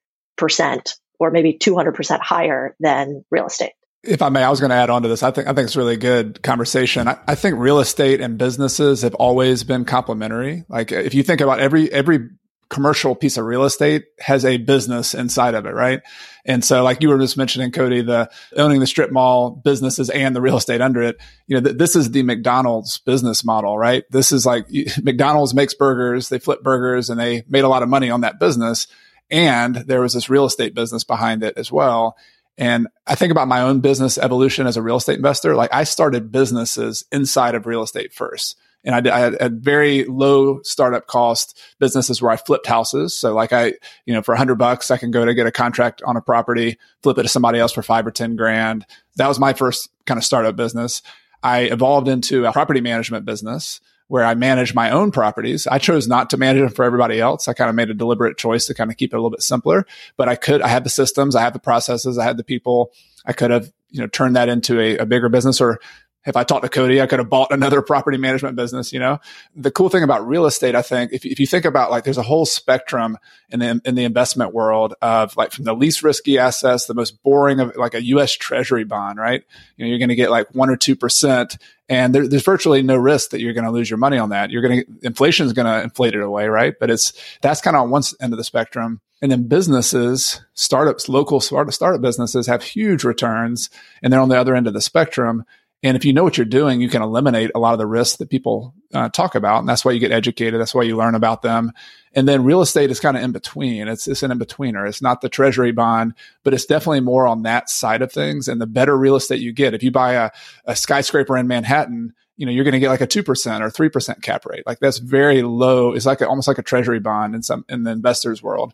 or 1.20 1.32
maybe 1.32 1.60
200% 1.60 2.20
higher 2.22 2.76
than 2.80 3.24
real 3.30 3.46
estate 3.46 3.74
if 4.04 4.22
I 4.22 4.30
may, 4.30 4.44
I 4.44 4.50
was 4.50 4.60
going 4.60 4.70
to 4.70 4.76
add 4.76 4.90
on 4.90 5.04
to 5.04 5.08
this. 5.08 5.24
I 5.24 5.32
think 5.32 5.48
I 5.48 5.54
think 5.54 5.66
it's 5.66 5.76
really 5.76 5.98
good 5.98 6.42
conversation. 6.44 7.08
I, 7.08 7.18
I, 7.28 7.36
think 7.36 7.58
real 7.58 7.80
estate 7.80 8.22
and 8.22 8.38
businesses 8.38 9.02
have 9.02 9.16
always 9.16 9.64
been 9.64 9.86
complementary. 9.86 10.64
Like 10.70 10.92
if 10.92 11.14
you 11.14 11.24
think 11.24 11.42
about 11.42 11.60
every 11.60 11.92
every 11.92 12.30
commercial 12.70 13.16
piece 13.16 13.38
of 13.38 13.46
real 13.46 13.64
estate 13.64 14.06
has 14.20 14.44
a 14.44 14.58
business 14.58 15.14
inside 15.14 15.56
of 15.56 15.66
it, 15.66 15.74
right? 15.74 16.02
And 16.46 16.64
so, 16.64 16.84
like 16.84 17.02
you 17.02 17.10
were 17.10 17.18
just 17.18 17.38
mentioning, 17.38 17.72
Codie, 17.72 18.06
the 18.06 18.30
owning 18.56 18.80
the 18.80 18.88
strip 18.88 19.12
mall 19.12 19.52
businesses 19.52 20.10
and 20.10 20.36
the 20.36 20.42
real 20.42 20.58
estate 20.58 20.82
under 20.82 21.02
it. 21.02 21.18
You 21.48 21.58
know, 21.58 21.64
th- 21.64 21.78
this 21.78 21.96
is 21.96 22.12
the 22.12 22.24
McDonald's 22.24 22.98
business 23.00 23.44
model, 23.44 23.78
right? 23.78 24.04
This 24.10 24.32
is 24.32 24.46
like 24.46 24.68
McDonald's 25.02 25.54
makes 25.54 25.74
burgers, 25.74 26.30
they 26.30 26.40
flip 26.40 26.64
burgers, 26.64 27.10
and 27.10 27.20
they 27.20 27.44
made 27.48 27.64
a 27.64 27.70
lot 27.70 27.84
of 27.84 27.90
money 27.90 28.10
on 28.10 28.22
that 28.22 28.40
business. 28.40 28.88
And 29.30 29.76
there 29.76 30.02
was 30.02 30.14
this 30.14 30.30
real 30.30 30.46
estate 30.46 30.74
business 30.74 31.04
behind 31.04 31.44
it 31.44 31.58
as 31.58 31.70
well. 31.70 32.16
And 32.58 32.88
I 33.06 33.16
think 33.16 33.32
about 33.32 33.48
my 33.48 33.62
own 33.62 33.82
business 33.82 34.18
evolution 34.18 34.66
as 34.66 34.78
a 34.78 34.82
real 34.82 34.98
estate 34.98 35.18
investor. 35.18 35.56
Like 35.56 35.74
I 35.74 35.84
started 35.84 36.32
businesses 36.32 37.06
inside 37.12 37.56
of 37.56 37.68
real 37.68 37.84
estate 37.84 38.14
first. 38.14 38.58
And 38.84 38.96
I, 38.96 39.02
did, 39.02 39.12
I 39.12 39.20
had 39.20 39.36
a 39.40 39.50
very 39.50 40.06
low 40.06 40.62
startup 40.64 41.08
cost 41.08 41.60
businesses 41.78 42.22
where 42.22 42.32
I 42.32 42.38
flipped 42.38 42.68
houses. 42.68 43.18
So 43.18 43.34
like 43.34 43.52
I, 43.52 43.74
you 44.06 44.14
know, 44.14 44.22
for 44.22 44.34
a 44.34 44.38
hundred 44.38 44.56
bucks, 44.56 44.92
I 44.92 44.98
can 44.98 45.12
go 45.12 45.26
to 45.26 45.34
get 45.34 45.46
a 45.46 45.52
contract 45.52 46.02
on 46.04 46.16
a 46.16 46.22
property, 46.22 46.78
flip 47.04 47.18
it 47.18 47.24
to 47.24 47.30
somebody 47.30 47.60
else 47.60 47.74
for 47.74 47.82
five 47.82 48.08
or 48.08 48.12
10 48.12 48.36
grand. 48.38 48.86
That 49.18 49.28
was 49.28 49.40
my 49.40 49.54
first 49.54 49.90
kind 50.06 50.18
of 50.18 50.24
startup 50.24 50.56
business. 50.56 51.02
I 51.44 51.62
evolved 51.62 52.08
into 52.08 52.46
a 52.46 52.54
property 52.54 52.82
management 52.82 53.26
business 53.26 53.82
where 54.08 54.24
I 54.24 54.36
manage 54.36 54.74
my 54.74 54.90
own 54.90 55.12
properties. 55.12 55.68
I 55.68 55.80
chose 55.80 56.08
not 56.08 56.30
to 56.30 56.38
manage 56.38 56.62
them 56.62 56.70
for 56.70 56.86
everybody 56.86 57.20
else. 57.20 57.48
I 57.48 57.54
kind 57.54 57.70
of 57.70 57.76
made 57.76 57.90
a 57.90 57.94
deliberate 57.94 58.38
choice 58.38 58.66
to 58.68 58.74
kind 58.74 58.90
of 58.90 58.98
keep 58.98 59.14
it 59.14 59.16
a 59.16 59.20
little 59.20 59.30
bit 59.30 59.42
simpler, 59.42 59.86
but 60.16 60.30
I 60.30 60.36
could, 60.36 60.62
I 60.62 60.70
had 60.70 60.84
the 60.84 60.90
systems, 60.90 61.36
I 61.36 61.42
had 61.42 61.54
the 61.54 61.60
processes, 61.60 62.18
I 62.18 62.24
had 62.24 62.38
the 62.38 62.44
people. 62.44 62.92
I 63.26 63.34
could 63.34 63.52
have, 63.52 63.72
you 63.90 64.00
know, 64.00 64.08
turned 64.08 64.38
that 64.38 64.48
into 64.50 64.80
a, 64.80 64.98
a 64.98 65.06
bigger 65.06 65.28
business 65.28 65.60
or 65.60 65.80
if 66.28 66.36
I 66.36 66.44
talked 66.44 66.64
to 66.64 66.70
Codie, 66.70 67.02
I 67.02 67.08
could 67.08 67.20
have 67.20 67.30
bought 67.30 67.52
another 67.52 67.82
property 67.84 68.18
management 68.18 68.56
business, 68.56 68.94
you 68.94 69.00
know? 69.00 69.20
The 69.56 69.72
cool 69.72 69.90
thing 69.90 70.04
about 70.04 70.28
real 70.28 70.46
estate, 70.46 70.76
I 70.76 70.82
think, 70.82 71.14
if, 71.14 71.26
if 71.26 71.40
you 71.40 71.48
think 71.48 71.66
about 71.66 71.90
like 71.90 72.04
there's 72.04 72.18
a 72.18 72.24
whole 72.24 72.46
spectrum 72.46 73.18
in 73.50 73.60
the, 73.60 73.82
in 73.86 73.96
the 73.96 74.04
investment 74.04 74.54
world 74.54 74.94
of 75.02 75.36
like 75.38 75.52
from 75.52 75.64
the 75.64 75.74
least 75.74 76.04
risky 76.04 76.38
assets, 76.38 76.86
the 76.86 76.94
most 76.94 77.24
boring 77.24 77.60
of 77.60 77.76
like 77.76 77.96
a 77.96 78.04
US 78.04 78.34
treasury 78.34 78.84
bond, 78.84 79.18
right? 79.18 79.44
You 79.78 79.86
know, 79.86 79.90
you're 79.90 80.00
going 80.00 80.10
to 80.10 80.16
get 80.16 80.30
like 80.30 80.54
one 80.54 80.70
or 80.70 80.78
2% 80.78 81.58
and 81.90 82.14
there, 82.14 82.28
there's 82.28 82.44
virtually 82.44 82.82
no 82.82 82.98
risk 82.98 83.30
that 83.30 83.40
you're 83.40 83.54
going 83.54 83.66
to 83.66 83.72
lose 83.72 83.90
your 83.90 83.98
money 83.98 84.18
on 84.18 84.30
that. 84.30 84.52
You're 84.52 84.62
going 84.62 84.84
to, 84.84 84.86
inflation 85.04 85.46
is 85.46 85.54
going 85.54 85.68
to 85.68 85.84
inflate 85.84 86.16
it 86.16 86.22
away, 86.22 86.48
right? 86.48 86.74
But 86.78 86.92
it's, 86.92 87.14
that's 87.42 87.62
kind 87.62 87.78
of 87.78 87.84
on 87.84 87.90
one 87.90 88.04
end 88.20 88.34
of 88.34 88.38
the 88.38 88.44
spectrum. 88.44 89.00
And 89.22 89.32
then 89.32 89.48
businesses, 89.48 90.42
startups, 90.54 91.10
local 91.10 91.40
startup 91.40 92.02
businesses 92.02 92.48
have 92.48 92.62
huge 92.62 93.04
returns 93.04 93.70
and 94.04 94.12
they're 94.12 94.20
on 94.20 94.30
the 94.30 94.40
other 94.40 94.56
end 94.56 94.68
of 94.68 94.74
the 94.74 94.82
spectrum. 94.82 95.46
And 95.84 95.96
if 95.96 96.06
you 96.06 96.14
know 96.14 96.24
what 96.24 96.38
you're 96.38 96.46
doing, 96.46 96.82
you 96.82 96.90
can 96.90 97.04
eliminate 97.04 97.52
a 97.54 97.60
lot 97.60 97.74
of 97.74 97.78
the 97.78 97.86
risks 97.86 98.18
that 98.18 98.32
people 98.32 98.74
uh, 98.94 99.10
talk 99.10 99.36
about. 99.36 99.60
And 99.60 99.70
that's 99.70 99.86
why 99.86 99.92
you 99.92 100.00
get 100.00 100.12
educated. 100.12 100.60
That's 100.60 100.74
why 100.74 100.84
you 100.84 100.98
learn 100.98 101.14
about 101.14 101.44
them. 101.44 101.72
And 102.14 102.28
then 102.28 102.44
real 102.44 102.62
estate 102.62 102.90
is 102.90 103.00
kind 103.00 103.16
of 103.16 103.22
in 103.22 103.32
between. 103.32 103.88
It's, 103.88 104.08
it's 104.08 104.24
an 104.24 104.32
in 104.32 104.40
betweener. 104.40 104.88
It's 104.88 105.04
not 105.04 105.22
the 105.22 105.30
treasury 105.30 105.72
bond, 105.72 106.16
but 106.44 106.56
it's 106.56 106.66
definitely 106.66 107.02
more 107.02 107.28
on 107.28 107.44
that 107.44 107.70
side 107.70 108.02
of 108.02 108.12
things. 108.12 108.48
And 108.48 108.60
the 108.60 108.66
better 108.66 108.98
real 108.98 109.16
estate 109.16 109.40
you 109.40 109.54
get, 109.54 109.76
if 109.76 109.84
you 109.84 109.92
buy 109.92 110.14
a, 110.14 110.32
a 110.66 110.76
skyscraper 110.76 111.38
in 111.38 111.48
Manhattan, 111.48 112.16
you 112.38 112.48
know, 112.48 112.52
you're 112.52 112.64
going 112.64 112.74
to 112.74 112.80
get 112.80 112.90
like 112.90 113.02
a 113.02 113.08
2% 113.08 113.22
or 113.62 113.70
3% 113.70 114.22
cap 114.24 114.46
rate. 114.48 114.66
Like 114.66 114.80
that's 114.80 114.98
very 114.98 115.44
low. 115.44 115.94
It's 115.94 116.08
like 116.08 116.22
a, 116.22 116.28
almost 116.28 116.48
like 116.48 116.58
a 116.58 116.64
treasury 116.64 117.00
bond 117.00 117.36
in 117.36 117.44
some, 117.44 117.66
in 117.70 117.84
the 117.84 117.92
investors 117.92 118.42
world. 118.42 118.74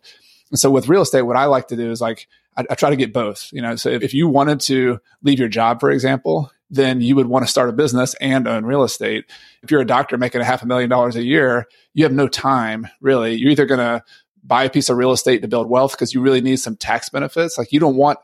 And 0.50 0.58
so 0.58 0.70
with 0.70 0.88
real 0.88 1.02
estate, 1.02 1.22
what 1.22 1.36
I 1.36 1.46
like 1.46 1.68
to 1.68 1.76
do 1.76 1.90
is 1.90 2.00
like, 2.00 2.28
I, 2.56 2.64
I 2.70 2.74
try 2.76 2.90
to 2.90 2.96
get 2.96 3.12
both, 3.12 3.50
you 3.52 3.60
know, 3.60 3.76
so 3.76 3.90
if, 3.90 4.02
if 4.02 4.14
you 4.14 4.28
wanted 4.28 4.60
to 4.60 5.00
leave 5.22 5.38
your 5.38 5.48
job, 5.48 5.80
for 5.80 5.90
example, 5.90 6.50
then 6.74 7.00
you 7.00 7.16
would 7.16 7.26
want 7.26 7.44
to 7.44 7.50
start 7.50 7.68
a 7.68 7.72
business 7.72 8.14
and 8.20 8.48
own 8.48 8.64
real 8.64 8.82
estate. 8.82 9.24
If 9.62 9.70
you're 9.70 9.80
a 9.80 9.86
doctor 9.86 10.18
making 10.18 10.40
a 10.40 10.44
half 10.44 10.62
a 10.62 10.66
million 10.66 10.90
dollars 10.90 11.16
a 11.16 11.22
year, 11.22 11.66
you 11.94 12.04
have 12.04 12.12
no 12.12 12.28
time 12.28 12.86
really. 13.00 13.34
You're 13.34 13.52
either 13.52 13.66
going 13.66 13.78
to 13.78 14.02
buy 14.42 14.64
a 14.64 14.70
piece 14.70 14.88
of 14.88 14.96
real 14.96 15.12
estate 15.12 15.42
to 15.42 15.48
build 15.48 15.70
wealth 15.70 15.92
because 15.92 16.12
you 16.12 16.20
really 16.20 16.40
need 16.40 16.56
some 16.56 16.76
tax 16.76 17.08
benefits. 17.08 17.56
Like 17.56 17.72
you 17.72 17.80
don't 17.80 17.96
want 17.96 18.18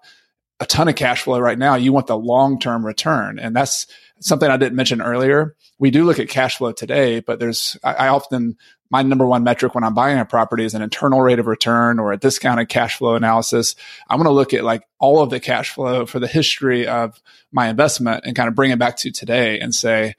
a 0.58 0.66
ton 0.66 0.88
of 0.88 0.94
cash 0.94 1.22
flow 1.22 1.38
right 1.38 1.58
now. 1.58 1.76
You 1.76 1.92
want 1.92 2.06
the 2.06 2.18
long 2.18 2.58
term 2.58 2.84
return. 2.84 3.38
And 3.38 3.56
that's 3.56 3.86
something 4.20 4.50
I 4.50 4.58
didn't 4.58 4.76
mention 4.76 5.00
earlier. 5.00 5.56
We 5.78 5.90
do 5.90 6.04
look 6.04 6.18
at 6.18 6.28
cash 6.28 6.58
flow 6.58 6.72
today, 6.72 7.20
but 7.20 7.38
there's, 7.38 7.78
I, 7.82 7.94
I 7.94 8.08
often 8.08 8.56
my 8.90 9.03
number 9.03 9.24
one 9.24 9.44
metric 9.44 9.74
when 9.74 9.85
I'm 9.85 9.94
buying 9.94 10.18
a 10.18 10.24
property 10.24 10.64
is 10.64 10.74
an 10.74 10.83
internal 10.83 11.20
rate 11.20 11.38
of 11.38 11.46
return 11.46 11.98
or 11.98 12.12
a 12.12 12.16
discounted 12.16 12.68
cash 12.68 12.96
flow 12.96 13.14
analysis. 13.14 13.76
I'm 14.09 14.18
going 14.18 14.26
to 14.26 14.33
look 14.33 14.53
at 14.53 14.64
like 14.64 14.83
all 14.98 15.22
of 15.22 15.31
the 15.31 15.40
cash 15.40 15.70
flow 15.70 16.07
for 16.07 16.18
the 16.18 16.26
history 16.26 16.87
of 16.87 17.20
my 17.53 17.68
investment 17.68 18.24
and 18.26 18.35
kind 18.35 18.48
of 18.48 18.55
bring 18.55 18.72
it 18.72 18.79
back 18.79 18.96
to 18.98 19.12
today 19.12 19.61
and 19.61 19.72
say, 19.74 20.14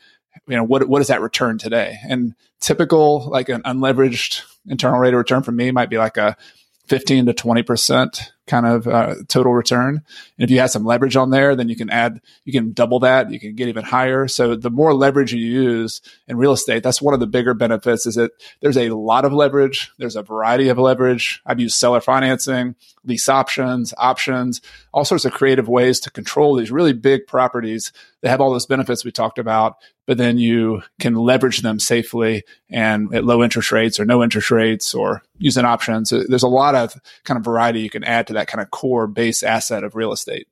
you 0.47 0.55
know, 0.55 0.63
what, 0.63 0.88
what 0.88 1.01
is 1.01 1.10
that 1.10 1.21
return 1.21 1.57
today? 1.57 1.99
And 2.07 2.34
typical, 2.62 3.29
like 3.29 3.49
an 3.49 3.62
unleveraged 3.63 4.43
internal 4.67 4.99
rate 4.99 5.13
of 5.13 5.17
return 5.17 5.43
for 5.43 5.51
me 5.51 5.71
might 5.71 5.89
be 5.89 5.97
like 5.97 6.17
a 6.17 6.38
15 6.88 7.25
to 7.27 7.34
20% 7.34 8.29
kind 8.47 8.65
of 8.65 8.88
uh, 8.88 9.15
total 9.27 9.54
return. 9.54 9.95
And 9.95 10.43
if 10.43 10.49
you 10.49 10.60
have 10.60 10.71
some 10.71 10.84
leverage 10.84 11.15
on 11.15 11.30
there, 11.30 11.56
then 11.56 11.69
you 11.69 11.75
can 11.75 11.89
add, 11.89 12.21
you 12.43 12.51
can 12.51 12.73
double 12.73 12.99
that. 12.99 13.32
You 13.32 13.39
can 13.39 13.56
get 13.56 13.67
even 13.67 13.84
higher. 13.84 14.27
So 14.27 14.56
the 14.56 14.69
more 14.69 14.93
leverage 14.93 15.34
you 15.34 15.45
use 15.45 16.01
in 16.27 16.38
real 16.38 16.51
estate, 16.51 16.84
that's 16.84 17.01
one 17.01 17.13
of 17.13 17.19
the 17.19 17.27
bigger 17.27 17.54
benefits 17.54 18.06
is 18.06 18.15
that 18.15 18.32
there's 18.62 18.77
a 18.77 18.89
lot 18.89 19.25
of 19.25 19.34
leverage. 19.34 19.91
There's 19.97 20.15
a 20.15 20.23
variety 20.23 20.69
of 20.69 20.77
leverage. 20.77 21.41
I've 21.45 21.60
used 21.60 21.77
seller 21.77 22.01
financing, 22.01 22.75
lease 23.06 23.30
options, 23.30 23.93
options, 23.97 24.62
all 24.93 25.06
sorts 25.06 25.25
of 25.25 25.34
creative 25.34 25.67
ways 25.67 25.99
to 26.01 26.12
control 26.12 26.56
these 26.56 26.71
really 26.71 26.93
big 26.93 27.27
properties 27.27 27.91
that 28.21 28.30
have 28.30 28.41
all 28.41 28.51
those 28.51 28.65
benefits 28.65 29.04
we 29.04 29.12
talked 29.12 29.39
about, 29.39 29.77
but 30.06 30.17
then 30.17 30.38
you 30.38 30.82
can 30.99 31.15
leverage 31.15 31.62
them 31.62 31.80
safely 31.80 32.43
and 32.69 33.13
at 33.15 33.23
low 33.23 33.43
interest 33.43 33.71
rates 33.71 33.99
or 33.99 34.06
no 34.06 34.23
interest 34.23 34.51
rates 34.51 34.93
or 34.93 35.23
using 35.39 35.65
options. 35.65 36.12
There's 36.12 36.43
a 36.43 36.47
lot 36.47 36.75
of 36.75 36.93
kind 37.23 37.38
of 37.38 37.43
variety 37.43 37.82
you 37.82 37.89
can 37.89 38.04
add 38.04 38.27
to 38.31 38.39
that 38.39 38.41
that 38.41 38.47
kind 38.47 38.61
of 38.61 38.71
core 38.71 39.07
base 39.07 39.43
asset 39.43 39.83
of 39.83 39.95
real 39.95 40.11
estate. 40.11 40.47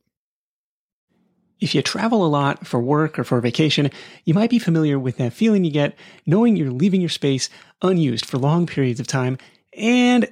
If 1.59 1.75
you 1.75 1.81
travel 1.81 2.25
a 2.25 2.27
lot 2.27 2.65
for 2.65 2.79
work 2.79 3.19
or 3.19 3.23
for 3.25 3.41
vacation, 3.41 3.91
you 4.23 4.33
might 4.33 4.49
be 4.49 4.59
familiar 4.59 4.97
with 4.97 5.17
that 5.17 5.33
feeling 5.33 5.65
you 5.65 5.71
get 5.71 5.95
knowing 6.25 6.55
you're 6.55 6.71
leaving 6.71 7.01
your 7.01 7.09
space 7.09 7.49
unused 7.81 8.25
for 8.25 8.37
long 8.37 8.65
periods 8.65 8.99
of 8.99 9.07
time 9.07 9.37
and 9.73 10.31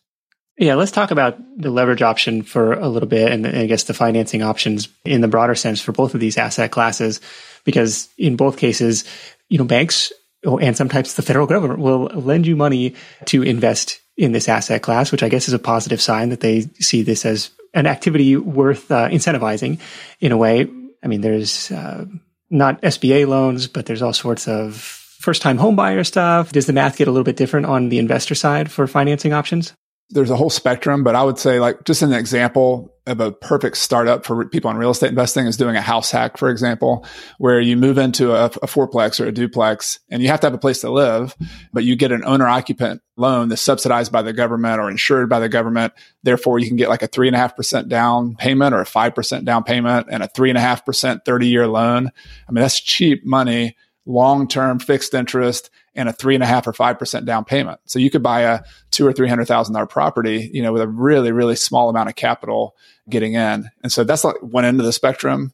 Yeah, 0.57 0.75
let's 0.75 0.91
talk 0.91 1.11
about 1.11 1.37
the 1.57 1.71
leverage 1.71 2.01
option 2.01 2.43
for 2.43 2.73
a 2.73 2.87
little 2.87 3.09
bit 3.09 3.31
and 3.31 3.47
I 3.47 3.65
guess 3.65 3.85
the 3.85 3.93
financing 3.93 4.43
options 4.43 4.89
in 5.05 5.21
the 5.21 5.27
broader 5.27 5.55
sense 5.55 5.81
for 5.81 5.91
both 5.91 6.13
of 6.13 6.19
these 6.19 6.37
asset 6.37 6.71
classes, 6.71 7.21
because 7.63 8.09
in 8.17 8.35
both 8.35 8.57
cases, 8.57 9.05
you 9.49 9.57
know, 9.57 9.63
banks 9.63 10.11
and 10.43 10.75
sometimes 10.75 11.13
the 11.13 11.21
federal 11.21 11.47
government 11.47 11.79
will 11.79 12.05
lend 12.05 12.47
you 12.47 12.55
money 12.55 12.95
to 13.25 13.43
invest 13.43 14.01
in 14.17 14.31
this 14.31 14.49
asset 14.49 14.81
class, 14.81 15.11
which 15.11 15.23
I 15.23 15.29
guess 15.29 15.47
is 15.47 15.53
a 15.53 15.59
positive 15.59 16.01
sign 16.01 16.29
that 16.29 16.41
they 16.41 16.61
see 16.79 17.01
this 17.01 17.25
as 17.25 17.51
an 17.73 17.87
activity 17.87 18.35
worth 18.35 18.91
uh, 18.91 19.07
incentivizing 19.09 19.79
in 20.19 20.31
a 20.31 20.37
way. 20.37 20.67
I 21.03 21.07
mean, 21.07 21.21
there's 21.21 21.71
uh, 21.71 22.05
not 22.49 22.81
SBA 22.81 23.27
loans, 23.27 23.67
but 23.67 23.85
there's 23.85 24.01
all 24.01 24.13
sorts 24.13 24.47
of 24.47 24.75
first 24.75 25.41
time 25.41 25.57
homebuyer 25.57 26.05
stuff. 26.05 26.51
Does 26.51 26.65
the 26.65 26.73
math 26.73 26.97
get 26.97 27.07
a 27.07 27.11
little 27.11 27.23
bit 27.23 27.37
different 27.37 27.67
on 27.67 27.89
the 27.89 27.99
investor 27.99 28.35
side 28.35 28.71
for 28.71 28.87
financing 28.87 29.33
options? 29.33 29.73
There's 30.11 30.29
a 30.29 30.35
whole 30.35 30.49
spectrum, 30.49 31.03
but 31.03 31.15
I 31.15 31.23
would 31.23 31.39
say 31.39 31.59
like 31.59 31.83
just 31.85 32.01
an 32.01 32.13
example 32.13 32.93
of 33.07 33.19
a 33.19 33.31
perfect 33.31 33.77
startup 33.77 34.25
for 34.25 34.45
people 34.45 34.69
in 34.69 34.77
real 34.77 34.91
estate 34.91 35.09
investing 35.09 35.47
is 35.47 35.57
doing 35.57 35.75
a 35.75 35.81
house 35.81 36.11
hack, 36.11 36.37
for 36.37 36.49
example, 36.49 37.05
where 37.39 37.59
you 37.59 37.75
move 37.75 37.97
into 37.97 38.33
a, 38.33 38.45
a 38.45 38.67
fourplex 38.67 39.19
or 39.19 39.25
a 39.25 39.31
duplex 39.31 39.99
and 40.09 40.21
you 40.21 40.27
have 40.27 40.39
to 40.41 40.47
have 40.47 40.53
a 40.53 40.59
place 40.59 40.81
to 40.81 40.91
live, 40.91 41.35
but 41.73 41.83
you 41.83 41.95
get 41.95 42.11
an 42.11 42.23
owner 42.25 42.47
occupant 42.47 43.01
loan 43.17 43.49
that's 43.49 43.61
subsidized 43.61 44.11
by 44.11 44.21
the 44.21 44.33
government 44.33 44.79
or 44.79 44.89
insured 44.89 45.29
by 45.29 45.39
the 45.39 45.49
government. 45.49 45.93
Therefore, 46.23 46.59
you 46.59 46.67
can 46.67 46.77
get 46.77 46.89
like 46.89 47.03
a 47.03 47.07
three 47.07 47.27
and 47.27 47.35
a 47.35 47.39
half 47.39 47.55
percent 47.55 47.89
down 47.89 48.35
payment 48.35 48.75
or 48.75 48.81
a 48.81 48.85
five 48.85 49.15
percent 49.15 49.45
down 49.45 49.63
payment 49.63 50.07
and 50.11 50.21
a 50.21 50.27
three 50.27 50.49
and 50.49 50.57
a 50.57 50.61
half 50.61 50.85
percent 50.85 51.25
30 51.25 51.47
year 51.47 51.67
loan. 51.67 52.11
I 52.47 52.51
mean, 52.51 52.61
that's 52.61 52.79
cheap 52.79 53.25
money 53.25 53.75
long 54.05 54.47
term 54.47 54.79
fixed 54.79 55.13
interest 55.13 55.69
and 55.95 56.07
a 56.07 56.13
three 56.13 56.35
and 56.35 56.43
a 56.43 56.47
half 56.47 56.67
or 56.67 56.73
five 56.73 56.97
percent 56.97 57.25
down 57.25 57.45
payment. 57.45 57.79
So 57.85 57.99
you 57.99 58.09
could 58.09 58.23
buy 58.23 58.41
a 58.41 58.61
two 58.91 59.05
or 59.05 59.13
three 59.13 59.27
hundred 59.27 59.47
thousand 59.47 59.73
dollar 59.73 59.85
property, 59.85 60.49
you 60.53 60.61
know, 60.61 60.71
with 60.71 60.81
a 60.81 60.87
really, 60.87 61.31
really 61.31 61.55
small 61.55 61.89
amount 61.89 62.09
of 62.09 62.15
capital 62.15 62.75
getting 63.09 63.33
in. 63.33 63.69
And 63.83 63.91
so 63.91 64.03
that's 64.03 64.23
like 64.23 64.37
one 64.41 64.65
end 64.65 64.79
of 64.79 64.85
the 64.85 64.93
spectrum. 64.93 65.53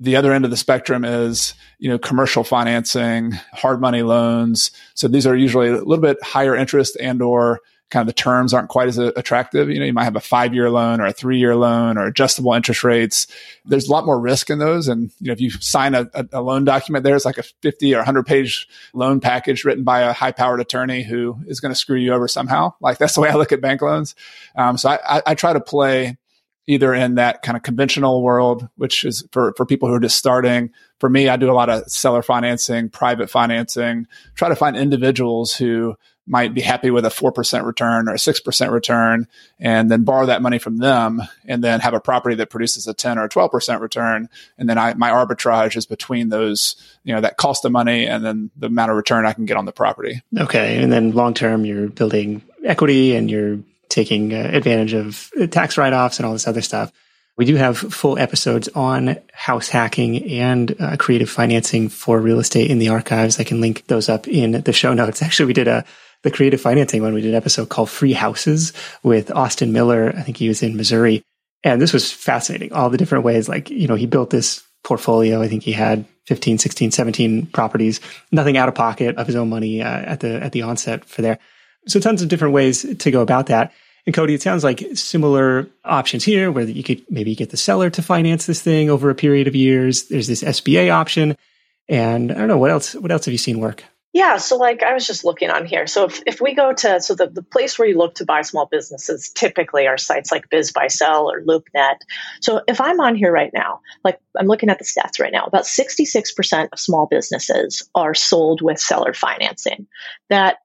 The 0.00 0.16
other 0.16 0.32
end 0.32 0.44
of 0.44 0.50
the 0.50 0.56
spectrum 0.56 1.04
is, 1.04 1.54
you 1.78 1.88
know, 1.88 1.98
commercial 1.98 2.42
financing, 2.42 3.32
hard 3.52 3.80
money 3.80 4.02
loans. 4.02 4.72
So 4.94 5.06
these 5.06 5.26
are 5.26 5.36
usually 5.36 5.68
a 5.68 5.76
little 5.76 5.98
bit 5.98 6.22
higher 6.22 6.56
interest 6.56 6.96
and 7.00 7.22
or 7.22 7.60
kind 7.92 8.00
of 8.00 8.06
the 8.06 8.18
terms 8.20 8.54
aren't 8.54 8.70
quite 8.70 8.88
as 8.88 8.96
attractive. 8.96 9.68
You 9.68 9.78
know, 9.78 9.84
you 9.84 9.92
might 9.92 10.04
have 10.04 10.16
a 10.16 10.20
five 10.20 10.54
year 10.54 10.70
loan 10.70 11.00
or 11.00 11.06
a 11.06 11.12
three 11.12 11.38
year 11.38 11.54
loan 11.54 11.98
or 11.98 12.06
adjustable 12.06 12.54
interest 12.54 12.82
rates. 12.82 13.26
There's 13.66 13.86
a 13.86 13.92
lot 13.92 14.06
more 14.06 14.18
risk 14.18 14.48
in 14.48 14.58
those. 14.58 14.88
And, 14.88 15.10
you 15.20 15.26
know, 15.26 15.32
if 15.32 15.40
you 15.40 15.50
sign 15.50 15.94
a, 15.94 16.08
a, 16.32 16.40
loan 16.40 16.64
document, 16.64 17.04
there's 17.04 17.26
like 17.26 17.36
a 17.36 17.42
50 17.42 17.94
or 17.94 17.98
100 17.98 18.26
page 18.26 18.66
loan 18.94 19.20
package 19.20 19.64
written 19.64 19.84
by 19.84 20.00
a 20.00 20.12
high 20.12 20.32
powered 20.32 20.60
attorney 20.60 21.02
who 21.02 21.36
is 21.46 21.60
going 21.60 21.72
to 21.72 21.78
screw 21.78 21.98
you 21.98 22.14
over 22.14 22.26
somehow. 22.26 22.72
Like 22.80 22.96
that's 22.96 23.14
the 23.14 23.20
way 23.20 23.28
I 23.28 23.34
look 23.34 23.52
at 23.52 23.60
bank 23.60 23.82
loans. 23.82 24.14
Um, 24.56 24.78
so 24.78 24.88
I, 24.88 25.18
I, 25.18 25.22
I 25.26 25.34
try 25.34 25.52
to 25.52 25.60
play 25.60 26.16
either 26.66 26.94
in 26.94 27.16
that 27.16 27.42
kind 27.42 27.56
of 27.56 27.62
conventional 27.62 28.22
world, 28.22 28.68
which 28.76 29.04
is 29.04 29.26
for, 29.32 29.52
for 29.56 29.66
people 29.66 29.88
who 29.88 29.94
are 29.94 30.00
just 30.00 30.16
starting. 30.16 30.70
For 30.98 31.10
me, 31.10 31.28
I 31.28 31.36
do 31.36 31.50
a 31.50 31.52
lot 31.52 31.68
of 31.68 31.90
seller 31.90 32.22
financing, 32.22 32.88
private 32.88 33.28
financing, 33.28 34.06
try 34.34 34.48
to 34.48 34.56
find 34.56 34.76
individuals 34.76 35.54
who 35.54 35.96
might 36.26 36.54
be 36.54 36.60
happy 36.60 36.90
with 36.90 37.04
a 37.04 37.08
4% 37.08 37.64
return 37.64 38.08
or 38.08 38.14
a 38.14 38.18
6% 38.18 38.70
return 38.70 39.26
and 39.58 39.90
then 39.90 40.04
borrow 40.04 40.26
that 40.26 40.40
money 40.40 40.58
from 40.58 40.76
them 40.78 41.20
and 41.46 41.64
then 41.64 41.80
have 41.80 41.94
a 41.94 42.00
property 42.00 42.36
that 42.36 42.48
produces 42.48 42.86
a 42.86 42.94
10 42.94 43.18
or 43.18 43.24
a 43.24 43.28
12% 43.28 43.80
return. 43.80 44.28
And 44.56 44.68
then 44.68 44.78
I, 44.78 44.94
my 44.94 45.10
arbitrage 45.10 45.76
is 45.76 45.84
between 45.84 46.28
those, 46.28 46.76
you 47.02 47.14
know, 47.14 47.20
that 47.20 47.36
cost 47.36 47.64
of 47.64 47.72
money 47.72 48.06
and 48.06 48.24
then 48.24 48.50
the 48.56 48.68
amount 48.68 48.90
of 48.92 48.96
return 48.96 49.26
I 49.26 49.32
can 49.32 49.46
get 49.46 49.56
on 49.56 49.64
the 49.64 49.72
property. 49.72 50.22
Okay. 50.38 50.80
And 50.82 50.92
then 50.92 51.10
long 51.10 51.34
term, 51.34 51.64
you're 51.64 51.88
building 51.88 52.42
equity 52.64 53.16
and 53.16 53.28
you're 53.30 53.58
taking 53.88 54.32
uh, 54.32 54.50
advantage 54.52 54.94
of 54.94 55.30
tax 55.50 55.76
write 55.76 55.92
offs 55.92 56.18
and 56.18 56.26
all 56.26 56.32
this 56.32 56.46
other 56.46 56.62
stuff. 56.62 56.92
We 57.36 57.46
do 57.46 57.56
have 57.56 57.78
full 57.78 58.18
episodes 58.18 58.68
on 58.68 59.16
house 59.32 59.68
hacking 59.68 60.30
and 60.30 60.76
uh, 60.78 60.96
creative 60.98 61.30
financing 61.30 61.88
for 61.88 62.20
real 62.20 62.40
estate 62.40 62.70
in 62.70 62.78
the 62.78 62.90
archives. 62.90 63.40
I 63.40 63.44
can 63.44 63.60
link 63.60 63.86
those 63.86 64.08
up 64.08 64.28
in 64.28 64.52
the 64.52 64.72
show 64.72 64.92
notes. 64.92 65.22
Actually, 65.22 65.46
we 65.46 65.52
did 65.54 65.68
a 65.68 65.84
the 66.22 66.30
creative 66.30 66.60
financing 66.60 67.02
one. 67.02 67.14
We 67.14 67.20
did 67.20 67.30
an 67.30 67.36
episode 67.36 67.68
called 67.68 67.90
Free 67.90 68.12
Houses 68.12 68.72
with 69.02 69.30
Austin 69.30 69.72
Miller. 69.72 70.12
I 70.16 70.22
think 70.22 70.36
he 70.36 70.48
was 70.48 70.62
in 70.62 70.76
Missouri. 70.76 71.22
And 71.64 71.80
this 71.80 71.92
was 71.92 72.10
fascinating. 72.10 72.72
All 72.72 72.90
the 72.90 72.98
different 72.98 73.24
ways, 73.24 73.48
like, 73.48 73.70
you 73.70 73.86
know, 73.86 73.94
he 73.94 74.06
built 74.06 74.30
this 74.30 74.62
portfolio. 74.84 75.42
I 75.42 75.48
think 75.48 75.62
he 75.62 75.72
had 75.72 76.04
15, 76.26 76.58
16, 76.58 76.90
17 76.90 77.46
properties, 77.46 78.00
nothing 78.30 78.56
out 78.56 78.68
of 78.68 78.74
pocket 78.74 79.16
of 79.16 79.26
his 79.26 79.36
own 79.36 79.48
money 79.48 79.82
uh, 79.82 79.86
at 79.86 80.20
the, 80.20 80.42
at 80.42 80.52
the 80.52 80.62
onset 80.62 81.04
for 81.04 81.22
there. 81.22 81.38
So 81.86 82.00
tons 82.00 82.22
of 82.22 82.28
different 82.28 82.54
ways 82.54 82.82
to 82.96 83.10
go 83.10 83.22
about 83.22 83.46
that. 83.46 83.72
And 84.06 84.14
Codie, 84.14 84.34
it 84.34 84.42
sounds 84.42 84.64
like 84.64 84.84
similar 84.94 85.68
options 85.84 86.24
here 86.24 86.50
where 86.50 86.64
you 86.64 86.82
could 86.82 87.04
maybe 87.08 87.36
get 87.36 87.50
the 87.50 87.56
seller 87.56 87.90
to 87.90 88.02
finance 88.02 88.46
this 88.46 88.60
thing 88.60 88.90
over 88.90 89.10
a 89.10 89.14
period 89.14 89.46
of 89.46 89.54
years. 89.54 90.08
There's 90.08 90.26
this 90.26 90.42
SBA 90.42 90.92
option. 90.92 91.36
And 91.88 92.32
I 92.32 92.34
don't 92.34 92.48
know, 92.48 92.58
what 92.58 92.70
else, 92.70 92.94
what 92.94 93.12
else 93.12 93.26
have 93.26 93.32
you 93.32 93.38
seen 93.38 93.60
work? 93.60 93.84
Yeah, 94.12 94.36
so 94.36 94.56
like 94.58 94.82
I 94.82 94.92
was 94.92 95.06
just 95.06 95.24
looking 95.24 95.48
on 95.48 95.64
here. 95.64 95.86
So 95.86 96.04
if, 96.04 96.22
if 96.26 96.40
we 96.40 96.54
go 96.54 96.74
to 96.74 97.00
so 97.00 97.14
the, 97.14 97.28
the 97.28 97.42
place 97.42 97.78
where 97.78 97.88
you 97.88 97.96
look 97.96 98.16
to 98.16 98.26
buy 98.26 98.42
small 98.42 98.66
businesses 98.66 99.30
typically 99.34 99.86
are 99.86 99.96
sites 99.96 100.30
like 100.30 100.50
BizBuySell 100.50 101.24
or 101.24 101.40
LoopNet. 101.42 101.96
So 102.42 102.60
if 102.68 102.78
I'm 102.78 103.00
on 103.00 103.14
here 103.14 103.32
right 103.32 103.50
now, 103.54 103.80
like 104.04 104.18
I'm 104.38 104.46
looking 104.46 104.68
at 104.68 104.78
the 104.78 104.84
stats 104.84 105.18
right 105.18 105.32
now, 105.32 105.44
about 105.44 105.64
66% 105.64 106.68
of 106.72 106.78
small 106.78 107.06
businesses 107.06 107.88
are 107.94 108.12
sold 108.12 108.60
with 108.60 108.78
seller 108.78 109.14
financing. 109.14 109.86
That 110.28 110.58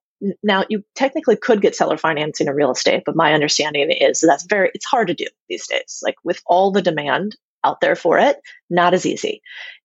now 0.44 0.66
you 0.68 0.84
technically 0.96 1.38
could 1.38 1.62
get 1.62 1.76
seller 1.76 1.98
financing 1.98 2.48
in 2.48 2.54
real 2.54 2.72
estate, 2.72 3.04
but 3.06 3.16
my 3.16 3.34
understanding 3.34 3.92
is 3.92 4.20
that's 4.20 4.46
very 4.46 4.72
it's 4.74 4.86
hard 4.86 5.08
to 5.08 5.14
do 5.14 5.28
these 5.48 5.68
days. 5.68 6.02
Like 6.04 6.16
with 6.22 6.42
all 6.46 6.72
the 6.72 6.82
demand 6.82 7.38
out 7.64 7.80
there 7.80 7.96
for 7.96 8.20
it, 8.20 8.42
not 8.70 8.94
as 8.94 9.06
easy. 9.06 9.42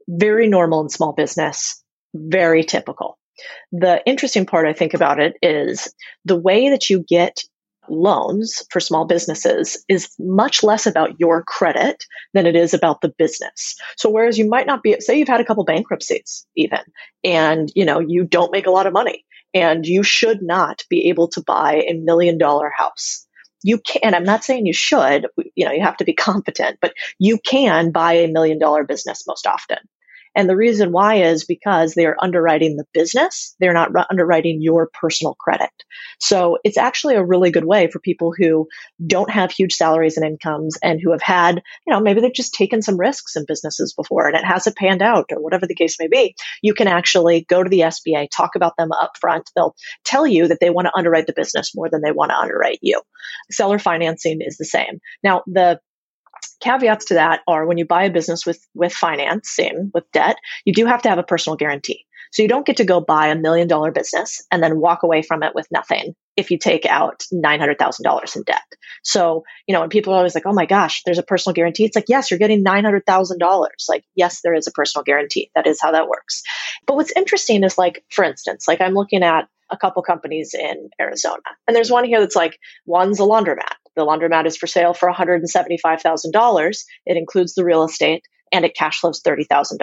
Very 0.09 0.49
normal 0.49 0.81
in 0.81 0.89
small 0.89 1.13
business, 1.13 1.81
very 2.13 2.65
typical. 2.65 3.19
The 3.73 4.03
interesting 4.07 4.47
part 4.47 4.67
I 4.67 4.73
think 4.73 4.95
about 4.95 5.21
it 5.21 5.37
is 5.43 5.93
the 6.25 6.37
way 6.37 6.71
that 6.71 6.91
you 6.91 7.05
get 7.07 7.43
loans 7.89 8.63
for 8.71 8.79
small 8.79 9.05
businesses 9.05 9.85
is 9.89 10.09
much 10.19 10.63
less 10.63 10.87
about 10.87 11.19
your 11.19 11.43
credit 11.43 12.05
than 12.33 12.47
it 12.47 12.55
is 12.55 12.75
about 12.75 13.01
the 13.01 13.09
business. 13.09 13.77
So 13.97 14.09
whereas 14.09 14.39
you 14.39 14.49
might 14.49 14.67
not 14.67 14.83
be 14.83 15.01
say 15.01 15.19
you've 15.19 15.29
had 15.29 15.41
a 15.41 15.45
couple 15.45 15.65
bankruptcies 15.65 16.47
even 16.57 16.79
and 17.25 17.73
you 17.75 17.85
know 17.85 17.99
you 17.99 18.25
don't 18.25 18.53
make 18.53 18.67
a 18.67 18.71
lot 18.71 18.87
of 18.87 18.93
money 18.93 19.25
and 19.55 19.87
you 19.87 20.03
should 20.03 20.43
not 20.43 20.83
be 20.89 21.09
able 21.09 21.29
to 21.29 21.43
buy 21.43 21.85
a 21.89 21.95
million 21.95 22.39
dollar 22.39 22.71
house. 22.71 23.27
You 23.65 23.79
can, 23.79 24.15
I'm 24.15 24.25
not 24.25 24.45
saying 24.45 24.67
you 24.67 24.73
should, 24.73 25.29
you 25.55 25.65
know, 25.65 25.73
you 25.73 25.83
have 25.83 25.97
to 25.99 26.05
be 26.05 26.15
competent, 26.29 26.79
but 26.81 26.95
you 27.19 27.39
can 27.39 27.93
buy 27.93 28.15
a 28.15 28.29
million 28.29 28.59
dollar 28.59 28.85
business 28.85 29.25
most 29.27 29.47
often. 29.47 29.79
And 30.35 30.49
the 30.49 30.57
reason 30.57 30.93
why 30.93 31.17
is 31.17 31.45
because 31.45 31.95
they 31.95 32.07
are 32.07 32.17
underwriting 32.21 32.77
the 32.77 32.87
business. 32.95 33.55
They're 33.61 33.73
not 33.73 33.91
underwriting 34.11 34.63
your 34.63 34.91
personal 34.93 35.35
credit. 35.35 35.71
So 36.21 36.59
it's 36.65 36.79
actually 36.79 37.17
a 37.17 37.25
really 37.25 37.51
good 37.51 37.65
way 37.65 37.91
for 37.91 37.99
people 37.99 38.33
who 38.37 38.69
don't 39.07 39.31
have 39.31 39.51
huge 39.51 39.75
salaries 39.75 40.17
and 40.17 40.27
incomes 40.27 40.79
and 40.83 41.01
who 41.03 41.13
have 41.13 41.23
had, 41.23 41.63
you 41.87 41.93
know, 41.93 42.01
maybe 42.01 42.21
they've 42.21 42.33
just 42.33 42.55
taken 42.55 42.83
some 42.83 42.99
risks 42.99 43.37
in 43.37 43.45
businesses 43.47 43.93
before 43.95 44.27
and 44.27 44.37
it 44.37 44.45
hasn't 44.45 44.77
panned 44.77 45.03
out 45.03 45.27
or 45.31 45.43
whatever 45.43 45.67
the 45.67 45.75
case 45.75 45.97
may 46.01 46.09
be. 46.09 46.35
You 46.63 46.75
can 46.75 46.89
actually 46.89 47.45
go 47.49 47.63
to 47.63 47.69
the 47.69 47.81
SBA, 47.81 48.29
talk 48.35 48.55
about 48.57 48.77
them 48.79 48.93
up 48.93 49.13
front. 49.21 49.51
They'll 49.55 49.75
tell 50.05 50.27
you 50.27 50.49
that 50.49 50.61
they 50.61 50.71
want 50.71 50.87
to 50.87 50.97
underwrite 50.97 51.27
the 51.27 51.35
business 51.35 51.73
more 51.75 51.91
than 51.91 52.03
they 52.03 52.13
want 52.13 52.31
to 52.31 52.39
underwrite 52.39 52.79
you. 52.81 53.03
Seller 53.51 53.79
financing 53.79 54.41
is 54.41 54.57
the 54.57 54.65
same. 54.65 55.01
Now, 55.23 55.43
the 55.47 55.81
caveats 56.63 57.07
to 57.07 57.15
that 57.15 57.41
are 57.47 57.67
when 57.67 57.79
you 57.79 57.85
buy 57.85 58.05
a 58.05 58.11
business 58.11 58.47
with 58.47 58.67
with 58.75 58.93
financing 58.93 59.91
with 59.93 60.11
debt, 60.13 60.37
you 60.65 60.73
do 60.73 60.87
have 60.87 61.03
to 61.03 61.09
have 61.09 61.19
a 61.19 61.23
personal 61.23 61.57
guarantee. 61.57 62.07
So 62.33 62.43
you 62.43 62.49
don't 62.49 62.65
get 62.65 62.79
to 62.79 62.85
go 62.85 63.01
buy 63.01 63.29
a 63.29 63.37
million 63.37 63.69
dollar 63.69 63.93
business 63.93 64.43
and 64.51 64.63
then 64.63 64.81
walk 64.81 65.03
away 65.03 65.21
from 65.21 65.43
it 65.43 65.55
with 65.55 65.67
nothing 65.71 66.15
if 66.35 66.51
you 66.51 66.57
take 66.59 66.87
out 66.87 67.25
$900,000 67.33 68.37
in 68.37 68.43
debt. 68.45 68.63
So, 69.03 69.45
you 69.67 69.75
know, 69.75 69.81
when 69.81 69.91
people 69.91 70.15
are 70.15 70.17
always 70.17 70.35
like, 70.35 70.47
oh 70.47 70.55
my 70.55 70.65
gosh, 70.65 71.03
there's 71.05 71.19
a 71.19 71.23
personal 71.23 71.53
guarantee, 71.53 71.85
it's 71.85 71.95
like, 71.95 72.09
yes, 72.09 72.31
you're 72.31 72.39
getting 72.39 72.65
$900,000. 72.65 73.69
Like, 73.87 74.05
yes, 74.15 74.41
there 74.43 74.55
is 74.55 74.67
a 74.67 74.73
personal 74.73 75.05
guarantee. 75.05 75.51
That 75.55 75.67
is 75.67 75.79
how 75.79 75.93
that 75.93 76.09
works. 76.09 76.43
But 76.87 76.97
what's 76.97 77.13
interesting 77.15 77.65
is 77.65 77.77
like, 77.77 78.03
for 78.09 78.25
instance, 78.25 78.67
like 78.67 78.81
I'm 78.81 78.95
looking 78.95 79.23
at 79.23 79.49
a 79.71 79.77
couple 79.77 80.03
companies 80.03 80.55
in 80.55 80.89
Arizona, 81.01 81.43
and 81.67 81.77
there's 81.77 81.91
one 81.91 82.05
here 82.05 82.21
that's 82.21 82.37
like, 82.37 82.59
one's 82.87 83.21
a 83.21 83.25
laundromat. 83.25 83.75
The 83.97 84.05
laundromat 84.07 84.47
is 84.47 84.57
for 84.57 84.67
sale 84.67 84.95
for 84.95 85.11
$175,000. 85.11 86.85
It 87.07 87.17
includes 87.17 87.55
the 87.55 87.65
real 87.65 87.85
estate 87.85 88.25
and 88.53 88.65
it 88.65 88.77
cash 88.77 89.01
flows 89.01 89.23
$30,000 89.23 89.79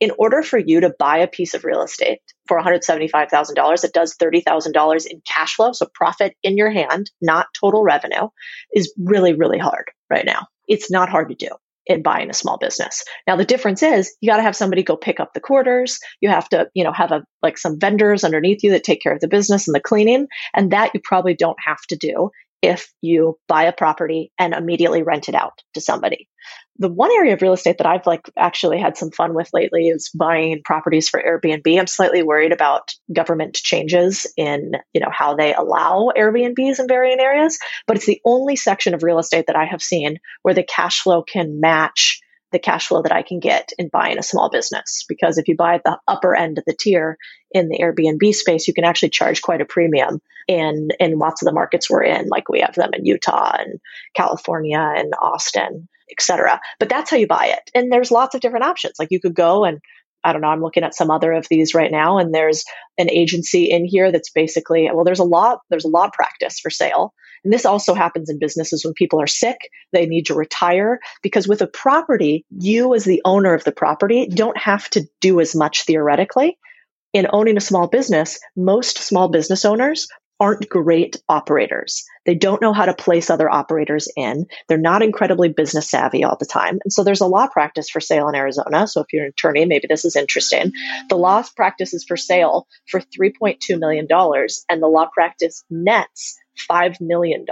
in 0.00 0.12
order 0.18 0.42
for 0.42 0.58
you 0.58 0.80
to 0.80 0.94
buy 0.98 1.18
a 1.18 1.26
piece 1.26 1.54
of 1.54 1.64
real 1.64 1.82
estate 1.82 2.20
for 2.46 2.60
$175,000 2.60 3.80
that 3.80 3.92
does 3.92 4.16
$30,000 4.16 5.06
in 5.06 5.22
cash 5.26 5.54
flow, 5.54 5.72
so 5.72 5.86
profit 5.92 6.34
in 6.42 6.56
your 6.56 6.70
hand, 6.70 7.10
not 7.20 7.46
total 7.58 7.82
revenue, 7.82 8.28
is 8.72 8.92
really, 8.96 9.34
really 9.34 9.58
hard 9.58 9.90
right 10.08 10.24
now. 10.24 10.46
It's 10.68 10.90
not 10.90 11.08
hard 11.08 11.30
to 11.30 11.34
do 11.34 11.48
in 11.86 12.02
buying 12.02 12.28
a 12.30 12.34
small 12.34 12.58
business. 12.58 13.02
Now 13.26 13.36
the 13.36 13.44
difference 13.44 13.82
is 13.82 14.14
you 14.20 14.30
got 14.30 14.36
to 14.36 14.42
have 14.42 14.54
somebody 14.54 14.82
go 14.82 14.96
pick 14.96 15.20
up 15.20 15.32
the 15.32 15.40
quarters. 15.40 15.98
You 16.20 16.28
have 16.28 16.48
to, 16.50 16.68
you 16.74 16.84
know, 16.84 16.92
have 16.92 17.12
a 17.12 17.24
like 17.42 17.56
some 17.56 17.80
vendors 17.80 18.24
underneath 18.24 18.62
you 18.62 18.72
that 18.72 18.84
take 18.84 19.02
care 19.02 19.14
of 19.14 19.20
the 19.20 19.28
business 19.28 19.66
and 19.66 19.74
the 19.74 19.80
cleaning, 19.80 20.28
and 20.54 20.70
that 20.70 20.90
you 20.94 21.00
probably 21.02 21.34
don't 21.34 21.56
have 21.64 21.80
to 21.88 21.96
do 21.96 22.30
if 22.62 22.92
you 23.00 23.38
buy 23.46 23.64
a 23.64 23.72
property 23.72 24.32
and 24.38 24.54
immediately 24.54 25.02
rent 25.02 25.28
it 25.28 25.34
out 25.34 25.62
to 25.74 25.80
somebody. 25.80 26.28
The 26.80 26.88
one 26.88 27.10
area 27.10 27.34
of 27.34 27.42
real 27.42 27.52
estate 27.52 27.78
that 27.78 27.86
I've 27.86 28.06
like 28.06 28.30
actually 28.36 28.78
had 28.78 28.96
some 28.96 29.10
fun 29.10 29.34
with 29.34 29.50
lately 29.52 29.88
is 29.88 30.10
buying 30.10 30.62
properties 30.64 31.08
for 31.08 31.20
Airbnb. 31.20 31.78
I'm 31.78 31.86
slightly 31.86 32.22
worried 32.22 32.52
about 32.52 32.94
government 33.12 33.54
changes 33.54 34.26
in, 34.36 34.72
you 34.92 35.00
know, 35.00 35.10
how 35.10 35.34
they 35.34 35.54
allow 35.54 36.12
Airbnbs 36.16 36.78
in 36.78 36.88
varying 36.88 37.20
areas, 37.20 37.58
but 37.86 37.96
it's 37.96 38.06
the 38.06 38.20
only 38.24 38.56
section 38.56 38.94
of 38.94 39.02
real 39.02 39.18
estate 39.18 39.46
that 39.48 39.56
I 39.56 39.64
have 39.64 39.82
seen 39.82 40.18
where 40.42 40.54
the 40.54 40.62
cash 40.62 41.00
flow 41.00 41.22
can 41.22 41.60
match 41.60 42.20
the 42.52 42.58
cash 42.58 42.88
flow 42.88 43.02
that 43.02 43.12
I 43.12 43.22
can 43.22 43.40
get 43.40 43.72
in 43.78 43.88
buying 43.88 44.18
a 44.18 44.22
small 44.22 44.50
business. 44.50 45.04
Because 45.08 45.38
if 45.38 45.48
you 45.48 45.56
buy 45.56 45.74
at 45.74 45.84
the 45.84 45.98
upper 46.06 46.34
end 46.34 46.58
of 46.58 46.64
the 46.66 46.74
tier 46.74 47.16
in 47.50 47.68
the 47.68 47.78
Airbnb 47.78 48.34
space, 48.34 48.68
you 48.68 48.74
can 48.74 48.84
actually 48.84 49.10
charge 49.10 49.42
quite 49.42 49.60
a 49.60 49.66
premium 49.66 50.20
in, 50.46 50.88
in 50.98 51.18
lots 51.18 51.42
of 51.42 51.46
the 51.46 51.52
markets 51.52 51.90
we're 51.90 52.04
in, 52.04 52.28
like 52.28 52.48
we 52.48 52.60
have 52.60 52.74
them 52.74 52.90
in 52.94 53.04
Utah 53.04 53.56
and 53.58 53.80
California 54.14 54.78
and 54.80 55.12
Austin, 55.20 55.88
etc. 56.10 56.60
But 56.78 56.88
that's 56.88 57.10
how 57.10 57.16
you 57.16 57.26
buy 57.26 57.46
it. 57.46 57.70
And 57.74 57.92
there's 57.92 58.10
lots 58.10 58.34
of 58.34 58.40
different 58.40 58.64
options. 58.64 58.94
Like 58.98 59.08
you 59.10 59.20
could 59.20 59.34
go 59.34 59.64
and 59.64 59.80
I 60.24 60.32
don't 60.32 60.42
know, 60.42 60.48
I'm 60.48 60.62
looking 60.62 60.82
at 60.82 60.96
some 60.96 61.10
other 61.10 61.32
of 61.32 61.46
these 61.48 61.74
right 61.74 61.90
now, 61.90 62.18
and 62.18 62.34
there's 62.34 62.64
an 62.98 63.08
agency 63.08 63.70
in 63.70 63.84
here 63.84 64.10
that's 64.10 64.30
basically, 64.30 64.90
well, 64.92 65.04
there's 65.04 65.20
a 65.20 65.24
law, 65.24 65.58
there's 65.70 65.84
a 65.84 65.88
law 65.88 66.10
practice 66.12 66.58
for 66.58 66.70
sale 66.70 67.14
and 67.44 67.52
this 67.52 67.66
also 67.66 67.94
happens 67.94 68.30
in 68.30 68.38
businesses 68.38 68.84
when 68.84 68.94
people 68.94 69.20
are 69.20 69.26
sick, 69.26 69.58
they 69.92 70.06
need 70.06 70.26
to 70.26 70.34
retire. 70.34 71.00
Because 71.22 71.48
with 71.48 71.62
a 71.62 71.66
property, 71.66 72.44
you 72.50 72.94
as 72.94 73.04
the 73.04 73.22
owner 73.24 73.54
of 73.54 73.64
the 73.64 73.72
property 73.72 74.26
don't 74.26 74.58
have 74.58 74.88
to 74.90 75.06
do 75.20 75.40
as 75.40 75.54
much 75.54 75.84
theoretically. 75.84 76.58
In 77.12 77.26
owning 77.32 77.56
a 77.56 77.60
small 77.60 77.88
business, 77.88 78.38
most 78.54 78.98
small 78.98 79.28
business 79.28 79.64
owners 79.64 80.08
aren't 80.40 80.68
great 80.68 81.20
operators. 81.28 82.04
They 82.24 82.34
don't 82.34 82.62
know 82.62 82.72
how 82.72 82.86
to 82.86 82.94
place 82.94 83.30
other 83.30 83.50
operators 83.50 84.08
in. 84.16 84.46
They're 84.68 84.78
not 84.78 85.02
incredibly 85.02 85.48
business 85.48 85.90
savvy 85.90 86.24
all 86.24 86.36
the 86.38 86.46
time. 86.46 86.78
And 86.84 86.92
so 86.92 87.02
there's 87.02 87.20
a 87.20 87.26
law 87.26 87.48
practice 87.48 87.88
for 87.90 88.00
sale 88.00 88.28
in 88.28 88.34
Arizona. 88.34 88.86
So 88.86 89.00
if 89.00 89.06
you're 89.12 89.24
an 89.24 89.30
attorney, 89.30 89.64
maybe 89.64 89.86
this 89.88 90.04
is 90.04 90.16
interesting. 90.16 90.72
The 91.08 91.16
law 91.16 91.42
practice 91.56 91.92
is 91.92 92.04
for 92.06 92.16
sale 92.16 92.66
for 92.86 93.00
$3.2 93.00 93.78
million 93.78 94.06
and 94.68 94.82
the 94.82 94.86
law 94.86 95.08
practice 95.12 95.64
nets 95.70 96.38
$5 96.70 97.00
million. 97.00 97.46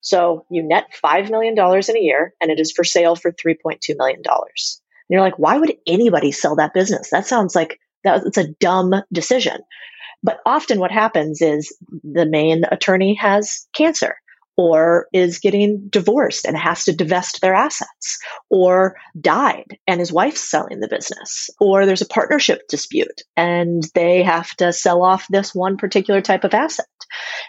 So 0.00 0.46
you 0.50 0.62
net 0.62 0.86
$5 1.02 1.30
million 1.30 1.54
in 1.56 1.96
a 1.96 2.00
year 2.00 2.34
and 2.40 2.50
it 2.50 2.58
is 2.58 2.72
for 2.72 2.84
sale 2.84 3.16
for 3.16 3.32
$3.2 3.32 3.96
million. 3.96 4.22
And 4.26 5.08
you're 5.08 5.20
like, 5.20 5.38
why 5.38 5.58
would 5.58 5.74
anybody 5.86 6.32
sell 6.32 6.56
that 6.56 6.74
business? 6.74 7.10
That 7.10 7.26
sounds 7.26 7.54
like 7.54 7.78
that's 8.04 8.36
a 8.38 8.48
dumb 8.48 8.94
decision. 9.12 9.60
But 10.22 10.40
often 10.46 10.78
what 10.78 10.90
happens 10.90 11.42
is 11.42 11.76
the 12.02 12.26
main 12.26 12.64
attorney 12.70 13.14
has 13.14 13.66
cancer 13.74 14.16
or 14.56 15.06
is 15.12 15.38
getting 15.38 15.88
divorced 15.88 16.44
and 16.44 16.56
has 16.56 16.84
to 16.84 16.94
divest 16.94 17.40
their 17.40 17.54
assets, 17.54 18.18
or 18.50 18.96
died 19.18 19.78
and 19.86 19.98
his 19.98 20.12
wife's 20.12 20.42
selling 20.42 20.78
the 20.80 20.88
business, 20.88 21.48
or 21.58 21.86
there's 21.86 22.02
a 22.02 22.06
partnership 22.06 22.60
dispute 22.68 23.22
and 23.34 23.82
they 23.94 24.22
have 24.22 24.50
to 24.56 24.72
sell 24.72 25.02
off 25.02 25.26
this 25.30 25.54
one 25.54 25.78
particular 25.78 26.20
type 26.20 26.44
of 26.44 26.52
asset. 26.52 26.84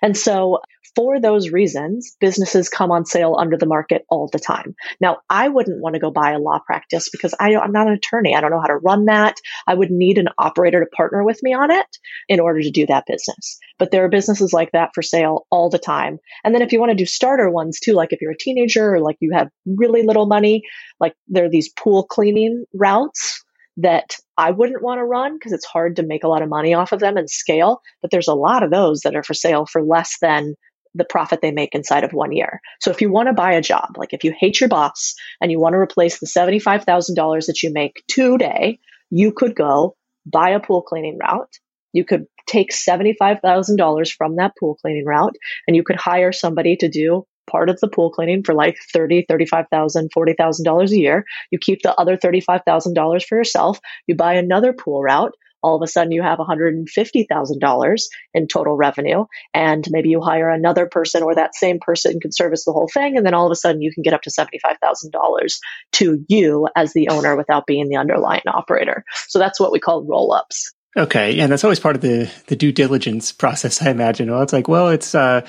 And 0.01 0.18
so 0.18 0.59
for 0.95 1.20
those 1.20 1.49
reasons, 1.49 2.16
businesses 2.20 2.70
come 2.70 2.91
on 2.91 3.05
sale 3.05 3.36
under 3.38 3.57
the 3.57 3.66
market 3.66 4.05
all 4.09 4.30
the 4.32 4.39
time. 4.39 4.76
Now, 5.01 5.18
I 5.30 5.49
wouldn't 5.49 5.82
want 5.82 5.95
to 5.95 5.99
go 5.99 6.11
buy 6.11 6.32
a 6.32 6.39
law 6.39 6.59
practice 6.59 7.09
because 7.09 7.34
I, 7.39 7.51
am 7.51 7.72
not 7.72 7.88
an 7.88 7.93
attorney. 7.93 8.36
I 8.36 8.41
don't 8.41 8.51
know 8.51 8.61
how 8.61 8.68
to 8.68 8.78
run 8.78 9.05
that. 9.05 9.38
I 9.66 9.74
would 9.74 9.89
need 9.89 10.18
an 10.18 10.28
operator 10.38 10.80
to 10.80 10.86
partner 10.95 11.24
with 11.24 11.41
me 11.41 11.53
on 11.53 11.72
it 11.72 11.88
in 12.30 12.39
order 12.39 12.61
to 12.61 12.72
do 12.72 12.86
that 12.88 13.05
business. 13.07 13.57
But 13.80 13.91
there 13.91 14.05
are 14.05 14.09
businesses 14.09 14.53
like 14.53 14.72
that 14.74 14.91
for 14.93 15.01
sale 15.01 15.47
all 15.49 15.70
the 15.70 15.80
time. 15.80 16.20
And 16.43 16.53
then 16.53 16.61
if 16.61 16.72
you 16.72 16.80
want 16.80 16.91
to 16.91 16.95
do 16.95 17.05
starter 17.05 17.49
ones 17.49 17.80
too, 17.80 17.93
like 17.93 18.14
if 18.14 18.22
you're 18.22 18.32
a 18.32 18.38
teenager 18.38 18.93
or 18.93 18.99
like 18.99 19.18
you 19.20 19.32
have 19.34 19.49
really 19.66 20.03
little 20.03 20.28
money, 20.28 20.64
like 20.99 21.16
there 21.28 21.45
are 21.45 21.49
these 21.49 21.70
pool 21.70 22.03
cleaning 22.03 22.66
routes 22.74 23.43
that 23.78 24.16
I 24.38 24.52
wouldn't 24.52 24.84
want 24.84 25.00
to 25.00 25.04
run 25.04 25.36
because 25.36 25.52
it's 25.52 25.66
hard 25.66 25.96
to 25.96 26.04
make 26.04 26.24
a 26.24 26.28
lot 26.28 26.42
of 26.42 26.50
money 26.50 26.74
off 26.74 26.92
of 26.92 27.00
them 27.00 27.18
and 27.18 27.30
scale. 27.30 27.82
But 28.02 28.12
there's 28.12 28.28
a 28.28 28.36
lot 28.36 28.64
of 28.64 28.72
those 28.72 29.02
that 29.02 29.16
are 29.16 29.24
for 29.24 29.34
sale 29.34 29.66
for 29.66 29.82
less 29.82 30.18
than 30.22 30.56
the 30.96 31.06
profit 31.06 31.42
they 31.42 31.52
make 31.52 31.74
inside 31.74 32.04
of 32.04 32.14
one 32.14 32.32
year. 32.32 32.62
So 32.80 32.92
if 32.92 33.02
you 33.02 33.12
want 33.12 33.28
to 33.28 33.34
buy 33.34 33.54
a 33.54 33.62
job, 33.62 33.96
like 33.98 34.14
if 34.14 34.24
you 34.24 34.34
hate 34.38 34.60
your 34.60 34.70
boss 34.70 35.16
and 35.42 35.52
you 35.52 35.60
want 35.60 35.74
to 35.74 35.80
replace 35.80 36.20
the 36.20 36.28
$75,000 36.28 37.48
that 37.48 37.64
you 37.64 37.74
make 37.74 38.04
today, 38.08 38.80
you 39.10 39.32
could 39.32 39.56
go 39.56 39.96
buy 40.26 40.52
a 40.52 40.60
pool 40.60 40.84
cleaning 40.84 41.18
route. 41.18 41.58
You 41.94 42.06
could 42.06 42.26
take 42.48 42.72
$75,000 42.72 44.14
from 44.16 44.36
that 44.36 44.54
pool 44.60 44.76
cleaning 44.76 45.06
route 45.06 45.36
and 45.68 45.76
you 45.76 45.84
could 45.84 45.96
hire 45.96 46.32
somebody 46.32 46.76
to 46.78 46.90
do 46.90 47.26
part 47.48 47.70
of 47.70 47.80
the 47.80 47.88
pool 47.88 48.12
cleaning 48.12 48.44
for 48.44 48.54
like 48.54 48.78
$30, 48.96 49.26
$35,000, 49.30 50.10
$40,000 50.16 50.89
a 50.91 50.98
year. 50.98 51.26
You 51.52 51.60
keep 51.60 51.82
the 51.82 51.94
other 51.96 52.18
$35,000 52.18 53.26
for 53.26 53.38
yourself. 53.38 53.80
You 54.08 54.16
buy 54.16 54.34
another 54.34 54.74
pool 54.74 55.02
route 55.02 55.34
all 55.64 55.78
of 55.78 55.82
a 55.82 55.88
sudden 55.88 56.12
you 56.12 56.22
have 56.22 56.38
$150,000 56.38 58.02
in 58.34 58.48
total 58.48 58.76
revenue 58.76 59.26
and 59.54 59.88
maybe 59.89 60.10
you 60.10 60.22
hire 60.22 60.50
another 60.50 60.86
person 60.86 61.24
or 61.24 61.34
that 61.34 61.56
same 61.56 61.80
person 61.80 62.20
can 62.20 62.32
service 62.32 62.66
the 62.66 62.74
whole 62.74 62.89
thing 62.94 63.18
and 63.18 63.26
then 63.26 63.34
all 63.34 63.48
of 63.48 63.52
a 63.52 63.56
sudden 63.56 63.82
you 63.82 63.91
can 63.91 64.04
get 64.04 64.14
up 64.14 64.22
to 64.22 64.30
$75,000 64.30 65.58
to 65.94 66.26
you 66.28 66.68
as 66.76 66.94
the 66.94 67.08
owner 67.08 67.36
without 67.36 67.66
being 67.66 67.89
the 67.89 67.96
underlying 67.96 68.44
operator. 68.46 69.06
So 69.28 69.39
that's 69.39 69.60
what 69.60 69.72
we 69.72 69.80
call 69.80 70.04
roll 70.04 70.34
ups. 70.34 70.74
Okay, 70.96 71.39
and 71.39 71.52
that's 71.52 71.64
always 71.64 71.80
part 71.80 71.96
of 71.96 72.04
the 72.04 72.30
the 72.48 72.56
due 72.56 72.72
diligence 72.72 73.32
process, 73.32 73.82
I 73.82 73.89
imagine. 73.89 74.30
Well, 74.30 74.44
it's 74.44 74.54
like, 74.54 74.68
well, 74.68 74.89
it's 74.89 75.16
uh, 75.16 75.44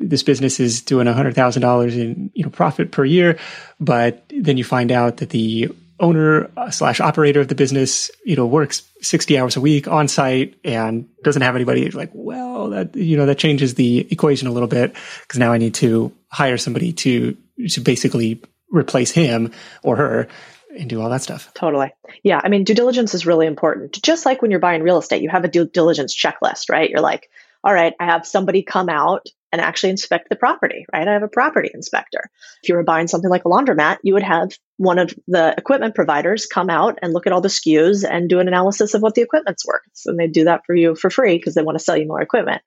this 0.00 0.22
business 0.22 0.58
is 0.58 0.80
doing 0.80 1.06
a 1.06 1.12
hundred 1.12 1.34
thousand 1.34 1.62
dollars 1.62 1.96
in 1.96 2.30
you 2.34 2.42
know 2.42 2.50
profit 2.50 2.90
per 2.90 3.04
year, 3.04 3.38
but 3.78 4.24
then 4.30 4.56
you 4.56 4.64
find 4.64 4.90
out 4.90 5.18
that 5.18 5.30
the 5.30 5.70
owner 6.00 6.50
slash 6.70 6.98
operator 7.00 7.40
of 7.40 7.48
the 7.48 7.54
business, 7.54 8.10
you 8.24 8.34
know, 8.34 8.46
works 8.46 8.82
60 9.02 9.38
hours 9.38 9.56
a 9.56 9.60
week 9.60 9.86
on 9.86 10.08
site 10.08 10.54
and 10.64 11.08
doesn't 11.22 11.42
have 11.42 11.54
anybody 11.54 11.90
like, 11.90 12.10
well, 12.14 12.70
that, 12.70 12.96
you 12.96 13.16
know, 13.16 13.26
that 13.26 13.38
changes 13.38 13.74
the 13.74 14.10
equation 14.10 14.48
a 14.48 14.52
little 14.52 14.68
bit 14.68 14.94
because 15.22 15.38
now 15.38 15.52
I 15.52 15.58
need 15.58 15.74
to 15.74 16.12
hire 16.28 16.56
somebody 16.56 16.92
to, 16.94 17.36
to 17.68 17.80
basically 17.82 18.42
replace 18.70 19.10
him 19.10 19.52
or 19.82 19.96
her 19.96 20.28
and 20.76 20.88
do 20.88 21.00
all 21.02 21.10
that 21.10 21.22
stuff. 21.22 21.52
Totally. 21.54 21.92
Yeah. 22.22 22.40
I 22.42 22.48
mean, 22.48 22.64
due 22.64 22.74
diligence 22.74 23.14
is 23.14 23.26
really 23.26 23.46
important. 23.46 24.00
Just 24.02 24.24
like 24.24 24.40
when 24.40 24.50
you're 24.50 24.60
buying 24.60 24.82
real 24.82 24.98
estate, 24.98 25.22
you 25.22 25.28
have 25.28 25.44
a 25.44 25.48
due 25.48 25.66
diligence 25.66 26.16
checklist, 26.16 26.70
right? 26.70 26.88
You're 26.88 27.00
like, 27.00 27.28
all 27.62 27.74
right, 27.74 27.94
I 28.00 28.06
have 28.06 28.26
somebody 28.26 28.62
come 28.62 28.88
out 28.88 29.26
and 29.52 29.60
actually 29.60 29.90
inspect 29.90 30.28
the 30.28 30.36
property, 30.36 30.86
right? 30.92 31.06
I 31.06 31.12
have 31.12 31.22
a 31.22 31.28
property 31.28 31.70
inspector. 31.72 32.30
If 32.62 32.68
you 32.68 32.76
were 32.76 32.84
buying 32.84 33.08
something 33.08 33.30
like 33.30 33.44
a 33.44 33.48
laundromat, 33.48 33.98
you 34.02 34.14
would 34.14 34.22
have 34.22 34.50
one 34.76 34.98
of 34.98 35.12
the 35.26 35.54
equipment 35.56 35.94
providers 35.94 36.46
come 36.46 36.70
out 36.70 36.98
and 37.02 37.12
look 37.12 37.26
at 37.26 37.32
all 37.32 37.40
the 37.40 37.48
SKUs 37.48 38.04
and 38.08 38.28
do 38.28 38.38
an 38.38 38.48
analysis 38.48 38.94
of 38.94 39.02
what 39.02 39.14
the 39.14 39.22
equipment's 39.22 39.66
worth. 39.66 39.82
And 40.06 40.18
they 40.18 40.28
do 40.28 40.44
that 40.44 40.62
for 40.66 40.74
you 40.74 40.94
for 40.94 41.10
free 41.10 41.36
because 41.36 41.54
they 41.54 41.62
want 41.62 41.78
to 41.78 41.84
sell 41.84 41.96
you 41.96 42.06
more 42.06 42.20
equipment. 42.20 42.62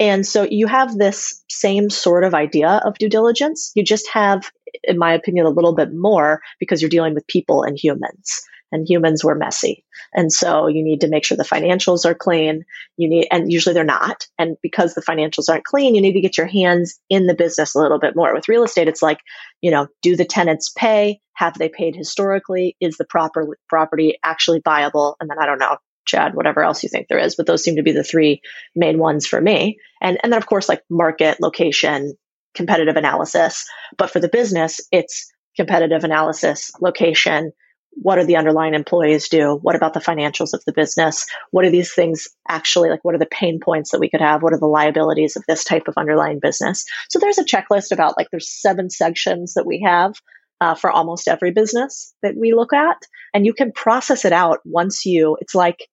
And 0.00 0.24
so 0.24 0.46
you 0.48 0.68
have 0.68 0.96
this 0.96 1.42
same 1.48 1.90
sort 1.90 2.24
of 2.24 2.34
idea 2.34 2.80
of 2.84 2.98
due 2.98 3.08
diligence. 3.08 3.72
You 3.74 3.82
just 3.82 4.08
have, 4.10 4.50
in 4.84 4.96
my 4.96 5.14
opinion, 5.14 5.46
a 5.46 5.50
little 5.50 5.74
bit 5.74 5.92
more 5.92 6.40
because 6.60 6.80
you're 6.80 6.88
dealing 6.88 7.14
with 7.14 7.26
people 7.26 7.64
and 7.64 7.76
humans. 7.76 8.42
And 8.72 8.88
humans 8.88 9.24
were 9.24 9.34
messy. 9.34 9.84
And 10.14 10.32
so 10.32 10.66
you 10.66 10.82
need 10.82 11.00
to 11.02 11.08
make 11.08 11.24
sure 11.24 11.36
the 11.36 11.44
financials 11.44 12.04
are 12.04 12.14
clean. 12.14 12.64
You 12.96 13.08
need, 13.08 13.28
and 13.30 13.52
usually 13.52 13.74
they're 13.74 13.84
not. 13.84 14.26
And 14.38 14.56
because 14.62 14.94
the 14.94 15.02
financials 15.02 15.48
aren't 15.48 15.64
clean, 15.64 15.94
you 15.94 16.00
need 16.00 16.12
to 16.12 16.20
get 16.20 16.38
your 16.38 16.46
hands 16.46 16.98
in 17.08 17.26
the 17.26 17.34
business 17.34 17.74
a 17.74 17.78
little 17.78 17.98
bit 17.98 18.16
more. 18.16 18.34
With 18.34 18.48
real 18.48 18.64
estate, 18.64 18.88
it's 18.88 19.02
like, 19.02 19.18
you 19.60 19.70
know, 19.70 19.88
do 20.02 20.16
the 20.16 20.24
tenants 20.24 20.70
pay? 20.76 21.20
Have 21.34 21.54
they 21.58 21.68
paid 21.68 21.94
historically? 21.96 22.76
Is 22.80 22.96
the 22.96 23.04
proper 23.04 23.56
property 23.68 24.18
actually 24.24 24.60
viable? 24.64 25.16
And 25.20 25.30
then 25.30 25.38
I 25.40 25.46
don't 25.46 25.58
know, 25.58 25.76
Chad, 26.04 26.34
whatever 26.34 26.62
else 26.62 26.82
you 26.82 26.88
think 26.88 27.08
there 27.08 27.18
is, 27.18 27.36
but 27.36 27.46
those 27.46 27.62
seem 27.62 27.76
to 27.76 27.82
be 27.82 27.92
the 27.92 28.04
three 28.04 28.40
main 28.74 28.98
ones 28.98 29.26
for 29.26 29.40
me. 29.40 29.78
And, 30.00 30.18
and 30.22 30.32
then 30.32 30.38
of 30.38 30.46
course, 30.46 30.68
like 30.68 30.82
market, 30.90 31.40
location, 31.40 32.14
competitive 32.54 32.96
analysis. 32.96 33.66
But 33.96 34.10
for 34.10 34.20
the 34.20 34.28
business, 34.28 34.80
it's 34.90 35.30
competitive 35.56 36.04
analysis, 36.04 36.70
location, 36.80 37.52
what 37.92 38.16
do 38.16 38.24
the 38.24 38.36
underlying 38.36 38.74
employees 38.74 39.28
do? 39.28 39.54
What 39.54 39.76
about 39.76 39.94
the 39.94 40.00
financials 40.00 40.52
of 40.52 40.62
the 40.64 40.72
business? 40.72 41.26
What 41.50 41.64
are 41.64 41.70
these 41.70 41.92
things 41.92 42.28
actually 42.48 42.90
like? 42.90 43.04
What 43.04 43.14
are 43.14 43.18
the 43.18 43.26
pain 43.26 43.60
points 43.60 43.90
that 43.90 44.00
we 44.00 44.08
could 44.08 44.20
have? 44.20 44.42
What 44.42 44.52
are 44.52 44.58
the 44.58 44.66
liabilities 44.66 45.36
of 45.36 45.44
this 45.48 45.64
type 45.64 45.88
of 45.88 45.94
underlying 45.96 46.38
business? 46.38 46.84
So 47.08 47.18
there's 47.18 47.38
a 47.38 47.44
checklist 47.44 47.92
about 47.92 48.16
like 48.16 48.28
there's 48.30 48.50
seven 48.50 48.90
sections 48.90 49.54
that 49.54 49.66
we 49.66 49.82
have 49.84 50.14
uh, 50.60 50.74
for 50.74 50.90
almost 50.90 51.28
every 51.28 51.50
business 51.50 52.14
that 52.22 52.36
we 52.36 52.54
look 52.54 52.72
at, 52.72 52.96
and 53.34 53.46
you 53.46 53.54
can 53.54 53.72
process 53.72 54.24
it 54.24 54.32
out 54.32 54.60
once 54.64 55.06
you. 55.06 55.36
It's 55.40 55.54
like 55.54 55.88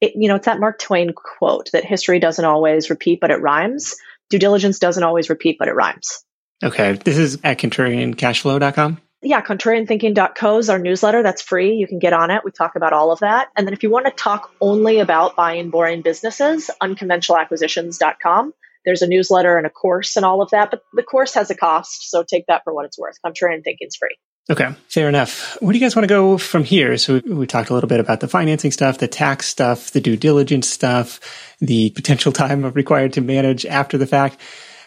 it, 0.00 0.12
you 0.16 0.28
know, 0.28 0.36
it's 0.36 0.46
that 0.46 0.60
Mark 0.60 0.78
Twain 0.78 1.12
quote 1.14 1.70
that 1.72 1.84
history 1.84 2.18
doesn't 2.18 2.44
always 2.44 2.90
repeat, 2.90 3.20
but 3.20 3.30
it 3.30 3.40
rhymes. 3.40 3.94
Due 4.30 4.38
diligence 4.38 4.78
doesn't 4.78 5.02
always 5.02 5.30
repeat, 5.30 5.56
but 5.58 5.68
it 5.68 5.74
rhymes. 5.74 6.24
Okay. 6.62 6.92
This 6.92 7.18
is 7.18 7.38
at 7.44 7.58
contrariancashflow.com. 7.58 9.00
Yeah, 9.22 9.40
contrarianthinking.co 9.40 10.58
is 10.58 10.68
our 10.68 10.80
newsletter. 10.80 11.22
That's 11.22 11.42
free. 11.42 11.74
You 11.74 11.86
can 11.86 12.00
get 12.00 12.12
on 12.12 12.32
it. 12.32 12.42
We 12.44 12.50
talk 12.50 12.74
about 12.74 12.92
all 12.92 13.12
of 13.12 13.20
that. 13.20 13.48
And 13.56 13.66
then 13.66 13.72
if 13.72 13.84
you 13.84 13.90
want 13.90 14.06
to 14.06 14.12
talk 14.12 14.52
only 14.60 14.98
about 14.98 15.36
buying 15.36 15.70
boring 15.70 16.02
businesses, 16.02 16.70
unconventionalacquisitions.com. 16.82 18.52
There's 18.84 19.02
a 19.02 19.06
newsletter 19.06 19.56
and 19.56 19.64
a 19.64 19.70
course 19.70 20.16
and 20.16 20.26
all 20.26 20.42
of 20.42 20.50
that, 20.50 20.72
but 20.72 20.82
the 20.92 21.04
course 21.04 21.34
has 21.34 21.50
a 21.50 21.54
cost. 21.54 22.10
So 22.10 22.24
take 22.24 22.46
that 22.48 22.64
for 22.64 22.74
what 22.74 22.84
it's 22.84 22.98
worth. 22.98 23.16
Contrarian 23.24 23.62
thinking's 23.62 23.94
free. 23.94 24.16
Okay, 24.50 24.74
fair 24.88 25.08
enough. 25.08 25.56
Where 25.60 25.72
do 25.72 25.78
you 25.78 25.84
guys 25.84 25.94
want 25.94 26.02
to 26.02 26.12
go 26.12 26.36
from 26.36 26.64
here? 26.64 26.98
So 26.98 27.20
we, 27.24 27.32
we, 27.32 27.46
talked 27.46 27.70
a 27.70 27.74
little 27.74 27.88
bit 27.88 28.00
about 28.00 28.18
the 28.18 28.26
financing 28.26 28.72
stuff, 28.72 28.98
the 28.98 29.06
tax 29.06 29.46
stuff, 29.46 29.92
the 29.92 30.00
due 30.00 30.16
diligence 30.16 30.68
stuff, 30.68 31.20
the 31.60 31.90
potential 31.90 32.32
time 32.32 32.64
required 32.72 33.12
to 33.12 33.20
manage 33.20 33.64
after 33.64 33.98
the 33.98 34.06
fact. 34.06 34.40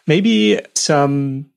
Maybe 0.08 0.60
some 0.74 1.52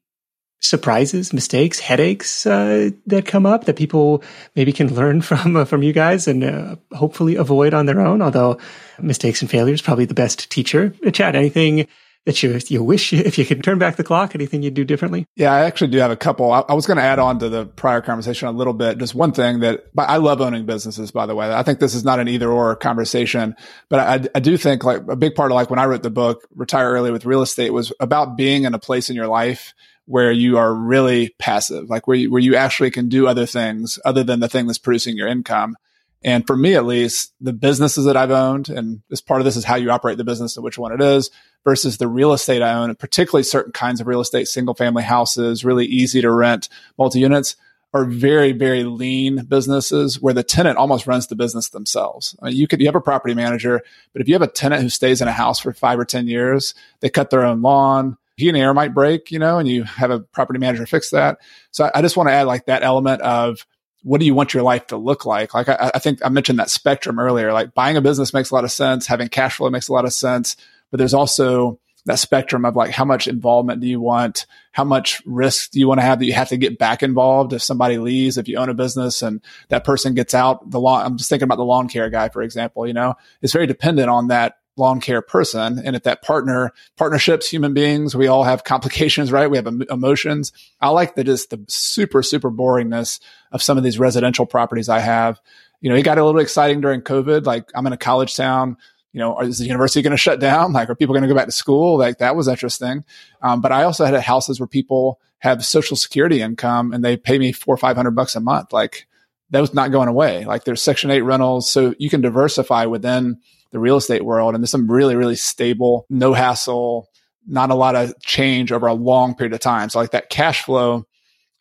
surprises, 0.61 1.33
mistakes, 1.33 1.79
headaches 1.79 2.47
uh, 2.47 2.91
that 3.07 3.27
come 3.27 3.47
up 3.47 3.65
that 3.65 3.77
people 3.77 4.23
maybe 4.57 4.73
can 4.73 4.93
learn 4.95 5.21
from 5.23 5.57
uh, 5.57 5.65
from 5.65 5.83
you 5.83 5.93
guys 5.93 6.29
and 6.29 6.45
uh, 6.45 6.77
hopefully 6.93 7.37
avoid 7.37 7.75
on 7.75 7.87
their 7.87 8.01
own. 8.01 8.23
Although 8.23 8.59
mistakes 9.01 9.41
and 9.41 9.51
failures 9.51 9.83
probably 9.83 10.05
the 10.05 10.15
best 10.15 10.51
teacher. 10.51 10.95
Uh, 11.07 11.11
Chad, 11.11 11.37
anything 11.37 11.87
that 12.27 12.43
you 12.43 12.59
you 12.69 12.83
wish 12.83 13.13
if 13.13 13.39
you 13.39 13.47
could 13.47 13.63
turn 13.63 13.79
back 13.79 13.97
the 13.97 14.05
clock? 14.05 14.35
Anything 14.35 14.63
you'd 14.63 14.75
do 14.75 14.85
differently? 14.85 15.27
Yeah, 15.37 15.53
I 15.53 15.65
actually 15.65 15.91
do 15.93 15.99
have 15.99 16.11
a 16.11 16.17
couple. 16.17 16.53
I, 16.53 16.61
I 16.69 16.75
was 16.75 16.87
going 16.87 16.99
to 16.99 17.03
add 17.03 17.19
on 17.19 17.39
to 17.39 17.49
the 17.49 17.67
prior 17.67 18.01
conversation 18.01 18.49
a 18.49 18.53
little 18.53 18.75
bit. 18.75 18.99
Just 18.99 19.15
one 19.15 19.33
thing 19.33 19.61
that 19.61 19.85
I 19.97 20.17
love 20.19 20.41
owning 20.41 20.67
businesses. 20.67 21.11
By 21.11 21.27
the 21.27 21.35
way, 21.35 21.53
I 21.53 21.63
think 21.63 21.79
this 21.79 21.95
is 21.95 22.05
not 22.05 22.21
an 22.21 22.29
either 22.29 22.51
or 22.51 22.75
conversation, 22.77 23.55
but 23.89 24.01
I, 24.01 24.29
I 24.35 24.41
do 24.41 24.57
think 24.57 24.85
like 24.85 25.03
a 25.09 25.17
big 25.17 25.35
part 25.35 25.51
of 25.51 25.55
like 25.55 25.71
when 25.71 25.79
I 25.79 25.87
wrote 25.87 26.03
the 26.03 26.11
book 26.11 26.47
Retire 26.55 26.91
Early 26.93 27.11
with 27.11 27.25
Real 27.25 27.43
Estate 27.43 27.73
was 27.73 27.93
about 28.01 28.37
being 28.37 28.65
in 28.65 28.75
a 28.75 28.79
place 28.79 29.09
in 29.09 29.17
your 29.17 29.29
life 29.29 29.73
where 30.09 30.33
you 30.33 30.57
are 30.57 30.75
really 30.75 31.35
passive, 31.39 31.91
like 31.91 32.07
where 32.07 32.17
you, 32.17 32.31
where 32.31 32.41
you 32.41 32.57
actually 32.57 32.91
can 32.91 33.11
do 33.11 33.27
other 33.27 33.45
things 33.45 33.99
other 34.07 34.25
than 34.25 34.41
the 34.41 34.49
thing 34.49 34.67
that's 34.67 34.79
producing 34.79 35.19
your 35.19 35.29
income. 35.29 35.77
And 36.25 36.47
for 36.47 36.57
me, 36.57 36.75
at 36.75 36.87
least, 36.87 37.35
the 37.43 37.53
businesses 37.53 38.07
that 38.07 38.17
I've 38.17 38.31
owned, 38.31 38.71
and 38.71 39.03
this 39.11 39.21
part 39.21 39.43
of 39.43 39.45
this 39.45 39.55
is 39.55 39.65
how 39.65 39.77
you 39.77 39.91
operate 39.91 40.17
the 40.17 40.25
business 40.25 40.57
and 40.57 40.65
which 40.65 40.79
one 40.79 40.93
it 40.93 41.03
is 41.03 41.31
versus 41.63 41.99
the 41.99 42.09
real 42.09 42.33
estate 42.33 42.63
I 42.63 42.73
own, 42.73 42.95
particularly 42.97 43.43
certain 43.43 43.73
kinds 43.73 44.01
of 44.01 44.07
real 44.07 44.23
estate, 44.23 44.49
single 44.49 44.75
family 44.75 45.03
houses, 45.03 45.63
really 45.63 45.85
easy 45.85 46.23
to 46.23 46.31
rent 46.31 46.71
multi 46.97 47.21
units 47.21 47.57
are 47.93 48.07
very, 48.07 48.53
very 48.53 48.85
lean 48.85 49.45
businesses 49.45 50.21
where 50.21 50.35
the 50.35 50.43
tenant 50.43 50.79
almost 50.79 51.07
runs 51.07 51.27
the 51.27 51.37
business 51.37 51.69
themselves. 51.69 52.35
I 52.41 52.47
mean, 52.47 52.57
you 52.57 52.67
could, 52.67 52.81
you 52.81 52.87
have 52.87 52.95
a 52.95 53.01
property 53.01 53.35
manager, 53.35 53.83
but 54.13 54.23
if 54.23 54.29
you 54.29 54.35
have 54.35 54.43
a 54.43 54.47
tenant 54.47 54.83
who 54.83 54.89
stays 54.89 55.21
in 55.21 55.29
a 55.29 55.33
house 55.33 55.61
for 55.61 55.73
five 55.73 55.99
or 55.99 56.05
10 56.05 56.29
years, 56.29 56.75
they 57.01 57.09
cut 57.09 57.31
their 57.31 57.45
own 57.45 57.63
lawn, 57.63 58.19
heat 58.39 58.49
and 58.49 58.57
air 58.57 58.73
might 58.73 58.95
break, 58.95 59.33
you 59.33 59.39
know, 59.39 59.59
and 59.59 59.69
you 59.69 59.83
have 59.83 60.13
a 60.13 60.21
property 60.21 60.61
manager 60.61 60.87
fix 60.87 61.11
that. 61.11 61.39
So 61.73 61.85
I, 61.85 61.99
I 61.99 62.03
just 62.03 62.17
want 62.17 62.29
to 62.29 62.33
add 62.33 62.47
like 62.47 62.67
that 62.67 62.85
element 62.85 63.21
of 63.21 63.67
what 64.05 64.21
do 64.21 64.27
you 64.27 64.35
want 64.35 64.55
your 64.55 64.63
life 64.63 64.87
to 64.87 64.97
look 64.97 65.27
like? 65.27 65.55
Like 65.55 65.69
I, 65.69 65.91
I, 65.95 65.99
think 65.99 66.25
I 66.25 66.29
mentioned 66.29 66.61
that 66.61 66.71
spectrum 66.71 67.19
earlier. 67.19 67.53
Like 67.53 67.75
buying 67.75 67.97
a 67.97 68.01
business 68.01 68.33
makes 68.33 68.51
a 68.51 68.55
lot 68.55 68.63
of 68.63 68.71
sense, 68.71 69.09
having 69.09 69.29
cash 69.29 69.57
flow 69.57 69.71
makes 69.71 69.89
a 69.89 69.93
lot 69.93 70.05
of 70.05 70.13
sense, 70.13 70.57
but 70.93 70.99
there's 70.99 71.15
also 71.15 71.81
that 72.07 72.21
spectrum 72.21 72.65
of 72.65 72.77
like 72.77 72.93
how 72.93 73.05
much 73.05 73.27
involvement 73.27 73.81
do 73.81 73.89
you 73.89 74.01
want? 74.01 74.47
How 74.71 74.85
much 74.85 75.21
risk 75.27 75.73
do 75.73 75.81
you 75.81 75.89
want 75.89 75.99
to 75.99 76.05
have 76.05 76.21
that 76.21 76.27
you 76.27 76.33
have 76.33 76.49
to 76.51 76.57
get 76.57 76.79
back 76.79 77.03
involved 77.03 77.53
if 77.53 77.63
somebody 77.63 77.99
leaves, 77.99 78.39
if 78.39 78.47
you 78.47 78.57
own 78.57 78.69
a 78.69 78.75
business 78.75 79.21
and 79.21 79.43
that 79.69 79.83
person 79.83 80.15
gets 80.15 80.33
out 80.33 80.71
the 80.71 80.79
lawn? 80.79 81.05
I'm 81.05 81.17
just 81.17 81.29
thinking 81.29 81.45
about 81.45 81.57
the 81.57 81.65
lawn 81.65 81.89
care 81.89 82.09
guy, 82.09 82.29
for 82.29 82.43
example, 82.43 82.87
you 82.87 82.93
know, 82.95 83.15
it's 83.43 83.53
very 83.53 83.67
dependent 83.67 84.09
on 84.09 84.29
that 84.29 84.58
lawn 84.79 85.01
care 85.01 85.23
person. 85.23 85.81
And 85.85 85.97
if 85.97 86.05
that 86.05 86.23
partner, 86.23 86.73
partnerships, 86.97 87.49
human 87.49 87.75
beings, 87.75 88.15
we 88.15 88.27
all 88.27 88.45
have 88.45 88.65
complications, 88.65 89.33
right? 89.33 89.51
We 89.51 89.57
have 89.57 89.67
emotions. 89.67 90.53
I 90.81 90.89
like 90.91 91.15
the 91.15 91.25
just 91.25 91.51
the 91.51 91.65
super, 91.69 92.23
super 92.23 92.51
boringness 92.51 93.21
of 93.53 93.63
some 93.63 93.77
of 93.77 93.85
these 93.85 93.99
residential 93.99 94.47
properties 94.47 94.89
I 94.89 95.01
have. 95.01 95.41
You 95.81 95.91
know, 95.91 95.97
it 95.97 96.03
got 96.03 96.19
a 96.19 96.25
little 96.25 96.41
exciting 96.41 96.81
during 96.81 97.03
COVID. 97.03 97.47
Like 97.47 97.71
I'm 97.75 97.87
in 97.87 97.93
a 97.93 97.99
college 97.99 98.37
town. 98.37 98.77
You 99.13 99.21
know, 99.21 99.41
is 99.41 99.59
the 99.59 99.65
university 99.65 100.03
going 100.03 100.11
to 100.13 100.17
shut 100.17 100.39
down? 100.39 100.73
Like, 100.79 100.91
are 100.91 100.95
people 100.95 101.15
going 101.15 101.23
to 101.23 101.29
go 101.29 101.35
back 101.35 101.47
to 101.47 101.53
school? 101.53 101.99
Like 101.99 102.19
that 102.19 102.37
was 102.37 102.47
interesting. 102.47 103.05
Um, 103.43 103.61
but 103.61 103.73
I 103.73 103.85
also 103.85 104.05
had 104.05 104.19
houses 104.21 104.61
where 104.61 104.67
people 104.67 105.21
have 105.39 105.65
social 105.65 105.97
security 105.97 106.41
income 106.41 106.93
and 106.93 107.05
they 107.05 107.17
pay 107.17 107.39
me 107.39 107.53
four 107.53 107.75
or 107.75 107.79
500 107.79 108.11
bucks 108.11 108.37
a 108.37 108.41
month. 108.41 108.73
Like 108.73 109.07
that 109.51 109.61
was 109.61 109.75
not 109.75 109.93
going 109.93 110.09
away. 110.09 110.45
Like 110.45 110.65
there's 110.65 110.83
section 110.83 111.11
eight 111.11 111.23
rentals. 111.23 111.71
So 111.71 111.95
you 111.99 112.11
can 112.11 112.21
diversify 112.21 112.87
within 112.87 113.41
the 113.73 113.79
real 113.79 113.97
estate 113.97 114.25
world. 114.25 114.55
And 114.55 114.63
there's 114.63 114.71
some 114.71 114.91
really, 114.91 115.17
really 115.17 115.37
stable, 115.37 116.07
no 116.09 116.33
hassle, 116.33 117.09
not 117.47 117.71
a 117.71 117.75
lot 117.75 117.97
of 117.97 118.15
change 118.21 118.73
over 118.73 118.87
a 118.87 118.95
long 118.95 119.35
period 119.35 119.55
of 119.55 119.61
time. 119.61 119.89
So 119.91 119.99
like 119.99 120.11
that 120.11 120.31
cash 120.31 120.63
flow 120.63 121.07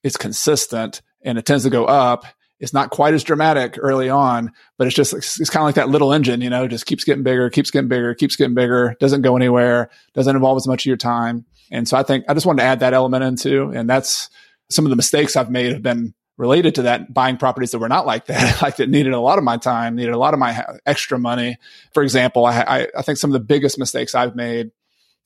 is 0.03 0.17
consistent 0.17 1.01
and 1.23 1.37
it 1.37 1.45
tends 1.45 1.63
to 1.63 1.69
go 1.69 1.85
up. 1.85 2.25
It's 2.59 2.73
not 2.73 2.89
quite 2.89 3.13
as 3.13 3.23
dramatic 3.23 3.77
early 3.79 4.09
on, 4.09 4.51
but 4.77 4.87
it's 4.87 4.95
just, 4.95 5.13
it's, 5.13 5.39
it's 5.39 5.49
kind 5.49 5.61
of 5.61 5.67
like 5.67 5.75
that 5.75 5.89
little 5.89 6.11
engine, 6.11 6.41
you 6.41 6.49
know, 6.49 6.67
just 6.67 6.87
keeps 6.87 7.03
getting 7.03 7.23
bigger, 7.23 7.49
keeps 7.49 7.69
getting 7.69 7.87
bigger, 7.87 8.15
keeps 8.15 8.35
getting 8.35 8.55
bigger, 8.55 8.95
doesn't 8.99 9.21
go 9.21 9.35
anywhere, 9.35 9.89
doesn't 10.13 10.35
involve 10.35 10.57
as 10.57 10.67
much 10.67 10.81
of 10.81 10.87
your 10.87 10.97
time. 10.97 11.45
And 11.71 11.87
so 11.87 11.97
I 11.97 12.03
think 12.03 12.25
I 12.27 12.33
just 12.33 12.45
wanted 12.45 12.61
to 12.61 12.67
add 12.67 12.79
that 12.79 12.93
element 12.93 13.23
into, 13.23 13.69
and 13.69 13.87
that's 13.89 14.29
some 14.69 14.85
of 14.85 14.89
the 14.89 14.95
mistakes 14.95 15.35
I've 15.35 15.51
made 15.51 15.71
have 15.71 15.83
been 15.83 16.13
related 16.37 16.75
to 16.75 16.83
that, 16.83 17.13
buying 17.13 17.37
properties 17.37 17.71
that 17.71 17.79
were 17.79 17.89
not 17.89 18.05
like 18.05 18.27
that, 18.27 18.61
like 18.61 18.77
that 18.77 18.89
needed 18.89 19.13
a 19.13 19.19
lot 19.19 19.37
of 19.37 19.43
my 19.43 19.57
time, 19.57 19.95
needed 19.95 20.13
a 20.13 20.17
lot 20.17 20.33
of 20.33 20.39
my 20.39 20.63
extra 20.85 21.19
money. 21.19 21.57
For 21.93 22.03
example, 22.03 22.45
I, 22.45 22.61
I, 22.61 22.87
I 22.97 23.01
think 23.01 23.17
some 23.17 23.31
of 23.31 23.33
the 23.33 23.45
biggest 23.45 23.79
mistakes 23.79 24.15
I've 24.15 24.35
made 24.35 24.71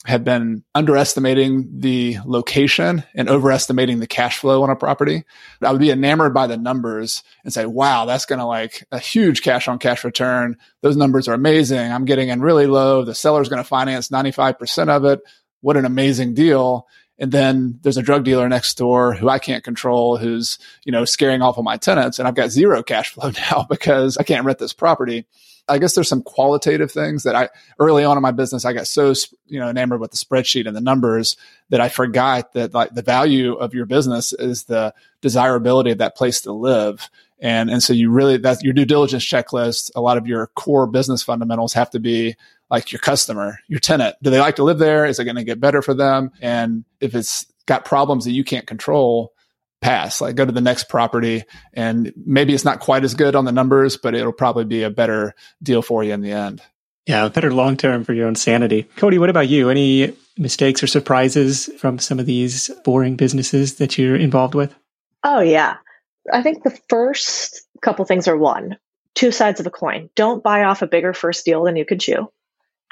have 0.06 0.24
been 0.24 0.64
underestimating 0.74 1.80
the 1.80 2.18
location 2.26 3.04
and 3.14 3.30
overestimating 3.30 4.00
the 4.00 4.08
cash 4.08 4.40
flow 4.40 4.64
on 4.64 4.72
a 4.72 4.76
property. 4.76 5.24
I 5.62 5.72
would 5.72 5.80
be 5.80 5.92
enamored 5.92 6.34
by 6.34 6.48
the 6.48 6.58
numbers 6.58 7.24
and 7.44 7.54
say, 7.54 7.68
wow, 7.68 8.06
that's 8.06 8.26
going 8.26 8.40
to 8.40 8.46
like 8.46 8.84
a 8.92 8.98
huge 8.98 9.44
cash 9.44 9.68
on 9.68 9.78
cash 9.78 10.04
return. 10.04 10.58
Those 10.82 10.98
numbers 10.98 11.28
are 11.28 11.36
amazing. 11.36 11.92
I'm 11.92 12.06
getting 12.06 12.30
in 12.30 12.42
really 12.42 12.66
low. 12.66 13.06
The 13.06 13.14
seller's 13.14 13.50
going 13.50 13.62
to 13.62 13.68
finance 13.68 14.10
95% 14.10 14.90
of 14.90 15.06
it. 15.06 15.20
What 15.62 15.78
an 15.78 15.86
amazing 15.86 16.34
deal. 16.34 16.88
And 17.22 17.32
then 17.32 17.80
there's 17.84 17.98
a 17.98 18.02
drug 18.02 18.24
dealer 18.24 18.50
next 18.50 18.76
door 18.80 19.14
who 19.14 19.30
I 19.30 19.38
can't 19.38 19.64
control, 19.64 20.18
who's, 20.18 20.58
you 20.84 20.92
know, 20.92 21.06
scaring 21.06 21.44
off 21.44 21.60
of 21.60 21.64
my 21.64 21.78
tenants. 21.78 22.18
And 22.18 22.28
I've 22.28 22.34
got 22.34 22.50
zero 22.50 22.82
cash 22.82 23.14
flow 23.14 23.30
now 23.52 23.68
because 23.70 24.18
I 24.18 24.24
can't 24.24 24.44
rent 24.44 24.58
this 24.58 24.74
property. 24.74 25.28
I 25.70 25.78
guess 25.78 25.94
there's 25.94 26.10
some 26.10 26.24
qualitative 26.24 26.92
things 26.92 27.22
that 27.24 27.36
I 27.36 27.50
early 27.80 28.04
on 28.04 28.18
in 28.18 28.24
my 28.24 28.32
business 28.32 28.66
I 28.66 28.74
got 28.74 28.88
so 28.88 29.14
you 29.46 29.60
know 29.60 29.70
enamored 29.70 30.02
with 30.02 30.10
the 30.10 30.18
spreadsheet 30.18 30.66
and 30.66 30.76
the 30.76 30.82
numbers 30.82 31.38
that 31.70 31.80
I 31.80 31.88
forgot 31.88 32.54
that 32.54 32.74
like 32.74 32.96
the 32.96 33.04
value 33.04 33.54
of 33.54 33.76
your 33.76 33.86
business 33.86 34.34
is 34.34 34.64
the 34.64 34.94
desirability 35.22 35.92
of 35.92 36.00
that 36.00 36.18
place 36.18 36.42
to 36.42 36.52
live. 36.52 37.08
And 37.40 37.70
and 37.70 37.84
so 37.84 37.94
you 37.94 38.10
really 38.10 38.38
that's 38.38 38.64
your 38.64 38.74
due 38.74 38.86
diligence 38.86 39.24
checklist. 39.24 39.92
A 39.96 40.02
lot 40.02 40.18
of 40.18 40.26
your 40.26 40.48
core 40.48 40.88
business 40.88 41.22
fundamentals 41.22 41.74
have 41.74 41.92
to 41.92 42.00
be 42.00 42.36
like 42.72 42.92
your 42.92 43.00
customer, 43.00 43.60
your 43.68 43.80
tenant. 43.80 44.16
Do 44.24 44.30
they 44.30 44.40
like 44.40 44.56
to 44.56 44.64
live 44.64 44.80
there? 44.80 45.06
Is 45.06 45.20
it 45.20 45.26
going 45.26 45.36
to 45.36 45.44
get 45.44 45.60
better 45.60 45.82
for 45.82 45.94
them? 45.94 46.32
And 46.42 46.86
if 47.00 47.14
it's 47.14 47.46
got 47.68 47.86
problems 47.86 48.26
that 48.26 48.32
you 48.32 48.44
can't 48.44 48.66
control, 48.66 49.34
pass, 49.82 50.22
like 50.22 50.36
go 50.36 50.46
to 50.46 50.52
the 50.52 50.62
next 50.62 50.86
property. 50.86 51.44
And 51.74 52.14
maybe 52.26 52.54
it's 52.54 52.66
not 52.66 52.80
quite 52.80 53.04
as 53.04 53.14
good 53.14 53.36
on 53.36 53.46
the 53.46 53.52
numbers, 53.52 53.98
but 53.98 54.16
it'll 54.16 54.32
probably 54.32 54.66
be 54.66 54.84
a 54.84 54.90
better 54.90 55.36
deal 55.62 55.82
for 55.82 56.04
you 56.04 56.14
in 56.14 56.22
the 56.22 56.32
end. 56.32 56.62
Yeah, 57.06 57.28
better 57.30 57.54
long 57.54 57.78
term 57.78 58.04
for 58.04 58.14
your 58.14 58.28
own 58.28 58.36
sanity. 58.36 58.88
Codie, 58.96 59.20
what 59.20 59.30
about 59.30 59.50
you? 59.50 59.70
Any 59.70 60.16
mistakes 60.38 60.82
or 60.82 60.88
surprises 60.88 61.70
from 61.78 62.00
some 62.00 62.20
of 62.20 62.26
these 62.26 62.72
boring 62.86 63.16
businesses 63.16 63.76
that 63.76 63.98
you're 63.98 64.16
involved 64.16 64.56
with? 64.56 64.74
Oh, 65.24 65.42
yeah. 65.42 65.78
I 66.32 66.42
think 66.42 66.64
the 66.64 66.78
first 66.90 67.68
couple 67.82 68.06
things 68.06 68.28
are 68.28 68.38
one 68.38 68.78
two 69.16 69.32
sides 69.32 69.60
of 69.60 69.68
a 69.68 69.72
coin. 69.72 70.10
Don't 70.16 70.44
buy 70.44 70.64
off 70.64 70.82
a 70.82 70.88
bigger 70.88 71.14
first 71.14 71.46
deal 71.46 71.64
than 71.64 71.76
you 71.76 71.86
can 71.86 72.00
chew, 72.00 72.32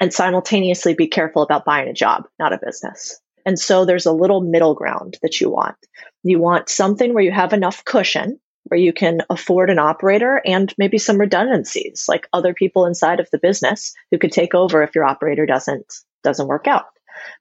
and 0.00 0.12
simultaneously 0.12 0.94
be 0.94 1.06
careful 1.06 1.42
about 1.42 1.64
buying 1.64 1.88
a 1.88 1.94
job, 1.94 2.24
not 2.38 2.52
a 2.52 2.60
business. 2.64 3.20
And 3.46 3.58
so 3.58 3.84
there's 3.84 4.06
a 4.06 4.12
little 4.12 4.40
middle 4.40 4.74
ground 4.74 5.18
that 5.22 5.40
you 5.40 5.50
want. 5.50 5.76
You 6.22 6.38
want 6.38 6.68
something 6.68 7.14
where 7.14 7.22
you 7.22 7.32
have 7.32 7.52
enough 7.52 7.84
cushion 7.84 8.40
where 8.64 8.78
you 8.78 8.92
can 8.92 9.22
afford 9.30 9.70
an 9.70 9.78
operator 9.78 10.40
and 10.44 10.72
maybe 10.78 10.98
some 10.98 11.18
redundancies 11.18 12.06
like 12.08 12.28
other 12.32 12.54
people 12.54 12.86
inside 12.86 13.20
of 13.20 13.28
the 13.32 13.38
business 13.38 13.94
who 14.10 14.18
could 14.18 14.32
take 14.32 14.54
over 14.54 14.82
if 14.82 14.94
your 14.94 15.04
operator 15.04 15.46
doesn't 15.46 15.92
doesn't 16.22 16.46
work 16.46 16.66
out 16.66 16.86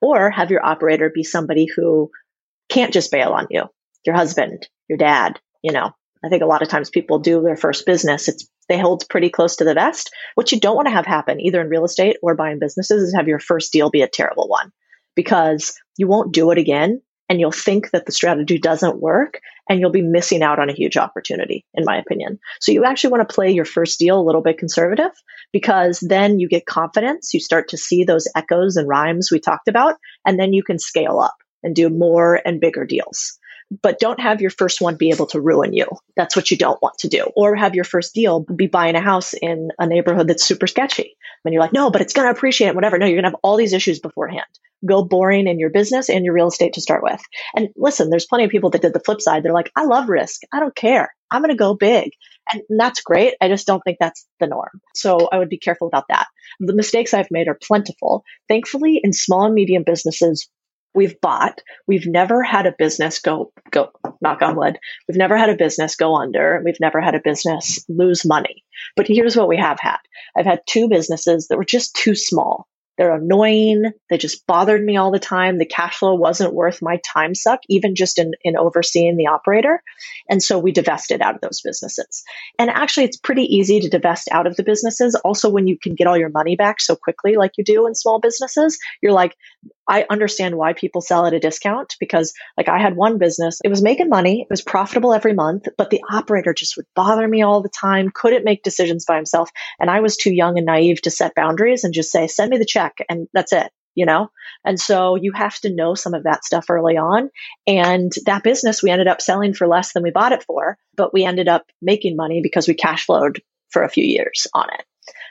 or 0.01 0.31
have 0.31 0.49
your 0.49 0.65
operator 0.65 1.11
be 1.13 1.23
somebody 1.23 1.65
who 1.65 2.09
can't 2.69 2.93
just 2.93 3.11
bail 3.11 3.31
on 3.31 3.47
you 3.49 3.65
your 4.05 4.15
husband 4.15 4.67
your 4.87 4.97
dad 4.97 5.39
you 5.61 5.73
know 5.73 5.91
i 6.23 6.29
think 6.29 6.41
a 6.41 6.47
lot 6.47 6.61
of 6.61 6.69
times 6.69 6.89
people 6.89 7.19
do 7.19 7.41
their 7.41 7.57
first 7.57 7.85
business 7.85 8.27
it's 8.27 8.47
they 8.69 8.79
hold 8.79 9.07
pretty 9.09 9.29
close 9.29 9.57
to 9.57 9.65
the 9.65 9.73
vest 9.73 10.11
what 10.35 10.51
you 10.51 10.59
don't 10.59 10.75
want 10.75 10.87
to 10.87 10.93
have 10.93 11.05
happen 11.05 11.41
either 11.41 11.59
in 11.61 11.69
real 11.69 11.85
estate 11.85 12.17
or 12.21 12.35
buying 12.35 12.59
businesses 12.59 13.03
is 13.03 13.15
have 13.15 13.27
your 13.27 13.39
first 13.39 13.71
deal 13.71 13.89
be 13.89 14.01
a 14.01 14.07
terrible 14.07 14.47
one 14.47 14.71
because 15.15 15.73
you 15.97 16.07
won't 16.07 16.33
do 16.33 16.51
it 16.51 16.57
again 16.57 17.01
and 17.29 17.39
you'll 17.39 17.51
think 17.51 17.91
that 17.91 18.05
the 18.05 18.11
strategy 18.11 18.57
doesn't 18.57 18.99
work 18.99 19.39
and 19.69 19.79
you'll 19.79 19.91
be 19.91 20.01
missing 20.01 20.41
out 20.41 20.59
on 20.59 20.69
a 20.69 20.73
huge 20.73 20.97
opportunity, 20.97 21.63
in 21.75 21.85
my 21.85 21.97
opinion. 21.97 22.39
So 22.59 22.71
you 22.71 22.85
actually 22.85 23.11
want 23.11 23.29
to 23.29 23.33
play 23.33 23.51
your 23.51 23.65
first 23.65 23.99
deal 23.99 24.19
a 24.19 24.25
little 24.25 24.41
bit 24.41 24.57
conservative 24.57 25.11
because 25.53 25.99
then 25.99 26.39
you 26.39 26.49
get 26.49 26.65
confidence. 26.65 27.33
You 27.33 27.39
start 27.39 27.69
to 27.69 27.77
see 27.77 28.03
those 28.03 28.27
echoes 28.35 28.77
and 28.77 28.87
rhymes 28.87 29.29
we 29.31 29.39
talked 29.39 29.67
about, 29.67 29.95
and 30.25 30.39
then 30.39 30.53
you 30.53 30.63
can 30.63 30.79
scale 30.79 31.19
up 31.19 31.35
and 31.61 31.75
do 31.75 31.89
more 31.89 32.41
and 32.43 32.59
bigger 32.59 32.85
deals. 32.85 33.37
But 33.81 33.99
don't 33.99 34.19
have 34.19 34.41
your 34.41 34.49
first 34.49 34.81
one 34.81 34.95
be 34.95 35.11
able 35.11 35.27
to 35.27 35.41
ruin 35.41 35.73
you. 35.73 35.87
That's 36.15 36.35
what 36.35 36.49
you 36.49 36.57
don't 36.57 36.81
want 36.81 36.99
to 36.99 37.07
do. 37.07 37.29
Or 37.35 37.55
have 37.55 37.75
your 37.75 37.83
first 37.83 38.15
deal 38.15 38.39
be 38.39 38.67
buying 38.67 38.95
a 38.95 39.01
house 39.01 39.33
in 39.33 39.69
a 39.77 39.85
neighborhood 39.85 40.27
that's 40.27 40.43
super 40.43 40.67
sketchy. 40.67 41.15
And 41.45 41.53
you're 41.53 41.61
like, 41.61 41.73
no, 41.73 41.91
but 41.91 42.01
it's 42.01 42.13
going 42.13 42.27
to 42.27 42.37
appreciate 42.37 42.75
whatever. 42.75 42.97
No, 42.97 43.05
you're 43.05 43.15
going 43.15 43.23
to 43.23 43.29
have 43.29 43.39
all 43.43 43.57
these 43.57 43.73
issues 43.73 43.99
beforehand 43.99 44.47
go 44.85 45.03
boring 45.03 45.47
in 45.47 45.59
your 45.59 45.69
business 45.69 46.09
and 46.09 46.23
your 46.23 46.33
real 46.33 46.47
estate 46.47 46.73
to 46.73 46.81
start 46.81 47.03
with. 47.03 47.21
And 47.55 47.69
listen, 47.75 48.09
there's 48.09 48.25
plenty 48.25 48.45
of 48.45 48.51
people 48.51 48.69
that 48.71 48.81
did 48.81 48.93
the 48.93 49.01
flip 49.01 49.21
side. 49.21 49.43
They're 49.43 49.53
like, 49.53 49.71
I 49.75 49.85
love 49.85 50.09
risk. 50.09 50.41
I 50.51 50.59
don't 50.59 50.75
care. 50.75 51.13
I'm 51.29 51.41
going 51.41 51.51
to 51.51 51.57
go 51.57 51.75
big. 51.75 52.11
And 52.51 52.63
that's 52.69 53.01
great. 53.01 53.35
I 53.41 53.47
just 53.47 53.67
don't 53.67 53.81
think 53.81 53.97
that's 53.99 54.25
the 54.39 54.47
norm. 54.47 54.81
So 54.95 55.29
I 55.31 55.37
would 55.37 55.49
be 55.49 55.59
careful 55.59 55.87
about 55.87 56.05
that. 56.09 56.27
The 56.59 56.73
mistakes 56.73 57.13
I've 57.13 57.31
made 57.31 57.47
are 57.47 57.57
plentiful. 57.61 58.23
Thankfully, 58.47 58.99
in 59.03 59.13
small 59.13 59.45
and 59.45 59.53
medium 59.53 59.83
businesses, 59.85 60.49
we've 60.93 61.19
bought. 61.21 61.61
We've 61.87 62.07
never 62.07 62.43
had 62.43 62.65
a 62.65 62.75
business 62.77 63.19
go, 63.19 63.51
go, 63.71 63.91
knock 64.21 64.41
on 64.41 64.55
wood. 64.55 64.77
We've 65.07 65.17
never 65.17 65.37
had 65.37 65.49
a 65.49 65.55
business 65.55 65.95
go 65.95 66.15
under. 66.15 66.61
We've 66.63 66.79
never 66.79 67.01
had 67.01 67.15
a 67.15 67.21
business 67.23 67.85
lose 67.87 68.25
money. 68.25 68.63
But 68.95 69.07
here's 69.07 69.35
what 69.35 69.47
we 69.47 69.57
have 69.57 69.79
had. 69.79 69.99
I've 70.37 70.45
had 70.45 70.61
two 70.67 70.89
businesses 70.89 71.47
that 71.47 71.57
were 71.57 71.65
just 71.65 71.95
too 71.95 72.15
small. 72.15 72.67
They're 72.99 73.15
annoying. 73.15 73.85
They 74.09 74.17
just 74.17 74.45
bothered 74.45 74.83
me 74.83 74.97
all 74.97 75.09
the 75.09 75.19
time. 75.19 75.57
The 75.57 75.65
cash 75.65 75.95
flow 75.95 76.15
wasn't 76.15 76.53
worth 76.53 76.81
my 76.81 76.99
time 77.13 77.33
suck, 77.33 77.61
even 77.69 77.95
just 77.95 78.19
in, 78.19 78.33
in 78.43 78.57
overseeing 78.57 79.15
the 79.15 79.27
operator. 79.27 79.81
And 80.29 80.43
so 80.43 80.59
we 80.59 80.73
divested 80.73 81.21
out 81.21 81.35
of 81.35 81.39
those 81.39 81.61
businesses. 81.61 82.23
And 82.59 82.69
actually, 82.69 83.05
it's 83.05 83.15
pretty 83.15 83.43
easy 83.43 83.79
to 83.79 83.89
divest 83.89 84.27
out 84.33 84.47
of 84.47 84.57
the 84.57 84.63
businesses. 84.63 85.15
Also, 85.15 85.49
when 85.49 85.65
you 85.65 85.79
can 85.79 85.95
get 85.95 86.07
all 86.07 86.17
your 86.17 86.29
money 86.29 86.57
back 86.57 86.81
so 86.81 86.97
quickly, 86.97 87.37
like 87.37 87.53
you 87.57 87.63
do 87.63 87.87
in 87.87 87.95
small 87.95 88.19
businesses, 88.19 88.77
you're 89.01 89.13
like, 89.13 89.33
I 89.89 90.05
understand 90.07 90.55
why 90.55 90.73
people 90.73 91.01
sell 91.01 91.25
at 91.25 91.33
a 91.33 91.39
discount 91.39 91.95
because 91.99 92.33
like 92.55 92.69
I 92.69 92.79
had 92.79 92.95
one 92.95 93.17
business, 93.17 93.59
it 93.63 93.69
was 93.69 93.81
making 93.81 94.07
money, 94.07 94.41
it 94.41 94.47
was 94.49 94.61
profitable 94.61 95.13
every 95.13 95.33
month, 95.33 95.67
but 95.77 95.89
the 95.89 96.03
operator 96.09 96.53
just 96.53 96.77
would 96.77 96.85
bother 96.95 97.27
me 97.27 97.41
all 97.41 97.63
the 97.63 97.69
time, 97.69 98.11
couldn't 98.13 98.45
make 98.45 98.61
decisions 98.61 99.05
by 99.05 99.15
himself. 99.15 99.49
And 99.79 99.89
I 99.89 100.01
was 100.01 100.15
too 100.15 100.31
young 100.31 100.57
and 100.57 100.67
naive 100.67 101.01
to 101.01 101.11
set 101.11 101.33
boundaries 101.35 101.83
and 101.83 101.93
just 101.93 102.11
say, 102.11 102.27
send 102.27 102.51
me 102.51 102.59
the 102.59 102.65
check 102.65 102.97
and 103.09 103.27
that's 103.33 103.51
it 103.51 103.71
you 103.95 104.05
know? 104.05 104.29
And 104.63 104.79
so 104.79 105.15
you 105.15 105.33
have 105.33 105.59
to 105.61 105.73
know 105.73 105.93
some 105.93 106.13
of 106.13 106.23
that 106.23 106.45
stuff 106.45 106.69
early 106.69 106.95
on. 106.95 107.31
And 107.67 108.13
that 108.27 108.43
business 108.43 108.81
we 108.81 108.91
ended 108.91 109.07
up 109.07 109.19
selling 109.19 109.53
for 109.53 109.67
less 109.67 109.91
than 109.91 110.03
we 110.03 110.11
bought 110.11 110.31
it 110.31 110.43
for, 110.43 110.77
but 110.95 111.13
we 111.13 111.25
ended 111.25 111.49
up 111.49 111.65
making 111.81 112.15
money 112.15 112.41
because 112.41 112.67
we 112.67 112.75
cash 112.75 113.05
flowed 113.05 113.41
for 113.71 113.83
a 113.83 113.89
few 113.89 114.05
years 114.05 114.47
on 114.53 114.69
it. 114.73 114.85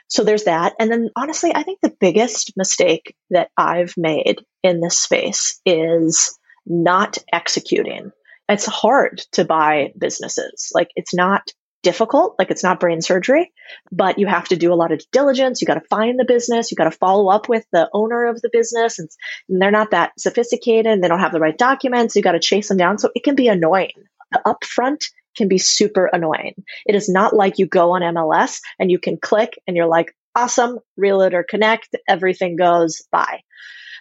So 0.09 0.23
there's 0.23 0.45
that. 0.45 0.73
And 0.79 0.91
then 0.91 1.09
honestly, 1.15 1.51
I 1.53 1.63
think 1.63 1.79
the 1.81 1.95
biggest 1.99 2.53
mistake 2.57 3.15
that 3.29 3.49
I've 3.55 3.93
made 3.95 4.43
in 4.63 4.81
this 4.81 4.97
space 4.97 5.61
is 5.65 6.37
not 6.65 7.17
executing. 7.31 8.11
It's 8.49 8.65
hard 8.65 9.21
to 9.33 9.45
buy 9.45 9.93
businesses. 9.97 10.71
Like 10.73 10.89
it's 10.95 11.13
not 11.13 11.51
difficult. 11.83 12.35
Like 12.39 12.49
it's 12.51 12.63
not 12.63 12.79
brain 12.79 13.01
surgery, 13.01 13.53
but 13.91 14.17
you 14.17 14.25
have 14.27 14.47
to 14.49 14.55
do 14.55 14.73
a 14.73 14.75
lot 14.75 14.91
of 14.91 15.01
diligence. 15.11 15.61
You 15.61 15.67
got 15.67 15.75
to 15.75 15.87
find 15.89 16.19
the 16.19 16.25
business. 16.25 16.71
You 16.71 16.75
got 16.75 16.85
to 16.85 16.97
follow 16.97 17.29
up 17.29 17.47
with 17.47 17.65
the 17.71 17.87
owner 17.93 18.27
of 18.27 18.41
the 18.41 18.49
business 18.51 18.99
and, 18.99 19.07
and 19.47 19.61
they're 19.61 19.71
not 19.71 19.91
that 19.91 20.19
sophisticated. 20.19 21.01
They 21.01 21.07
don't 21.07 21.19
have 21.19 21.31
the 21.31 21.39
right 21.39 21.57
documents. 21.57 22.15
You 22.15 22.23
got 22.23 22.33
to 22.33 22.39
chase 22.39 22.67
them 22.67 22.77
down. 22.77 22.97
So 22.97 23.11
it 23.13 23.23
can 23.23 23.35
be 23.35 23.47
annoying. 23.47 23.93
The 24.31 24.41
upfront 24.45 25.05
can 25.39 25.47
be 25.47 25.57
super 25.57 26.05
annoying. 26.11 26.53
It 26.85 26.95
is 26.95 27.07
not 27.07 27.33
like 27.33 27.57
you 27.57 27.65
go 27.65 27.91
on 27.91 28.01
MLS 28.01 28.59
and 28.77 28.91
you 28.91 28.99
can 28.99 29.17
click 29.17 29.57
and 29.65 29.75
you're 29.75 29.87
like, 29.87 30.13
awesome, 30.35 30.79
Realtor 30.97 31.45
Connect, 31.49 31.95
everything 32.07 32.57
goes 32.57 33.01
by. 33.09 33.39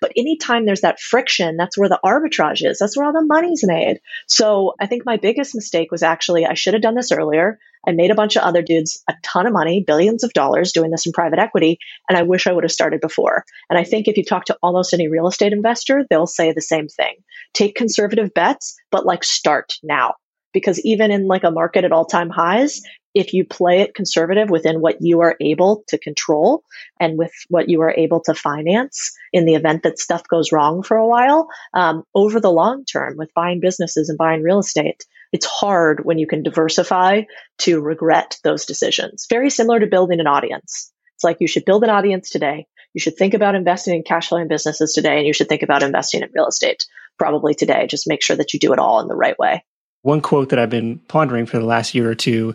But 0.00 0.12
anytime 0.16 0.66
there's 0.66 0.82
that 0.82 1.00
friction, 1.00 1.56
that's 1.56 1.78
where 1.78 1.88
the 1.88 2.00
arbitrage 2.04 2.68
is. 2.68 2.78
That's 2.78 2.96
where 2.96 3.06
all 3.06 3.12
the 3.12 3.24
money's 3.24 3.64
made. 3.64 4.00
So 4.26 4.74
I 4.80 4.86
think 4.86 5.06
my 5.06 5.16
biggest 5.16 5.54
mistake 5.54 5.90
was 5.92 6.02
actually 6.02 6.44
I 6.44 6.54
should 6.54 6.74
have 6.74 6.82
done 6.82 6.96
this 6.96 7.12
earlier. 7.12 7.58
I 7.86 7.92
made 7.92 8.10
a 8.10 8.16
bunch 8.16 8.36
of 8.36 8.42
other 8.42 8.62
dudes 8.62 9.02
a 9.08 9.14
ton 9.22 9.46
of 9.46 9.52
money, 9.52 9.84
billions 9.86 10.24
of 10.24 10.32
dollars 10.32 10.72
doing 10.72 10.90
this 10.90 11.06
in 11.06 11.12
private 11.12 11.38
equity. 11.38 11.78
And 12.08 12.18
I 12.18 12.22
wish 12.22 12.46
I 12.46 12.52
would 12.52 12.64
have 12.64 12.72
started 12.72 13.00
before. 13.00 13.44
And 13.70 13.78
I 13.78 13.84
think 13.84 14.08
if 14.08 14.16
you 14.16 14.24
talk 14.24 14.46
to 14.46 14.58
almost 14.60 14.92
any 14.92 15.08
real 15.08 15.28
estate 15.28 15.52
investor, 15.52 16.04
they'll 16.10 16.26
say 16.26 16.52
the 16.52 16.60
same 16.60 16.88
thing. 16.88 17.14
Take 17.54 17.76
conservative 17.76 18.34
bets, 18.34 18.76
but 18.90 19.06
like 19.06 19.22
start 19.22 19.78
now 19.82 20.14
because 20.52 20.80
even 20.84 21.10
in 21.10 21.26
like 21.26 21.44
a 21.44 21.50
market 21.50 21.84
at 21.84 21.92
all 21.92 22.04
time 22.04 22.30
highs, 22.30 22.82
if 23.14 23.32
you 23.32 23.44
play 23.44 23.80
it 23.80 23.94
conservative 23.94 24.50
within 24.50 24.80
what 24.80 24.98
you 25.00 25.20
are 25.20 25.36
able 25.40 25.82
to 25.88 25.98
control 25.98 26.62
and 27.00 27.18
with 27.18 27.32
what 27.48 27.68
you 27.68 27.80
are 27.80 27.94
able 27.96 28.20
to 28.20 28.34
finance 28.34 29.12
in 29.32 29.44
the 29.44 29.54
event 29.54 29.82
that 29.82 29.98
stuff 29.98 30.22
goes 30.28 30.52
wrong 30.52 30.82
for 30.82 30.96
a 30.96 31.06
while, 31.06 31.48
um, 31.74 32.04
over 32.14 32.38
the 32.38 32.52
long 32.52 32.84
term 32.84 33.16
with 33.16 33.34
buying 33.34 33.60
businesses 33.60 34.08
and 34.08 34.18
buying 34.18 34.42
real 34.42 34.60
estate, 34.60 35.04
it's 35.32 35.46
hard 35.46 36.04
when 36.04 36.18
you 36.18 36.26
can 36.26 36.42
diversify 36.42 37.22
to 37.58 37.80
regret 37.80 38.38
those 38.44 38.66
decisions. 38.66 39.26
Very 39.28 39.50
similar 39.50 39.80
to 39.80 39.86
building 39.86 40.20
an 40.20 40.26
audience. 40.26 40.92
It's 41.16 41.24
like 41.24 41.38
you 41.40 41.48
should 41.48 41.64
build 41.64 41.82
an 41.82 41.90
audience 41.90 42.30
today. 42.30 42.66
You 42.94 43.00
should 43.00 43.16
think 43.16 43.34
about 43.34 43.54
investing 43.54 43.94
in 43.94 44.02
cash 44.02 44.28
flowing 44.28 44.48
businesses 44.48 44.92
today, 44.92 45.18
and 45.18 45.26
you 45.26 45.32
should 45.32 45.48
think 45.48 45.62
about 45.62 45.82
investing 45.82 46.22
in 46.22 46.30
real 46.32 46.46
estate 46.46 46.86
probably 47.18 47.54
today. 47.54 47.86
Just 47.88 48.08
make 48.08 48.22
sure 48.22 48.36
that 48.36 48.54
you 48.54 48.60
do 48.60 48.72
it 48.72 48.78
all 48.78 49.00
in 49.00 49.08
the 49.08 49.16
right 49.16 49.38
way. 49.38 49.64
One 50.08 50.22
quote 50.22 50.48
that 50.48 50.58
I've 50.58 50.70
been 50.70 51.00
pondering 51.00 51.44
for 51.44 51.58
the 51.58 51.66
last 51.66 51.94
year 51.94 52.10
or 52.10 52.14
two 52.14 52.54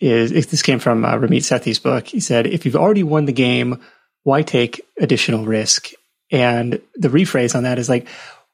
is 0.00 0.30
this 0.46 0.62
came 0.62 0.78
from 0.78 1.04
uh, 1.04 1.12
Ramit 1.16 1.42
Sethi's 1.42 1.78
book. 1.78 2.06
He 2.06 2.18
said, 2.18 2.46
if 2.46 2.64
you've 2.64 2.76
already 2.76 3.02
won 3.02 3.26
the 3.26 3.32
game, 3.32 3.82
why 4.22 4.40
take 4.40 4.80
additional 4.98 5.44
risk? 5.44 5.90
And 6.30 6.80
the 6.94 7.08
rephrase 7.08 7.54
on 7.54 7.64
that 7.64 7.78
is 7.78 7.90
like, 7.90 8.08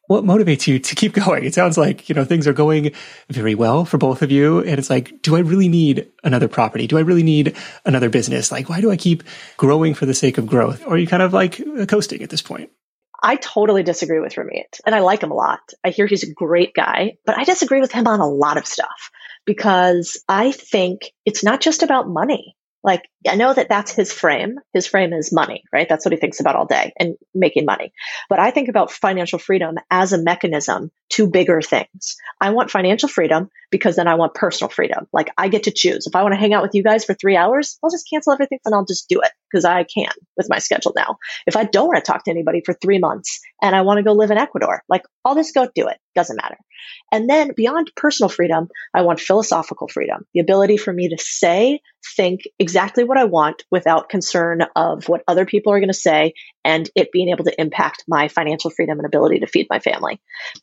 what 0.09 0.25
motivates 0.25 0.67
you 0.67 0.81
to 0.81 0.97
keep 0.97 1.13
going? 1.25 1.45
It 1.45 1.55
sounds 1.55 1.79
like, 1.79 2.09
you 2.09 2.17
know, 2.17 2.25
things 2.25 2.49
are 2.49 2.53
going 2.53 2.91
very 3.29 3.55
well 3.55 3.85
for 3.85 3.99
both 3.99 4.21
of 4.21 4.33
you. 4.33 4.59
And 4.59 4.81
it's 4.81 4.91
like, 4.91 5.23
do 5.23 5.37
I 5.37 5.41
really 5.43 5.69
need 5.69 6.11
another 6.25 6.49
property? 6.49 6.89
Do 6.89 6.99
I 6.99 7.03
really 7.03 7.23
need 7.23 7.57
another 7.85 8.09
business? 8.09 8.51
Like, 8.51 8.69
why 8.69 8.81
do 8.81 8.91
I 8.91 8.97
keep 8.97 9.23
growing 9.59 9.95
for 9.95 10.07
the 10.07 10.15
sake 10.15 10.39
of 10.39 10.49
growth? 10.49 10.85
Or 10.85 10.95
are 10.95 10.99
you 10.99 11.07
kind 11.07 11.23
of 11.23 11.33
like 11.33 11.63
coasting 11.87 12.21
at 12.25 12.31
this 12.31 12.43
point? 12.43 12.73
I 13.23 13.37
totally 13.37 13.83
disagree 13.83 14.21
with 14.21 14.35
Ramit 14.35 14.81
and 14.87 14.95
I 14.95 15.01
like 15.01 15.23
him 15.23 15.31
a 15.31 15.35
lot. 15.35 15.61
I 15.85 15.91
hear 15.91 16.07
he's 16.07 16.25
a 16.25 16.33
great 16.33 16.75
guy, 16.75 17.17
but 17.27 17.39
I 17.39 17.45
disagree 17.45 17.81
with 17.81 17.93
him 17.93 18.07
on 18.07 18.21
a 18.21 18.29
lot 18.29 18.57
of 18.57 18.67
stuff 18.67 19.11
because 19.45 20.23
I 20.29 20.53
think 20.53 21.13
it's 21.25 21.45
not 21.45 21.61
just 21.61 21.83
about 21.83 22.09
money. 22.09 22.57
Like, 22.83 23.03
I 23.29 23.37
know 23.37 23.53
that 23.53 23.69
that's 23.69 23.93
his 23.93 24.11
frame. 24.11 24.57
His 24.73 24.87
frame 24.87 25.13
is 25.13 25.33
money, 25.33 25.65
right? 25.71 25.87
That's 25.89 26.05
what 26.07 26.13
he 26.13 26.19
thinks 26.19 26.41
about 26.41 26.57
all 26.57 26.65
day 26.65 26.95
and 26.99 27.17
making 27.35 27.67
money. 27.67 27.93
But 28.31 28.39
I 28.39 28.51
think 28.53 28.69
about 28.69 28.91
financial 28.91 29.39
freedom 29.39 29.75
as 29.91 30.15
a 30.15 30.23
mechanism 30.23 30.91
to 31.11 31.29
bigger 31.29 31.61
things. 31.61 32.17
I 32.41 32.51
want 32.51 32.71
financial 32.71 33.09
freedom 33.09 33.51
because 33.71 33.97
then 33.97 34.09
I 34.09 34.15
want 34.15 34.35
personal 34.35 34.71
freedom. 34.71 35.07
Like 35.13 35.31
I 35.37 35.49
get 35.49 35.65
to 35.65 35.71
choose. 35.71 36.07
If 36.07 36.17
I 36.17 36.23
want 36.23 36.35
to 36.35 36.41
hang 36.41 36.53
out 36.53 36.63
with 36.63 36.75
you 36.75 36.83
guys 36.83 37.05
for 37.05 37.15
three 37.15 37.37
hours, 37.37 37.79
I'll 37.83 37.91
just 37.91 38.09
cancel 38.11 38.33
everything 38.33 38.59
and 38.65 38.75
I'll 38.75 38.85
just 38.85 39.09
do 39.09 39.21
it 39.21 39.31
because 39.51 39.65
I 39.65 39.85
can 39.85 40.11
with 40.37 40.49
my 40.49 40.59
schedule 40.59 40.93
now. 40.97 41.17
If 41.47 41.57
I 41.57 41.65
don't 41.65 41.89
want 41.89 42.05
to 42.05 42.11
talk 42.11 42.25
to 42.25 42.31
anybody 42.31 42.63
for 42.65 42.75
three 42.75 42.99
months 42.99 43.41
and 43.63 43.75
I 43.75 43.83
want 43.83 43.99
to 43.99 44.03
go 44.03 44.13
live 44.13 44.31
in 44.31 44.39
Ecuador, 44.39 44.83
like 44.89 45.03
I'll 45.25 45.35
just 45.35 45.55
go 45.55 45.69
do 45.75 45.89
it. 45.89 45.99
Doesn't 46.15 46.37
matter. 46.37 46.57
And 47.13 47.29
then 47.29 47.53
beyond 47.57 47.93
personal 47.97 48.29
freedom, 48.29 48.69
I 48.95 49.03
want 49.03 49.21
philosophical 49.21 49.89
freedom, 49.89 50.25
the 50.35 50.41
ability 50.41 50.77
for 50.77 50.93
me 50.93 51.09
to 51.09 51.19
say, 51.19 51.81
think 52.17 52.43
exactly 52.59 53.05
what 53.05 53.19
I 53.19 53.25
want 53.25 53.65
without 53.71 54.09
concern 54.09 54.63
of 54.75 55.09
what 55.09 55.23
other 55.29 55.45
people 55.45 55.73
are 55.73 55.81
going 55.81 55.89
to 55.89 55.95
say 55.95 56.33
and 56.65 56.91
it 56.95 57.13
being 57.13 57.29
able 57.29 57.45
to 57.45 57.61
impact 57.61 58.05
my 58.07 58.29
financial 58.29 58.71
freedom 58.71 58.99
and 58.99 59.07
ability 59.07 59.41
to 59.41 59.47
feed 59.47 59.67
my 59.71 59.79
family. 59.79 60.21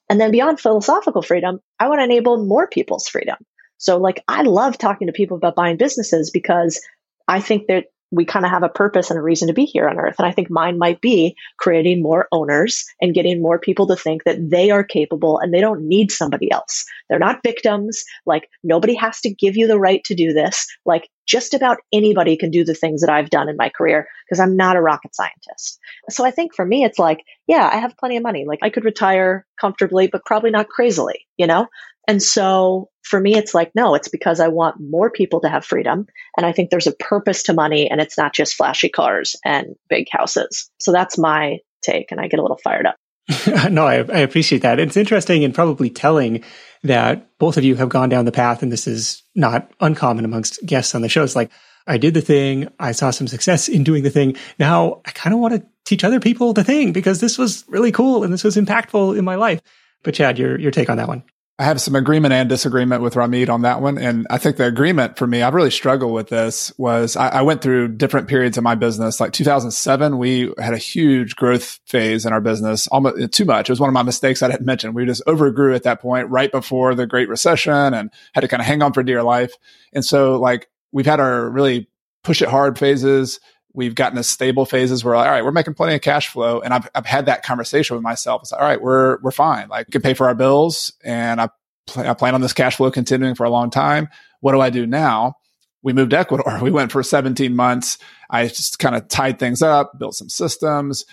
And 0.10 0.20
then 0.20 0.32
beyond 0.32 0.60
philosophical 0.60 1.22
freedom, 1.22 1.60
I 1.80 1.88
want 1.88 2.00
to 2.00 2.06
enable 2.06 2.46
more 2.46 2.68
people's 2.68 3.08
freedom. 3.08 3.38
So 3.78 3.98
like 3.98 4.24
I 4.28 4.44
love 4.44 4.78
talking 4.78 5.08
to 5.08 5.14
people 5.14 5.38
about 5.38 5.56
buying 5.56 5.78
businesses 5.78 6.32
because 6.32 6.82
I 7.28 7.40
think 7.40 7.68
that 7.68 7.86
we 8.12 8.26
kind 8.26 8.46
of 8.46 8.52
have 8.52 8.64
a 8.64 8.70
purpose 8.70 9.10
and 9.10 9.20
a 9.20 9.22
reason 9.22 9.50
to 9.50 9.54
be 9.54 9.66
here 9.66 9.88
on 9.88 10.00
earth. 10.00 10.16
And 10.18 10.26
I 10.26 10.32
think 10.32 10.50
mine 10.50 10.78
might 10.78 11.02
be 11.02 11.36
creating 11.60 12.02
more 12.02 12.28
owners 12.32 12.86
and 13.02 13.14
getting 13.14 13.42
more 13.42 13.60
people 13.60 13.88
to 13.88 13.98
think 13.98 14.24
that 14.24 14.50
they 14.50 14.72
are 14.72 14.84
capable 14.84 15.40
and 15.40 15.54
they 15.54 15.60
don't 15.60 15.88
need 15.88 16.12
somebody 16.12 16.50
else. 16.50 16.86
They're 17.10 17.20
not 17.20 17.44
victims. 17.44 18.06
Like 18.26 18.50
nobody 18.64 18.96
has 18.96 19.20
to 19.22 19.34
give 19.34 19.58
you 19.58 19.68
the 19.68 19.80
right 19.80 20.04
to 20.06 20.16
do 20.16 20.32
this. 20.32 20.68
Like 20.86 21.10
just 21.28 21.54
about 21.54 21.78
anybody 21.94 22.38
can 22.38 22.52
do 22.52 22.64
the 22.64 22.74
things 22.74 23.02
that 23.02 23.10
I've 23.10 23.30
done 23.30 23.50
in 23.50 23.58
my 23.58 23.70
career 23.70 24.08
because 24.26 24.40
I'm 24.40 24.56
not 24.56 24.76
a 24.76 24.82
rocket 24.82 25.14
scientist. 25.14 25.80
So 26.10 26.26
I 26.26 26.32
think 26.32 26.56
for 26.56 26.66
me, 26.66 26.84
it's 26.84 26.98
like, 26.98 27.24
yeah, 27.48 27.70
I 27.72 27.78
have 27.78 27.98
plenty 27.98 28.18
of 28.18 28.24
money. 28.24 28.46
Like 28.48 28.60
I 28.62 28.70
could 28.70 28.86
retire 28.86 29.46
comfortably, 29.60 30.08
but 30.08 30.26
probably 30.26 30.52
not 30.52 30.70
crazily, 30.70 31.28
you 31.38 31.48
know? 31.48 31.68
And 32.08 32.24
so 32.24 32.90
for 33.04 33.20
me, 33.20 33.36
it's 33.36 33.54
like, 33.54 33.72
no, 33.76 33.96
it's 33.96 34.08
because 34.08 34.40
I 34.40 34.48
want 34.48 34.78
more 34.80 35.12
people 35.12 35.42
to 35.42 35.50
have 35.50 35.66
freedom. 35.66 36.08
And 36.38 36.46
I 36.46 36.54
think 36.54 36.70
there's 36.70 36.88
a 36.88 36.94
purpose 36.94 37.44
to 37.44 37.54
money 37.54 37.92
and 37.92 38.00
it's 38.00 38.18
not 38.18 38.34
just 38.34 38.56
flashy 38.56 38.90
cars 38.90 39.36
and 39.44 39.76
big 39.90 40.08
houses. 40.10 40.70
So 40.80 40.94
that's 40.94 41.18
my 41.18 41.60
take. 41.82 42.12
And 42.12 42.22
I 42.22 42.28
get 42.28 42.40
a 42.40 42.44
little 42.44 42.60
fired 42.64 42.86
up. 42.86 42.96
no, 43.70 43.86
I, 43.86 43.96
I, 43.96 44.20
appreciate 44.20 44.62
that. 44.62 44.80
It's 44.80 44.96
interesting 44.96 45.44
and 45.44 45.54
probably 45.54 45.90
telling 45.90 46.44
that 46.84 47.28
both 47.40 47.58
of 47.58 47.64
you 47.64 47.76
have 47.76 47.90
gone 47.90 48.08
down 48.08 48.26
the 48.26 48.32
path, 48.32 48.64
and 48.64 48.72
this 48.72 48.88
is 48.88 49.24
not 49.36 49.70
uncommon 49.82 50.24
amongst 50.24 50.66
guests 50.66 50.96
on 50.96 51.02
the 51.02 51.10
show. 51.10 51.24
It's 51.24 51.36
like, 51.36 51.52
I 51.88 51.98
did 51.98 52.14
the 52.14 52.22
thing. 52.22 52.70
I 52.80 52.92
saw 52.92 53.12
some 53.12 53.28
success 53.28 53.68
in 53.68 53.84
doing 53.84 54.04
the 54.04 54.10
thing. 54.10 54.36
Now 54.60 55.02
I 55.06 55.12
kind 55.12 55.34
of 55.34 55.40
want 55.40 55.56
to 55.56 55.66
teach 55.86 56.04
other 56.04 56.20
people 56.20 56.54
the 56.54 56.64
thing 56.64 56.92
because 56.92 57.22
this 57.22 57.38
was 57.38 57.64
really 57.68 57.92
cool 57.92 58.24
and 58.24 58.34
this 58.34 58.44
was 58.44 58.58
impactful 58.58 59.18
in 59.18 59.24
my 59.24 59.36
life. 59.36 59.62
But 60.04 60.14
Chad, 60.14 60.38
your, 60.38 60.60
your 60.60 60.72
take 60.72 60.90
on 60.90 60.98
that 60.98 61.08
one. 61.08 61.24
I 61.60 61.64
have 61.64 61.82
some 61.82 61.96
agreement 61.96 62.36
and 62.36 62.48
disagreement 62.48 63.02
with 63.02 63.16
Ramit 63.16 63.50
on 63.50 63.64
that 63.64 63.82
one. 63.82 63.98
And 63.98 64.28
I 64.30 64.38
think 64.38 64.58
the 64.58 64.68
agreement 64.68 65.18
for 65.18 65.26
me, 65.26 65.42
I've 65.42 65.56
really 65.56 65.72
struggled 65.72 66.14
with 66.14 66.30
this 66.30 66.72
was 66.78 67.16
I, 67.16 67.30
I, 67.30 67.42
went 67.42 67.64
through 67.64 67.88
different 67.90 68.28
periods 68.28 68.60
of 68.60 68.64
my 68.64 68.76
business. 68.76 69.20
Like 69.20 69.34
2007, 69.34 70.20
we 70.20 70.54
had 70.60 70.76
a 70.76 70.78
huge 70.78 71.36
growth 71.36 71.80
phase 71.88 72.28
in 72.28 72.34
our 72.34 72.42
business, 72.42 72.86
almost 72.88 73.20
uh, 73.20 73.28
too 73.32 73.46
much. 73.46 73.70
It 73.70 73.72
was 73.72 73.80
one 73.80 73.90
of 73.90 73.96
my 73.96 74.04
mistakes 74.04 74.44
I 74.44 74.50
didn't 74.50 74.68
mention. 74.68 74.94
We 74.94 75.08
just 75.08 75.24
overgrew 75.26 75.74
at 75.74 75.82
that 75.82 76.00
point 76.00 76.30
right 76.30 76.52
before 76.52 76.94
the 76.94 77.08
great 77.08 77.28
recession 77.28 77.74
and 77.74 78.12
had 78.34 78.42
to 78.42 78.48
kind 78.48 78.62
of 78.62 78.68
hang 78.68 78.84
on 78.84 78.94
for 78.94 79.02
dear 79.02 79.24
life. 79.24 79.56
And 79.94 80.06
so 80.06 80.40
like 80.40 80.70
we've 80.92 81.08
had 81.08 81.20
our 81.20 81.50
really 81.50 81.88
push 82.24 82.44
it 82.44 82.50
hard 82.50 82.78
phases 82.78 83.40
we've 83.78 83.94
gotten 83.94 84.16
to 84.18 84.24
stable 84.24 84.66
phases 84.66 85.06
where 85.06 85.14
all 85.14 85.24
right, 85.24 85.46
we're 85.46 85.52
making 85.52 85.76
plenty 85.76 85.94
of 85.94 86.02
cash 86.02 86.30
flow. 86.30 86.60
And 86.60 86.74
I've, 86.74 86.90
I've 86.96 87.06
had 87.06 87.28
that 87.28 87.44
conversation 87.44 87.96
with 87.96 88.02
myself. 88.02 88.42
It's 88.42 88.52
like, 88.52 88.60
all 88.60 88.68
right, 88.68 88.82
we're, 88.82 89.20
we're 89.22 89.30
fine. 89.30 89.70
Like 89.70 89.88
we 89.88 89.92
can 89.92 90.02
pay 90.02 90.16
for 90.16 90.28
our 90.28 90.34
bills 90.34 90.92
and 91.04 91.40
I, 91.40 91.50
pl- 91.86 92.08
I 92.08 92.16
plan 92.16 92.34
on 92.34 92.42
this 92.42 92.54
cash 92.54 92.78
flow 92.78 92.90
continuing 92.90 93.36
for 93.36 93.44
a 93.44 93.52
long 93.52 93.70
time. 93.70 94.10
What 94.42 94.54
do 94.54 94.62
I 94.62 94.72
do 94.72 94.88
now? 94.88 95.36
We 95.84 95.94
moved 95.94 96.10
to 96.10 96.18
Ecuador. 96.18 96.58
We 96.62 96.72
went 96.72 96.92
for 96.92 97.04
17 97.04 97.56
months. 97.56 98.00
I 98.32 98.48
just 98.48 98.80
kind 98.80 98.96
of 98.96 99.08
tied 99.10 99.38
things 99.38 99.62
up, 99.62 100.00
built 100.00 100.16
some 100.16 100.28
systems. 100.28 101.06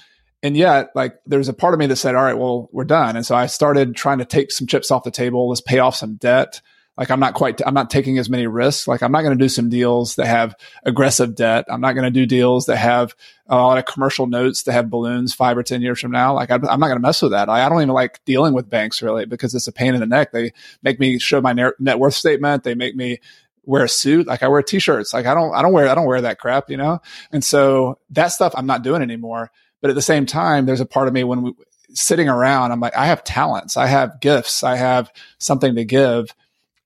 And 0.42 0.56
yet, 0.56 0.88
like, 0.94 1.16
there's 1.26 1.50
a 1.50 1.54
part 1.54 1.74
of 1.74 1.80
me 1.80 1.86
that 1.86 1.96
said, 1.96 2.14
all 2.14 2.24
right, 2.24 2.38
well, 2.38 2.70
we're 2.72 2.84
done. 2.84 3.14
And 3.14 3.26
so 3.26 3.34
I 3.34 3.44
started 3.44 3.94
trying 3.94 4.18
to 4.18 4.24
take 4.24 4.50
some 4.50 4.66
chips 4.66 4.90
off 4.90 5.04
the 5.04 5.10
table. 5.10 5.50
Let's 5.50 5.60
pay 5.60 5.80
off 5.80 5.96
some 5.96 6.16
debt 6.16 6.62
like 6.96 7.10
I'm 7.10 7.20
not 7.20 7.34
quite, 7.34 7.60
I'm 7.66 7.74
not 7.74 7.90
taking 7.90 8.18
as 8.18 8.30
many 8.30 8.46
risks. 8.46 8.86
Like 8.86 9.02
I'm 9.02 9.10
not 9.10 9.22
going 9.22 9.36
to 9.36 9.44
do 9.44 9.48
some 9.48 9.68
deals 9.68 10.14
that 10.16 10.26
have 10.26 10.54
aggressive 10.84 11.34
debt. 11.34 11.64
I'm 11.68 11.80
not 11.80 11.94
going 11.94 12.04
to 12.04 12.10
do 12.10 12.24
deals 12.24 12.66
that 12.66 12.76
have 12.76 13.14
a 13.48 13.56
lot 13.56 13.78
of 13.78 13.84
commercial 13.84 14.26
notes 14.26 14.62
that 14.62 14.72
have 14.72 14.90
balloons 14.90 15.34
five 15.34 15.58
or 15.58 15.62
10 15.62 15.82
years 15.82 16.00
from 16.00 16.12
now. 16.12 16.34
Like 16.34 16.50
I'm, 16.50 16.66
I'm 16.68 16.78
not 16.78 16.86
going 16.86 16.98
to 16.98 17.06
mess 17.06 17.20
with 17.20 17.32
that. 17.32 17.48
I, 17.48 17.66
I 17.66 17.68
don't 17.68 17.82
even 17.82 17.88
like 17.88 18.24
dealing 18.24 18.54
with 18.54 18.70
banks 18.70 19.02
really 19.02 19.26
because 19.26 19.54
it's 19.54 19.66
a 19.66 19.72
pain 19.72 19.94
in 19.94 20.00
the 20.00 20.06
neck. 20.06 20.30
They 20.30 20.52
make 20.82 21.00
me 21.00 21.18
show 21.18 21.40
my 21.40 21.52
net 21.52 21.98
worth 21.98 22.14
statement. 22.14 22.62
They 22.62 22.74
make 22.74 22.94
me 22.94 23.18
wear 23.64 23.84
a 23.84 23.88
suit. 23.88 24.28
Like 24.28 24.44
I 24.44 24.48
wear 24.48 24.62
t-shirts. 24.62 25.12
Like 25.12 25.26
I 25.26 25.34
don't, 25.34 25.52
I 25.54 25.62
don't 25.62 25.72
wear, 25.72 25.88
I 25.88 25.94
don't 25.96 26.06
wear 26.06 26.20
that 26.20 26.38
crap, 26.38 26.70
you 26.70 26.76
know? 26.76 27.00
And 27.32 27.42
so 27.42 27.98
that 28.10 28.28
stuff 28.28 28.54
I'm 28.56 28.66
not 28.66 28.82
doing 28.82 29.02
anymore. 29.02 29.50
But 29.80 29.90
at 29.90 29.96
the 29.96 30.02
same 30.02 30.26
time, 30.26 30.64
there's 30.64 30.80
a 30.80 30.86
part 30.86 31.08
of 31.08 31.14
me 31.14 31.24
when 31.24 31.42
we, 31.42 31.52
sitting 31.92 32.28
around, 32.28 32.72
I'm 32.72 32.80
like, 32.80 32.96
I 32.96 33.06
have 33.06 33.24
talents. 33.24 33.76
I 33.76 33.86
have 33.86 34.20
gifts. 34.20 34.64
I 34.64 34.76
have 34.76 35.12
something 35.38 35.74
to 35.76 35.84
give 35.84 36.34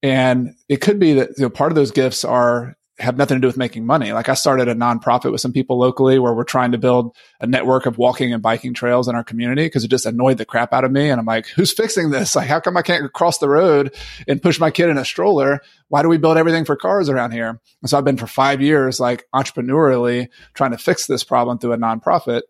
and 0.03 0.55
it 0.69 0.81
could 0.81 0.99
be 0.99 1.15
that 1.15 1.31
you 1.37 1.45
know, 1.45 1.51
part 1.51 1.73
of 1.73 1.77
those 1.77 1.91
gifts 1.91 2.25
are 2.25 2.77
have 2.99 3.17
nothing 3.17 3.37
to 3.37 3.41
do 3.41 3.47
with 3.47 3.57
making 3.57 3.87
money. 3.87 4.13
Like 4.13 4.29
I 4.29 4.35
started 4.35 4.67
a 4.67 4.75
nonprofit 4.75 5.31
with 5.31 5.41
some 5.41 5.53
people 5.53 5.79
locally 5.79 6.19
where 6.19 6.35
we're 6.35 6.43
trying 6.43 6.73
to 6.73 6.79
build 6.79 7.15
a 7.41 7.47
network 7.47 7.87
of 7.87 7.97
walking 7.97 8.33
and 8.33 8.43
biking 8.43 8.75
trails 8.75 9.07
in 9.07 9.15
our 9.15 9.23
community 9.23 9.67
because 9.67 9.85
it 9.85 9.89
just 9.89 10.07
annoyed 10.07 10.39
the 10.39 10.45
crap 10.45 10.73
out 10.73 10.85
of 10.85 10.91
me. 10.91 11.09
And 11.09 11.21
I'm 11.21 11.27
like, 11.27 11.47
who's 11.47 11.73
fixing 11.73 12.11
this? 12.11 12.35
Like, 12.35 12.49
how 12.49 12.59
come 12.59 12.77
I 12.77 12.83
can't 12.83 13.13
cross 13.13 13.39
the 13.39 13.49
road 13.49 13.95
and 14.27 14.43
push 14.43 14.59
my 14.59 14.71
kid 14.71 14.89
in 14.89 14.99
a 14.99 15.05
stroller? 15.05 15.61
Why 15.89 16.03
do 16.03 16.09
we 16.09 16.19
build 16.19 16.39
everything 16.39 16.65
for 16.65 16.75
cars 16.75 17.09
around 17.09 17.31
here? 17.31 17.61
And 17.83 17.91
so 17.91 17.97
I've 17.97 18.05
been 18.05 18.17
for 18.17 18.27
five 18.27 18.61
years, 18.61 18.99
like 18.99 19.27
entrepreneurially 19.33 20.29
trying 20.55 20.73
to 20.73 20.79
fix 20.79 21.07
this 21.07 21.23
problem 21.23 21.59
through 21.59 21.75
a 21.75 21.79
nonprofit. 21.79 22.43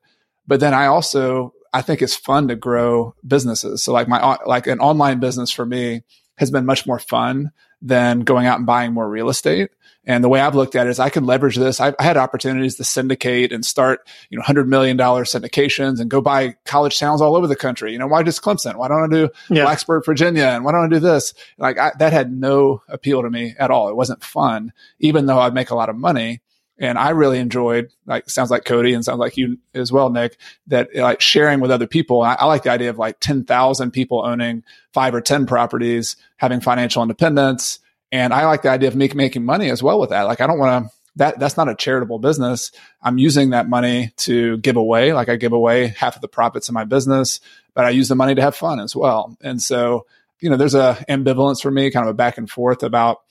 But 0.47 0.61
then 0.61 0.73
I 0.73 0.87
also, 0.87 1.53
I 1.75 1.83
think 1.83 2.01
it's 2.01 2.17
fun 2.17 2.49
to 2.49 2.57
grow 2.57 3.15
businesses. 3.27 3.83
So 3.83 3.93
like 3.93 4.09
my, 4.09 4.39
like 4.47 4.67
an 4.67 4.81
online 4.81 5.21
business 5.21 5.51
for 5.51 5.67
me 5.67 6.05
has 6.39 6.51
been 6.51 6.67
much 6.67 6.87
more 6.87 6.99
fun 6.99 7.53
than 7.83 8.21
going 8.21 8.47
out 8.47 8.59
and 8.59 8.67
buying 8.67 8.93
more 8.93 9.09
real 9.09 9.29
estate. 9.29 9.71
And 10.05 10.25
the 10.25 10.29
way 10.29 10.41
I've 10.41 10.55
looked 10.55 10.75
at 10.75 10.87
it 10.87 10.91
is 10.91 10.99
I 10.99 11.11
can 11.11 11.27
leverage 11.27 11.57
this. 11.57 11.81
I've, 11.81 11.95
I 11.99 12.03
had 12.03 12.17
opportunities 12.17 12.77
to 12.77 12.85
syndicate 12.85 13.53
and 13.53 13.65
start, 13.65 14.09
you 14.31 14.39
know, 14.39 14.45
$100 14.45 14.67
million 14.67 14.97
syndications 14.97 16.01
and 16.01 16.11
go 16.11 16.23
buy 16.23 16.57
college 16.65 16.99
towns 16.99 17.21
all 17.21 17.37
over 17.37 17.47
the 17.47 17.55
country. 17.55 17.93
You 17.93 17.99
know, 17.99 18.07
why 18.07 18.23
just 18.23 18.41
Clemson? 18.41 18.77
Why 18.77 18.89
don't 18.89 19.05
I 19.05 19.15
do 19.15 19.29
yeah. 19.51 19.67
Blacksburg, 19.67 20.07
Virginia? 20.07 20.47
And 20.47 20.65
why 20.65 20.73
don't 20.73 20.87
I 20.87 20.89
do 20.89 20.99
this? 20.99 21.35
Like 21.59 21.79
I, 21.79 21.93
that 21.99 22.15
had 22.15 22.33
no 22.33 22.83
appeal 22.89 23.23
to 23.23 23.29
me 23.29 23.55
at 23.59 23.71
all. 23.71 23.91
It 23.91 23.97
wasn't 23.97 24.25
fun, 24.25 24.73
even 24.99 25.27
though 25.27 25.39
I'd 25.39 25.55
make 25.55 25.71
a 25.71 25.77
lot 25.77 25.91
of 25.91 25.97
money. 25.97 26.41
And 26.81 26.97
I 26.97 27.11
really 27.11 27.39
enjoyed, 27.39 27.91
like, 28.07 28.31
sounds 28.31 28.51
like 28.51 28.65
Codie 28.65 28.95
and 28.95 29.05
sounds 29.05 29.19
like 29.19 29.37
you 29.37 29.59
as 29.75 29.91
well, 29.91 30.11
Nick, 30.11 30.37
that 30.69 30.95
like 30.95 31.21
sharing 31.21 31.61
with 31.61 31.73
other 31.73 31.89
people. 31.89 32.23
I, 32.23 32.35
I 32.35 32.45
like 32.47 32.63
the 32.63 32.71
idea 32.71 32.91
of 32.91 32.99
like 32.99 33.19
10,000 33.21 33.91
people 33.91 34.25
owning 34.25 34.63
five 34.93 35.15
or 35.15 35.21
10 35.21 35.47
properties, 35.47 36.17
having 36.37 36.61
financial 36.61 37.03
independence. 37.03 37.81
And 38.13 38.33
I 38.33 38.47
like 38.47 38.63
the 38.63 38.71
idea 38.71 38.89
of 38.89 38.97
make, 38.97 39.15
making 39.15 39.45
money 39.45 39.71
as 39.71 39.83
well 39.83 39.99
with 39.99 40.11
that. 40.11 40.23
Like, 40.23 40.41
I 40.41 40.47
don't 40.47 40.59
want 40.59 40.87
to, 40.87 40.93
that, 41.17 41.41
that's 41.41 41.57
not 41.57 41.69
a 41.69 41.75
charitable 41.75 42.21
business. 42.21 42.71
I'm 43.03 43.19
using 43.19 43.51
that 43.51 43.69
money 43.69 44.13
to 44.19 44.57
give 44.59 44.77
away. 44.77 45.13
Like 45.13 45.29
I 45.29 45.35
give 45.35 45.53
away 45.53 45.89
half 45.89 46.15
of 46.15 46.23
the 46.23 46.29
profits 46.29 46.69
of 46.69 46.75
my 46.75 46.85
business, 46.85 47.41
but 47.75 47.85
I 47.85 47.91
use 47.91 48.09
the 48.09 48.15
money 48.15 48.37
to 48.37 48.43
have 48.43 48.55
fun 48.55 48.79
as 48.79 48.95
well. 48.95 49.37
And 49.43 49.61
so, 49.61 50.07
you 50.41 50.49
know, 50.49 50.57
there's 50.57 50.77
a 50.77 51.05
ambivalence 51.09 51.61
for 51.61 51.73
me, 51.73 51.91
kind 51.91 52.07
of 52.07 52.11
a 52.11 52.15
back 52.15 52.39
and 52.39 52.49
forth 52.49 52.85
about 52.85 53.23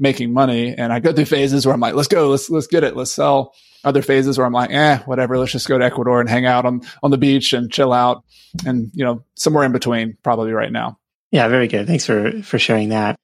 making 0.00 0.32
money. 0.32 0.74
And 0.74 0.92
I 0.92 0.98
go 0.98 1.12
through 1.12 1.26
phases 1.26 1.66
where 1.66 1.74
I'm 1.74 1.80
like, 1.80 1.94
let's 1.94 2.08
go, 2.08 2.28
let's 2.28 2.50
let's 2.50 2.66
get 2.66 2.82
it, 2.82 2.96
let's 2.96 3.12
sell. 3.12 3.54
Other 3.84 4.02
phases 4.02 4.36
where 4.36 4.46
I'm 4.46 4.52
like, 4.52 4.70
eh, 4.70 4.98
whatever, 5.04 5.38
let's 5.38 5.52
just 5.52 5.68
go 5.68 5.78
to 5.78 5.84
Ecuador 5.84 6.20
and 6.20 6.28
hang 6.28 6.46
out 6.46 6.66
on 6.66 6.82
on 7.02 7.10
the 7.10 7.18
beach 7.18 7.52
and 7.52 7.70
chill 7.70 7.92
out. 7.92 8.24
And 8.66 8.90
you 8.94 9.04
know, 9.04 9.24
somewhere 9.34 9.64
in 9.64 9.72
between, 9.72 10.16
probably 10.22 10.52
right 10.52 10.72
now. 10.72 10.98
Yeah, 11.30 11.46
very 11.48 11.68
good. 11.68 11.86
Thanks 11.86 12.06
for 12.06 12.42
for 12.42 12.58
sharing 12.58 12.88
that. 12.88 13.16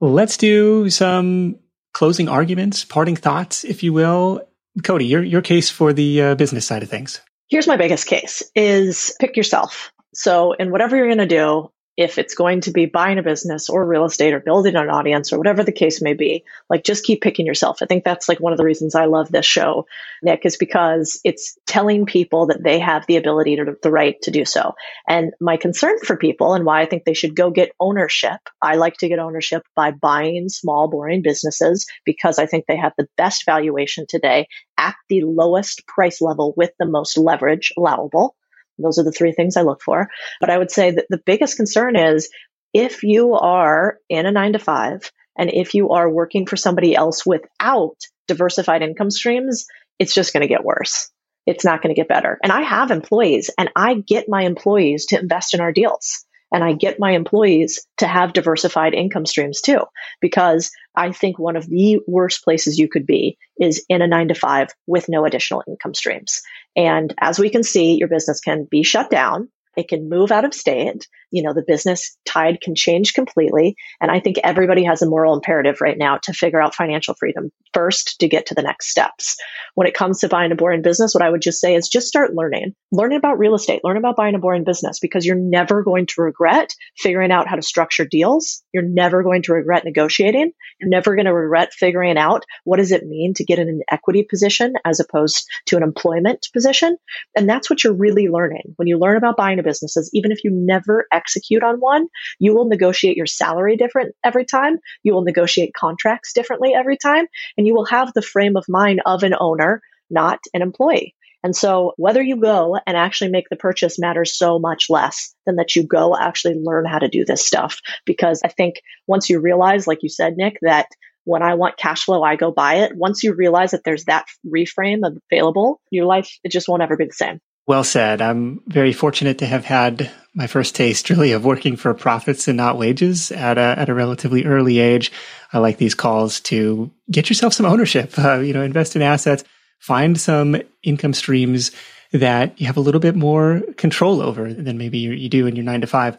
Let's 0.00 0.36
do 0.36 0.88
some 0.90 1.56
closing 1.92 2.28
arguments, 2.28 2.84
parting 2.84 3.16
thoughts, 3.16 3.64
if 3.64 3.82
you 3.82 3.92
will. 3.92 4.42
Codie, 4.80 5.08
your 5.08 5.22
your 5.22 5.42
case 5.42 5.68
for 5.70 5.92
the 5.92 6.22
uh, 6.22 6.34
business 6.34 6.66
side 6.66 6.82
of 6.82 6.88
things. 6.88 7.20
Here's 7.48 7.66
my 7.66 7.76
biggest 7.76 8.06
case: 8.06 8.42
is 8.54 9.14
pick 9.20 9.36
yourself. 9.36 9.92
So, 10.14 10.52
in 10.52 10.70
whatever 10.70 10.96
you're 10.96 11.06
going 11.06 11.18
to 11.18 11.26
do, 11.26 11.70
if 11.96 12.16
it's 12.16 12.34
going 12.34 12.62
to 12.62 12.70
be 12.70 12.86
buying 12.86 13.18
a 13.18 13.22
business 13.22 13.68
or 13.68 13.86
real 13.86 14.04
estate 14.04 14.32
or 14.32 14.40
building 14.40 14.76
an 14.76 14.88
audience 14.88 15.32
or 15.32 15.38
whatever 15.38 15.62
the 15.62 15.72
case 15.72 16.00
may 16.00 16.14
be, 16.14 16.44
like 16.70 16.84
just 16.84 17.04
keep 17.04 17.20
picking 17.20 17.44
yourself. 17.44 17.78
I 17.82 17.86
think 17.86 18.02
that's 18.02 18.28
like 18.28 18.40
one 18.40 18.52
of 18.52 18.58
the 18.58 18.64
reasons 18.64 18.94
I 18.94 19.04
love 19.04 19.30
this 19.30 19.44
show, 19.44 19.86
Nick, 20.22 20.46
is 20.46 20.56
because 20.56 21.20
it's 21.22 21.58
telling 21.66 22.06
people 22.06 22.46
that 22.46 22.62
they 22.62 22.78
have 22.78 23.06
the 23.06 23.16
ability 23.16 23.56
to 23.56 23.76
the 23.82 23.90
right 23.90 24.20
to 24.22 24.30
do 24.30 24.44
so. 24.44 24.74
And 25.06 25.32
my 25.40 25.58
concern 25.58 25.98
for 25.98 26.16
people 26.16 26.54
and 26.54 26.64
why 26.64 26.80
I 26.80 26.86
think 26.86 27.04
they 27.04 27.14
should 27.14 27.36
go 27.36 27.50
get 27.50 27.72
ownership. 27.78 28.40
I 28.62 28.76
like 28.76 28.96
to 28.98 29.08
get 29.08 29.18
ownership 29.18 29.62
by 29.76 29.90
buying 29.90 30.48
small, 30.48 30.88
boring 30.88 31.22
businesses 31.22 31.86
because 32.06 32.38
I 32.38 32.46
think 32.46 32.64
they 32.66 32.76
have 32.78 32.92
the 32.96 33.08
best 33.18 33.44
valuation 33.44 34.06
today 34.08 34.46
at 34.78 34.94
the 35.10 35.22
lowest 35.22 35.86
price 35.86 36.22
level 36.22 36.54
with 36.56 36.70
the 36.78 36.86
most 36.86 37.18
leverage 37.18 37.72
allowable. 37.76 38.34
Those 38.78 38.98
are 38.98 39.04
the 39.04 39.12
three 39.12 39.32
things 39.32 39.56
I 39.56 39.62
look 39.62 39.82
for. 39.82 40.08
But 40.40 40.50
I 40.50 40.58
would 40.58 40.70
say 40.70 40.90
that 40.90 41.06
the 41.08 41.20
biggest 41.24 41.56
concern 41.56 41.96
is 41.96 42.30
if 42.72 43.02
you 43.02 43.34
are 43.34 43.98
in 44.08 44.26
a 44.26 44.32
nine 44.32 44.54
to 44.54 44.58
five 44.58 45.10
and 45.36 45.50
if 45.52 45.74
you 45.74 45.90
are 45.90 46.08
working 46.08 46.46
for 46.46 46.56
somebody 46.56 46.94
else 46.94 47.24
without 47.26 47.96
diversified 48.28 48.82
income 48.82 49.10
streams, 49.10 49.66
it's 49.98 50.14
just 50.14 50.32
going 50.32 50.42
to 50.42 50.48
get 50.48 50.64
worse. 50.64 51.10
It's 51.46 51.64
not 51.64 51.82
going 51.82 51.94
to 51.94 52.00
get 52.00 52.08
better. 52.08 52.38
And 52.42 52.52
I 52.52 52.62
have 52.62 52.90
employees 52.90 53.50
and 53.58 53.70
I 53.74 53.94
get 53.94 54.28
my 54.28 54.42
employees 54.42 55.06
to 55.06 55.18
invest 55.18 55.54
in 55.54 55.60
our 55.60 55.72
deals 55.72 56.24
and 56.52 56.62
I 56.62 56.72
get 56.74 57.00
my 57.00 57.12
employees 57.12 57.86
to 57.98 58.06
have 58.06 58.32
diversified 58.32 58.94
income 58.94 59.26
streams 59.26 59.60
too, 59.60 59.80
because 60.20 60.70
I 60.94 61.12
think 61.12 61.38
one 61.38 61.56
of 61.56 61.66
the 61.66 62.00
worst 62.06 62.44
places 62.44 62.78
you 62.78 62.88
could 62.88 63.06
be 63.06 63.38
is 63.58 63.84
in 63.88 64.02
a 64.02 64.06
nine 64.06 64.28
to 64.28 64.34
five 64.34 64.68
with 64.86 65.08
no 65.08 65.24
additional 65.24 65.64
income 65.66 65.94
streams. 65.94 66.42
And 66.76 67.14
as 67.20 67.38
we 67.38 67.50
can 67.50 67.62
see, 67.62 67.94
your 67.94 68.08
business 68.08 68.40
can 68.40 68.66
be 68.70 68.82
shut 68.82 69.10
down 69.10 69.48
It 69.76 69.88
can 69.88 70.08
move 70.08 70.30
out 70.30 70.44
of 70.44 70.54
state. 70.54 71.08
You 71.30 71.42
know, 71.42 71.54
the 71.54 71.64
business 71.66 72.16
tide 72.26 72.60
can 72.60 72.74
change 72.74 73.14
completely. 73.14 73.76
And 74.00 74.10
I 74.10 74.20
think 74.20 74.38
everybody 74.42 74.84
has 74.84 75.02
a 75.02 75.08
moral 75.08 75.34
imperative 75.34 75.80
right 75.80 75.96
now 75.96 76.18
to 76.24 76.32
figure 76.32 76.60
out 76.60 76.74
financial 76.74 77.14
freedom 77.14 77.50
first 77.72 78.20
to 78.20 78.28
get 78.28 78.46
to 78.46 78.54
the 78.54 78.62
next 78.62 78.88
steps. 78.88 79.36
When 79.74 79.86
it 79.86 79.94
comes 79.94 80.20
to 80.20 80.28
buying 80.28 80.52
a 80.52 80.56
boring 80.56 80.82
business, 80.82 81.14
what 81.14 81.22
I 81.22 81.30
would 81.30 81.40
just 81.40 81.60
say 81.60 81.74
is 81.74 81.88
just 81.88 82.06
start 82.06 82.34
learning. 82.34 82.74
Learn 82.90 83.12
about 83.12 83.38
real 83.38 83.54
estate, 83.54 83.80
learn 83.82 83.96
about 83.96 84.16
buying 84.16 84.34
a 84.34 84.38
boring 84.38 84.64
business 84.64 84.98
because 85.00 85.24
you're 85.24 85.36
never 85.36 85.82
going 85.82 86.06
to 86.06 86.22
regret 86.22 86.74
figuring 86.98 87.32
out 87.32 87.48
how 87.48 87.56
to 87.56 87.62
structure 87.62 88.04
deals. 88.04 88.62
You're 88.72 88.82
never 88.82 89.22
going 89.22 89.42
to 89.44 89.54
regret 89.54 89.84
negotiating. 89.84 90.52
You're 90.78 90.90
never 90.90 91.14
going 91.14 91.26
to 91.26 91.34
regret 91.34 91.72
figuring 91.72 92.18
out 92.18 92.44
what 92.64 92.76
does 92.76 92.92
it 92.92 93.06
mean 93.06 93.34
to 93.34 93.44
get 93.44 93.58
in 93.58 93.68
an 93.68 93.80
equity 93.90 94.26
position 94.28 94.74
as 94.84 95.00
opposed 95.00 95.46
to 95.66 95.76
an 95.76 95.82
employment 95.82 96.48
position. 96.52 96.96
And 97.36 97.48
that's 97.48 97.70
what 97.70 97.82
you're 97.82 97.94
really 97.94 98.28
learning. 98.28 98.74
When 98.76 98.88
you 98.88 98.98
learn 98.98 99.16
about 99.16 99.36
buying 99.36 99.58
a 99.62 99.68
business, 99.68 100.10
even 100.12 100.32
if 100.32 100.44
you 100.44 100.50
never 100.52 101.06
execute 101.12 101.62
on 101.62 101.76
one, 101.76 102.08
you 102.38 102.54
will 102.54 102.68
negotiate 102.68 103.16
your 103.16 103.26
salary 103.26 103.76
different 103.76 104.14
every 104.24 104.44
time. 104.44 104.78
You 105.02 105.14
will 105.14 105.24
negotiate 105.24 105.74
contracts 105.74 106.32
differently 106.32 106.74
every 106.74 106.96
time. 106.96 107.26
And 107.56 107.66
you 107.66 107.74
will 107.74 107.86
have 107.86 108.12
the 108.12 108.22
frame 108.22 108.56
of 108.56 108.64
mind 108.68 109.00
of 109.06 109.22
an 109.22 109.34
owner, 109.38 109.82
not 110.10 110.40
an 110.54 110.62
employee. 110.62 111.14
And 111.44 111.56
so 111.56 111.92
whether 111.96 112.22
you 112.22 112.36
go 112.36 112.78
and 112.86 112.96
actually 112.96 113.30
make 113.30 113.48
the 113.50 113.56
purchase 113.56 113.98
matters 113.98 114.36
so 114.36 114.58
much 114.58 114.86
less 114.88 115.34
than 115.44 115.56
that 115.56 115.74
you 115.74 115.84
go 115.84 116.16
actually 116.16 116.54
learn 116.54 116.84
how 116.84 116.98
to 116.98 117.08
do 117.08 117.24
this 117.24 117.44
stuff. 117.44 117.80
Because 118.06 118.40
I 118.44 118.48
think 118.48 118.76
once 119.06 119.28
you 119.28 119.40
realize, 119.40 119.86
like 119.86 120.02
you 120.02 120.08
said, 120.08 120.36
Nick, 120.36 120.58
that 120.62 120.86
when 121.24 121.42
I 121.42 121.54
want 121.54 121.76
cash 121.76 122.04
flow, 122.04 122.22
I 122.22 122.36
go 122.36 122.50
buy 122.50 122.76
it. 122.76 122.92
Once 122.96 123.22
you 123.22 123.34
realize 123.34 123.72
that 123.72 123.82
there's 123.84 124.04
that 124.04 124.26
reframe 124.46 125.00
available, 125.30 125.80
your 125.90 126.06
life, 126.06 126.30
it 126.44 126.50
just 126.50 126.68
won't 126.68 126.82
ever 126.82 126.96
be 126.96 127.06
the 127.06 127.12
same. 127.12 127.40
Well 127.66 127.84
said. 127.84 128.20
I'm 128.20 128.60
very 128.66 128.92
fortunate 128.92 129.38
to 129.38 129.46
have 129.46 129.64
had 129.64 130.10
my 130.34 130.46
first 130.46 130.74
taste 130.74 131.10
really 131.10 131.32
of 131.32 131.44
working 131.44 131.76
for 131.76 131.92
profits 131.94 132.48
and 132.48 132.56
not 132.56 132.78
wages 132.78 133.30
at 133.30 133.58
a, 133.58 133.78
at 133.78 133.88
a 133.88 133.94
relatively 133.94 134.44
early 134.44 134.78
age. 134.78 135.12
I 135.52 135.58
like 135.58 135.76
these 135.76 135.94
calls 135.94 136.40
to 136.40 136.90
get 137.10 137.28
yourself 137.28 137.52
some 137.52 137.66
ownership, 137.66 138.12
uh, 138.18 138.38
you 138.38 138.52
know, 138.52 138.62
invest 138.62 138.96
in 138.96 139.02
assets, 139.02 139.44
find 139.78 140.18
some 140.18 140.60
income 140.82 141.12
streams 141.12 141.70
that 142.12 142.60
you 142.60 142.66
have 142.66 142.76
a 142.76 142.80
little 142.80 143.00
bit 143.00 143.14
more 143.14 143.62
control 143.76 144.20
over 144.20 144.52
than 144.52 144.76
maybe 144.76 144.98
you, 144.98 145.12
you 145.12 145.28
do 145.28 145.46
in 145.46 145.56
your 145.56 145.64
nine 145.64 145.80
to 145.80 145.86
five. 145.86 146.18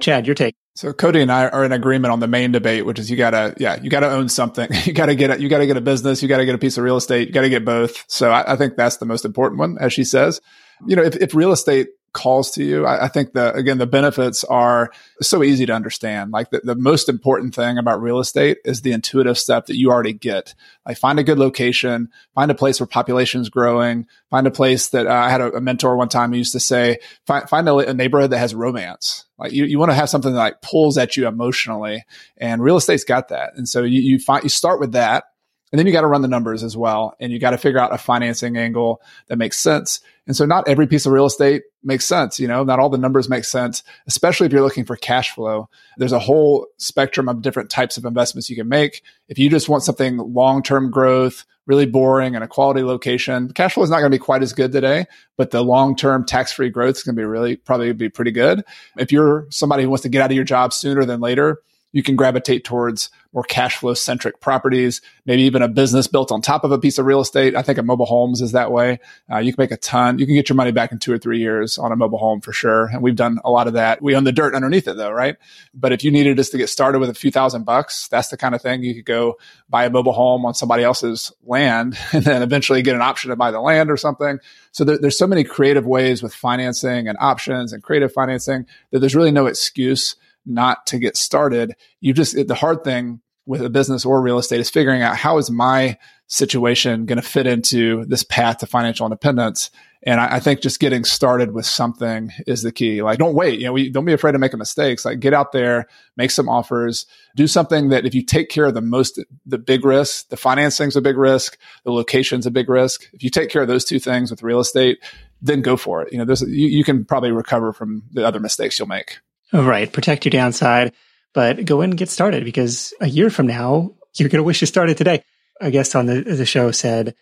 Chad, 0.00 0.26
your 0.26 0.34
take. 0.34 0.54
So 0.74 0.92
Codie 0.92 1.22
and 1.22 1.32
I 1.32 1.48
are 1.48 1.64
in 1.64 1.72
agreement 1.72 2.12
on 2.12 2.20
the 2.20 2.26
main 2.26 2.52
debate, 2.52 2.84
which 2.84 2.98
is 2.98 3.10
you 3.10 3.16
gotta, 3.16 3.54
yeah, 3.56 3.80
you 3.82 3.88
gotta 3.88 4.10
own 4.10 4.28
something. 4.28 4.68
You 4.84 4.92
gotta 4.92 5.14
get 5.14 5.30
it. 5.30 5.40
You 5.40 5.48
gotta 5.48 5.66
get 5.66 5.78
a 5.78 5.80
business. 5.80 6.22
You 6.22 6.28
gotta 6.28 6.44
get 6.44 6.54
a 6.54 6.58
piece 6.58 6.76
of 6.76 6.84
real 6.84 6.96
estate. 6.96 7.28
You 7.28 7.34
gotta 7.34 7.48
get 7.48 7.64
both. 7.64 8.04
So 8.08 8.30
I, 8.30 8.52
I 8.52 8.56
think 8.56 8.76
that's 8.76 8.98
the 8.98 9.06
most 9.06 9.24
important 9.24 9.58
one, 9.58 9.78
as 9.80 9.92
she 9.94 10.04
says. 10.04 10.40
You 10.86 10.96
know, 10.96 11.02
if, 11.02 11.16
if 11.16 11.34
real 11.34 11.52
estate 11.52 11.88
calls 12.16 12.50
to 12.52 12.64
you. 12.64 12.86
I, 12.86 13.04
I, 13.04 13.08
think 13.08 13.34
the 13.34 13.52
again 13.52 13.76
the 13.76 13.86
benefits 13.86 14.42
are 14.42 14.90
so 15.20 15.42
easy 15.42 15.66
to 15.66 15.74
understand. 15.74 16.32
Like 16.32 16.48
the, 16.50 16.60
the 16.64 16.74
most 16.74 17.10
important 17.10 17.54
thing 17.54 17.76
about 17.76 18.00
real 18.00 18.20
estate 18.20 18.56
is 18.64 18.80
the 18.80 18.92
intuitive 18.92 19.36
step 19.36 19.66
that 19.66 19.76
you 19.76 19.90
already 19.90 20.14
get. 20.14 20.54
Like 20.86 20.96
find 20.96 21.18
a 21.18 21.24
good 21.24 21.38
location, 21.38 22.08
find 22.34 22.50
a 22.50 22.54
place 22.54 22.80
where 22.80 22.86
population 22.86 23.42
is 23.42 23.50
growing, 23.50 24.06
find 24.30 24.46
a 24.46 24.50
place 24.50 24.88
that 24.88 25.06
uh, 25.06 25.12
I 25.12 25.28
had 25.28 25.42
a, 25.42 25.56
a, 25.56 25.60
mentor 25.60 25.94
one 25.94 26.08
time 26.08 26.32
who 26.32 26.38
used 26.38 26.52
to 26.52 26.60
say, 26.60 27.00
find, 27.26 27.48
find 27.48 27.68
a, 27.68 27.76
a 27.76 27.94
neighborhood 27.94 28.30
that 28.30 28.38
has 28.38 28.54
romance. 28.54 29.26
Like 29.38 29.52
you, 29.52 29.66
you 29.66 29.78
want 29.78 29.90
to 29.90 29.96
have 29.96 30.08
something 30.08 30.32
that 30.32 30.38
like 30.38 30.62
pulls 30.62 30.96
at 30.96 31.18
you 31.18 31.28
emotionally, 31.28 32.02
and 32.38 32.62
real 32.62 32.78
estate's 32.78 33.04
got 33.04 33.28
that. 33.28 33.52
And 33.56 33.68
so 33.68 33.82
you 33.82 34.00
you 34.00 34.18
find 34.18 34.42
you 34.42 34.48
start 34.48 34.80
with 34.80 34.92
that 34.92 35.24
and 35.72 35.78
then 35.78 35.86
you 35.86 35.92
got 35.92 36.02
to 36.02 36.06
run 36.06 36.22
the 36.22 36.28
numbers 36.28 36.62
as 36.62 36.76
well. 36.76 37.16
And 37.18 37.32
you 37.32 37.38
got 37.38 37.50
to 37.50 37.58
figure 37.58 37.80
out 37.80 37.92
a 37.92 37.98
financing 37.98 38.56
angle 38.56 39.02
that 39.26 39.36
makes 39.36 39.58
sense. 39.58 40.00
And 40.26 40.36
so 40.36 40.46
not 40.46 40.68
every 40.68 40.86
piece 40.86 41.06
of 41.06 41.12
real 41.12 41.26
estate 41.26 41.64
makes 41.82 42.06
sense. 42.06 42.38
You 42.38 42.46
know, 42.46 42.64
not 42.64 42.78
all 42.78 42.88
the 42.88 42.98
numbers 42.98 43.28
make 43.28 43.44
sense, 43.44 43.82
especially 44.06 44.46
if 44.46 44.52
you're 44.52 44.62
looking 44.62 44.84
for 44.84 44.96
cash 44.96 45.32
flow. 45.32 45.68
There's 45.96 46.12
a 46.12 46.18
whole 46.18 46.66
spectrum 46.76 47.28
of 47.28 47.42
different 47.42 47.70
types 47.70 47.96
of 47.96 48.04
investments 48.04 48.48
you 48.48 48.56
can 48.56 48.68
make. 48.68 49.02
If 49.28 49.38
you 49.38 49.50
just 49.50 49.68
want 49.68 49.82
something 49.82 50.18
long-term 50.18 50.90
growth, 50.90 51.44
really 51.66 51.86
boring 51.86 52.36
and 52.36 52.44
a 52.44 52.48
quality 52.48 52.82
location, 52.82 53.52
cash 53.52 53.74
flow 53.74 53.82
is 53.82 53.90
not 53.90 53.98
going 53.98 54.10
to 54.10 54.18
be 54.18 54.22
quite 54.22 54.42
as 54.42 54.52
good 54.52 54.70
today, 54.70 55.06
but 55.36 55.50
the 55.50 55.64
long-term 55.64 56.24
tax-free 56.24 56.70
growth 56.70 56.96
is 56.96 57.02
going 57.02 57.16
to 57.16 57.20
be 57.20 57.26
really 57.26 57.56
probably 57.56 57.92
be 57.92 58.08
pretty 58.08 58.30
good. 58.30 58.64
If 58.96 59.10
you're 59.10 59.46
somebody 59.50 59.82
who 59.82 59.90
wants 59.90 60.02
to 60.02 60.08
get 60.08 60.22
out 60.22 60.30
of 60.30 60.36
your 60.36 60.44
job 60.44 60.72
sooner 60.72 61.04
than 61.04 61.20
later, 61.20 61.60
you 61.92 62.02
can 62.02 62.14
gravitate 62.14 62.64
towards 62.64 63.10
more 63.36 63.44
cash 63.44 63.76
flow 63.76 63.92
centric 63.92 64.40
properties, 64.40 65.02
maybe 65.26 65.42
even 65.42 65.60
a 65.60 65.68
business 65.68 66.06
built 66.06 66.32
on 66.32 66.40
top 66.40 66.64
of 66.64 66.72
a 66.72 66.78
piece 66.78 66.96
of 66.96 67.04
real 67.04 67.20
estate. 67.20 67.54
I 67.54 67.60
think 67.60 67.76
a 67.76 67.82
mobile 67.82 68.06
homes 68.06 68.40
is 68.40 68.52
that 68.52 68.72
way. 68.72 68.98
Uh, 69.30 69.36
you 69.36 69.52
can 69.52 69.62
make 69.62 69.72
a 69.72 69.76
ton. 69.76 70.18
You 70.18 70.24
can 70.24 70.34
get 70.34 70.48
your 70.48 70.56
money 70.56 70.72
back 70.72 70.90
in 70.90 70.98
two 70.98 71.12
or 71.12 71.18
three 71.18 71.38
years 71.38 71.76
on 71.76 71.92
a 71.92 71.96
mobile 71.96 72.16
home 72.16 72.40
for 72.40 72.54
sure. 72.54 72.86
And 72.86 73.02
we've 73.02 73.14
done 73.14 73.38
a 73.44 73.50
lot 73.50 73.66
of 73.66 73.74
that. 73.74 74.00
We 74.00 74.16
own 74.16 74.24
the 74.24 74.32
dirt 74.32 74.54
underneath 74.54 74.88
it 74.88 74.96
though, 74.96 75.10
right? 75.10 75.36
But 75.74 75.92
if 75.92 76.02
you 76.02 76.10
needed 76.10 76.40
us 76.40 76.48
to 76.48 76.56
get 76.56 76.70
started 76.70 76.98
with 76.98 77.10
a 77.10 77.14
few 77.14 77.30
thousand 77.30 77.64
bucks, 77.64 78.08
that's 78.08 78.28
the 78.28 78.38
kind 78.38 78.54
of 78.54 78.62
thing 78.62 78.82
you 78.82 78.94
could 78.94 79.04
go 79.04 79.36
buy 79.68 79.84
a 79.84 79.90
mobile 79.90 80.14
home 80.14 80.46
on 80.46 80.54
somebody 80.54 80.82
else's 80.82 81.30
land 81.44 81.98
and 82.14 82.24
then 82.24 82.42
eventually 82.42 82.80
get 82.80 82.94
an 82.94 83.02
option 83.02 83.28
to 83.28 83.36
buy 83.36 83.50
the 83.50 83.60
land 83.60 83.90
or 83.90 83.98
something. 83.98 84.38
So 84.72 84.82
there, 84.82 84.96
there's 84.96 85.18
so 85.18 85.26
many 85.26 85.44
creative 85.44 85.84
ways 85.84 86.22
with 86.22 86.32
financing 86.32 87.06
and 87.06 87.18
options 87.20 87.74
and 87.74 87.82
creative 87.82 88.14
financing 88.14 88.64
that 88.92 89.00
there's 89.00 89.14
really 89.14 89.30
no 89.30 89.44
excuse 89.44 90.16
not 90.46 90.86
to 90.86 90.98
get 90.98 91.18
started. 91.18 91.74
You 92.00 92.14
just, 92.14 92.34
the 92.34 92.54
hard 92.54 92.82
thing 92.82 93.20
with 93.46 93.62
a 93.62 93.70
business 93.70 94.04
or 94.04 94.20
real 94.20 94.38
estate 94.38 94.60
is 94.60 94.70
figuring 94.70 95.02
out 95.02 95.16
how 95.16 95.38
is 95.38 95.50
my 95.50 95.96
situation 96.26 97.06
going 97.06 97.20
to 97.20 97.26
fit 97.26 97.46
into 97.46 98.04
this 98.06 98.24
path 98.24 98.58
to 98.58 98.66
financial 98.66 99.06
independence. 99.06 99.70
And 100.02 100.20
I, 100.20 100.36
I, 100.36 100.40
think 100.40 100.60
just 100.60 100.80
getting 100.80 101.04
started 101.04 101.52
with 101.52 101.66
something 101.66 102.32
is 102.46 102.62
the 102.62 102.72
key. 102.72 103.02
Like, 103.02 103.18
don't 103.18 103.34
wait. 103.34 103.60
You 103.60 103.66
know, 103.66 103.72
we, 103.72 103.90
don't 103.90 104.04
be 104.04 104.12
afraid 104.12 104.34
of 104.34 104.40
making 104.40 104.58
mistakes. 104.58 105.04
Like, 105.04 105.20
get 105.20 105.32
out 105.32 105.52
there, 105.52 105.86
make 106.16 106.32
some 106.32 106.48
offers, 106.48 107.06
do 107.36 107.46
something 107.46 107.90
that 107.90 108.06
if 108.06 108.14
you 108.14 108.24
take 108.24 108.48
care 108.48 108.66
of 108.66 108.74
the 108.74 108.80
most, 108.80 109.20
the 109.46 109.58
big 109.58 109.84
risk, 109.84 110.28
the 110.28 110.36
financing's 110.36 110.96
a 110.96 111.00
big 111.00 111.16
risk, 111.16 111.56
the 111.84 111.92
location's 111.92 112.46
a 112.46 112.50
big 112.50 112.68
risk. 112.68 113.08
If 113.12 113.22
you 113.22 113.30
take 113.30 113.50
care 113.50 113.62
of 113.62 113.68
those 113.68 113.84
two 113.84 114.00
things 114.00 114.30
with 114.30 114.42
real 114.42 114.60
estate, 114.60 114.98
then 115.40 115.62
go 115.62 115.76
for 115.76 116.02
it. 116.02 116.12
You 116.12 116.18
know, 116.18 116.24
there's, 116.24 116.42
you, 116.42 116.68
you 116.68 116.84
can 116.84 117.04
probably 117.04 117.30
recover 117.30 117.72
from 117.72 118.02
the 118.12 118.26
other 118.26 118.40
mistakes 118.40 118.78
you'll 118.78 118.88
make. 118.88 119.18
Right. 119.52 119.92
Protect 119.92 120.24
your 120.24 120.30
downside, 120.30 120.92
but 121.36 121.66
go 121.66 121.82
in 121.82 121.90
and 121.90 121.98
get 121.98 122.08
started 122.08 122.46
because 122.46 122.94
a 122.98 123.06
year 123.06 123.28
from 123.28 123.46
now, 123.46 123.92
you're 124.14 124.30
going 124.30 124.38
to 124.38 124.42
wish 124.42 124.62
you 124.62 124.66
started 124.66 124.96
today. 124.96 125.22
A 125.60 125.70
guest 125.70 125.94
on 125.94 126.06
the, 126.06 126.22
the 126.22 126.46
show 126.46 126.70
said, 126.70 127.14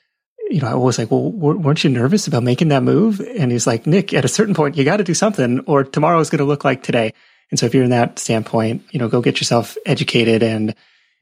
you 0.51 0.61
know, 0.61 0.69
I 0.69 0.75
was 0.77 0.99
like, 0.99 1.11
well, 1.11 1.33
weren't 1.33 1.83
you 1.83 1.91
nervous 1.91 2.29
about 2.29 2.45
making 2.45 2.69
that 2.69 2.85
move? 2.85 3.21
And 3.21 3.51
he's 3.51 3.67
like, 3.67 3.89
Nick, 3.89 4.15
at 4.15 4.25
a 4.25 4.29
certain 4.29 4.55
point, 4.55 4.77
you 4.77 4.85
got 4.85 4.99
to 4.99 5.05
do 5.05 5.15
something 5.15 5.65
or 5.67 5.83
tomorrow 5.83 6.21
is 6.21 6.31
going 6.31 6.39
to 6.39 6.45
look 6.45 6.65
like 6.65 6.85
today. 6.85 7.13
And 7.51 7.59
so 7.59 7.67
if 7.67 7.75
you're 7.75 7.83
in 7.83 7.91
that 7.91 8.21
standpoint, 8.21 8.85
you 8.93 9.01
know, 9.01 9.09
go 9.09 9.21
get 9.21 9.41
yourself 9.41 9.77
educated 9.85 10.45
and 10.45 10.77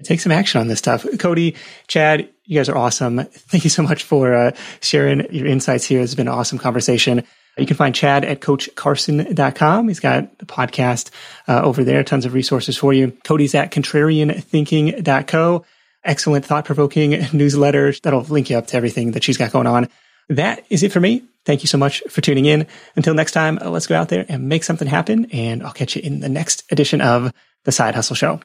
take 0.04 0.20
some 0.20 0.30
action 0.30 0.60
on 0.60 0.68
this 0.68 0.78
stuff. 0.78 1.04
Codie, 1.04 1.56
Chad, 1.86 2.28
you 2.44 2.58
guys 2.58 2.68
are 2.68 2.76
awesome. 2.76 3.24
Thank 3.24 3.64
you 3.64 3.70
so 3.70 3.82
much 3.82 4.02
for 4.02 4.34
uh, 4.34 4.52
sharing 4.82 5.32
your 5.32 5.46
insights 5.46 5.86
here. 5.86 6.02
It's 6.02 6.14
been 6.14 6.28
an 6.28 6.34
awesome 6.34 6.58
conversation. 6.58 7.24
You 7.58 7.66
can 7.66 7.76
find 7.76 7.94
Chad 7.94 8.24
at 8.24 8.40
coachcarson.com. 8.40 9.88
He's 9.88 10.00
got 10.00 10.24
a 10.40 10.46
podcast 10.46 11.10
uh, 11.46 11.60
over 11.62 11.84
there, 11.84 12.02
tons 12.02 12.24
of 12.24 12.32
resources 12.32 12.78
for 12.78 12.92
you. 12.92 13.08
Codie's 13.24 13.54
at 13.54 13.70
contrarianthinking.co. 13.70 15.64
Excellent 16.04 16.44
thought 16.44 16.64
provoking 16.64 17.10
newsletter 17.32 17.92
that'll 18.02 18.22
link 18.22 18.50
you 18.50 18.56
up 18.56 18.68
to 18.68 18.76
everything 18.76 19.12
that 19.12 19.22
she's 19.22 19.36
got 19.36 19.52
going 19.52 19.66
on. 19.66 19.88
That 20.28 20.64
is 20.70 20.82
it 20.82 20.92
for 20.92 21.00
me. 21.00 21.24
Thank 21.44 21.62
you 21.62 21.66
so 21.66 21.78
much 21.78 22.02
for 22.08 22.20
tuning 22.20 22.46
in. 22.46 22.66
Until 22.96 23.14
next 23.14 23.32
time, 23.32 23.58
let's 23.62 23.86
go 23.86 23.96
out 23.96 24.08
there 24.08 24.24
and 24.28 24.48
make 24.48 24.64
something 24.64 24.88
happen. 24.88 25.26
And 25.32 25.62
I'll 25.62 25.72
catch 25.72 25.96
you 25.96 26.02
in 26.02 26.20
the 26.20 26.28
next 26.28 26.64
edition 26.72 27.00
of 27.00 27.32
the 27.64 27.72
Side 27.72 27.94
Hustle 27.94 28.16
Show. 28.16 28.40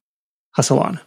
Hustle 0.51 0.79
on. 0.79 0.99